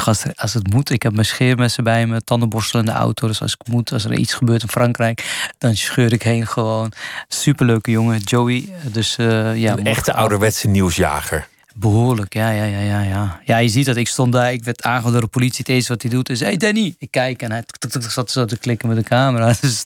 als, 0.06 0.24
als 0.36 0.54
het 0.54 0.74
moet, 0.74 0.90
ik 0.90 1.04
heb 1.04 1.14
mijn 1.14 1.26
scheermessen 1.26 1.84
bij 1.84 2.08
me, 2.08 2.24
tandenborstel 2.24 2.80
in 2.80 2.86
de 2.86 2.92
auto. 2.92 3.28
Dus 3.28 3.42
als 3.42 3.54
ik 3.54 3.68
moet, 3.68 3.92
als 3.92 4.06
er 4.06 4.14
iets 4.14 4.34
gebeurt 4.34 4.62
in 4.62 4.70
Frankrijk, 4.70 5.50
dan 5.58 5.76
scheur 5.76 6.14
ik 6.14 6.24
heen 6.24 6.48
gewoon. 6.48 6.92
Superleuke 7.28 7.92
jongen, 7.92 8.20
Joey. 8.20 8.70
Dus, 8.84 9.18
uh, 9.18 9.56
ja, 9.58 9.78
een 9.78 9.86
echte 9.86 10.14
ouderwetse 10.14 10.68
nieuwsjager. 10.68 11.48
Behoorlijk, 11.76 12.34
ja, 12.34 12.50
ja, 12.50 12.64
ja, 12.64 12.80
ja, 12.80 13.02
ja. 13.02 13.42
Ja, 13.46 13.58
je 13.58 13.70
ziet 13.70 13.86
dat 13.86 13.96
ik 13.96 14.08
stond 14.08 14.34
daar, 14.34 14.54
ik 14.54 14.64
werd 14.64 14.84
aangehouden 14.84 15.12
door 15.12 15.22
de 15.22 15.38
politie. 15.38 15.76
Het 15.76 15.88
wat 15.88 16.02
hij 16.02 16.12
doet 16.12 16.30
is, 16.30 16.40
hey 16.40 16.58
Danny. 16.58 16.96
Ik 16.98 17.12
kijk 17.12 17.42
en 17.42 17.52
hij 17.52 17.64
zat 18.10 18.32
zo 18.32 18.46
te 18.46 18.58
klikken 18.58 18.88
met 18.88 18.98
de 18.98 19.04
camera. 19.04 19.54
Dus 19.62 19.86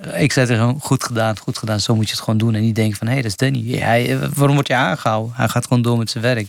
eh, 0.00 0.22
ik 0.22 0.32
zei 0.32 0.46
tegen 0.46 0.66
hem, 0.66 0.80
goed 0.80 1.04
gedaan, 1.04 1.38
goed 1.38 1.58
gedaan. 1.58 1.80
Zo 1.80 1.94
moet 1.94 2.04
je 2.04 2.10
het 2.10 2.20
gewoon 2.20 2.38
doen. 2.38 2.54
En 2.54 2.60
niet 2.60 2.74
denken 2.74 2.96
van, 2.96 3.06
hé, 3.06 3.12
hey, 3.12 3.22
dat 3.22 3.30
is 3.30 3.36
Danny. 3.36 3.78
Hij, 3.78 4.12
eh, 4.12 4.28
waarom 4.34 4.54
wordt 4.54 4.68
je 4.68 4.74
aangehouden? 4.74 5.34
Hij 5.36 5.48
gaat 5.48 5.66
gewoon 5.66 5.82
door 5.82 5.98
met 5.98 6.10
zijn 6.10 6.24
werk. 6.24 6.48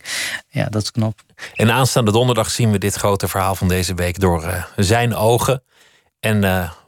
Ja, 0.49 0.65
dat 0.65 0.81
is 0.81 0.91
knap. 0.91 1.19
En 1.53 1.71
aanstaande 1.71 2.11
donderdag 2.11 2.49
zien 2.49 2.71
we 2.71 2.77
dit 2.77 2.95
grote 2.95 3.27
verhaal 3.27 3.55
van 3.55 3.67
deze 3.67 3.93
week 3.93 4.19
door 4.19 4.43
uh, 4.43 4.63
zijn 4.75 5.15
ogen. 5.15 5.63
En 6.19 6.39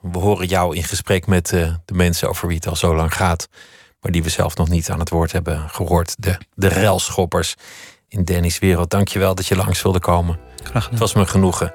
we 0.01 0.17
horen 0.17 0.47
jou 0.47 0.75
in 0.75 0.83
gesprek 0.83 1.27
met 1.27 1.47
de 1.85 1.93
mensen 1.93 2.29
over 2.29 2.47
wie 2.47 2.55
het 2.55 2.67
al 2.67 2.75
zo 2.75 2.95
lang 2.95 3.13
gaat 3.13 3.47
maar 4.01 4.11
die 4.11 4.23
we 4.23 4.29
zelf 4.29 4.55
nog 4.55 4.69
niet 4.69 4.89
aan 4.89 4.99
het 4.99 5.09
woord 5.09 5.31
hebben 5.31 5.69
gehoord. 5.69 6.15
De, 6.17 6.37
de 6.53 6.67
relschoppers 6.67 7.55
in 8.07 8.23
Danny's 8.25 8.59
wereld. 8.59 8.89
Dankjewel 8.89 9.35
dat 9.35 9.47
je 9.47 9.55
langs 9.55 9.81
wilde 9.81 9.99
komen. 9.99 10.39
Graag 10.63 10.83
gedaan. 10.83 10.89
Het 10.89 10.99
was 10.99 11.13
me 11.13 11.25
genoegen. 11.25 11.73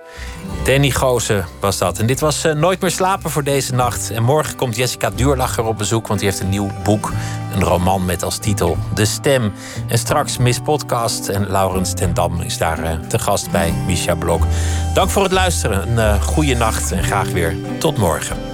Danny 0.64 0.90
Gozen 0.90 1.46
was 1.60 1.78
dat. 1.78 1.98
En 1.98 2.06
dit 2.06 2.20
was 2.20 2.44
uh, 2.44 2.52
Nooit 2.52 2.80
meer 2.80 2.90
slapen 2.90 3.30
voor 3.30 3.44
deze 3.44 3.74
nacht. 3.74 4.10
En 4.10 4.22
morgen 4.22 4.56
komt 4.56 4.76
Jessica 4.76 5.10
Duurlacher 5.10 5.64
op 5.64 5.78
bezoek, 5.78 6.06
want 6.06 6.20
die 6.20 6.28
heeft 6.28 6.40
een 6.40 6.48
nieuw 6.48 6.70
boek. 6.82 7.12
Een 7.54 7.62
roman 7.62 8.04
met 8.04 8.22
als 8.22 8.38
titel 8.38 8.76
De 8.94 9.04
Stem. 9.04 9.52
En 9.88 9.98
straks 9.98 10.36
Miss 10.36 10.60
Podcast 10.60 11.28
en 11.28 11.50
Laurens 11.50 11.94
ten 11.94 12.14
Dam 12.14 12.40
is 12.40 12.58
daar 12.58 12.78
uh, 12.78 12.98
te 13.08 13.18
gast 13.18 13.50
bij 13.50 13.72
Misha 13.86 14.14
Blok. 14.14 14.42
Dank 14.94 15.10
voor 15.10 15.22
het 15.22 15.32
luisteren. 15.32 15.88
Een 15.88 16.14
uh, 16.14 16.22
goede 16.22 16.54
nacht 16.54 16.92
en 16.92 17.04
graag 17.04 17.30
weer 17.30 17.56
tot 17.78 17.96
morgen. 17.96 18.53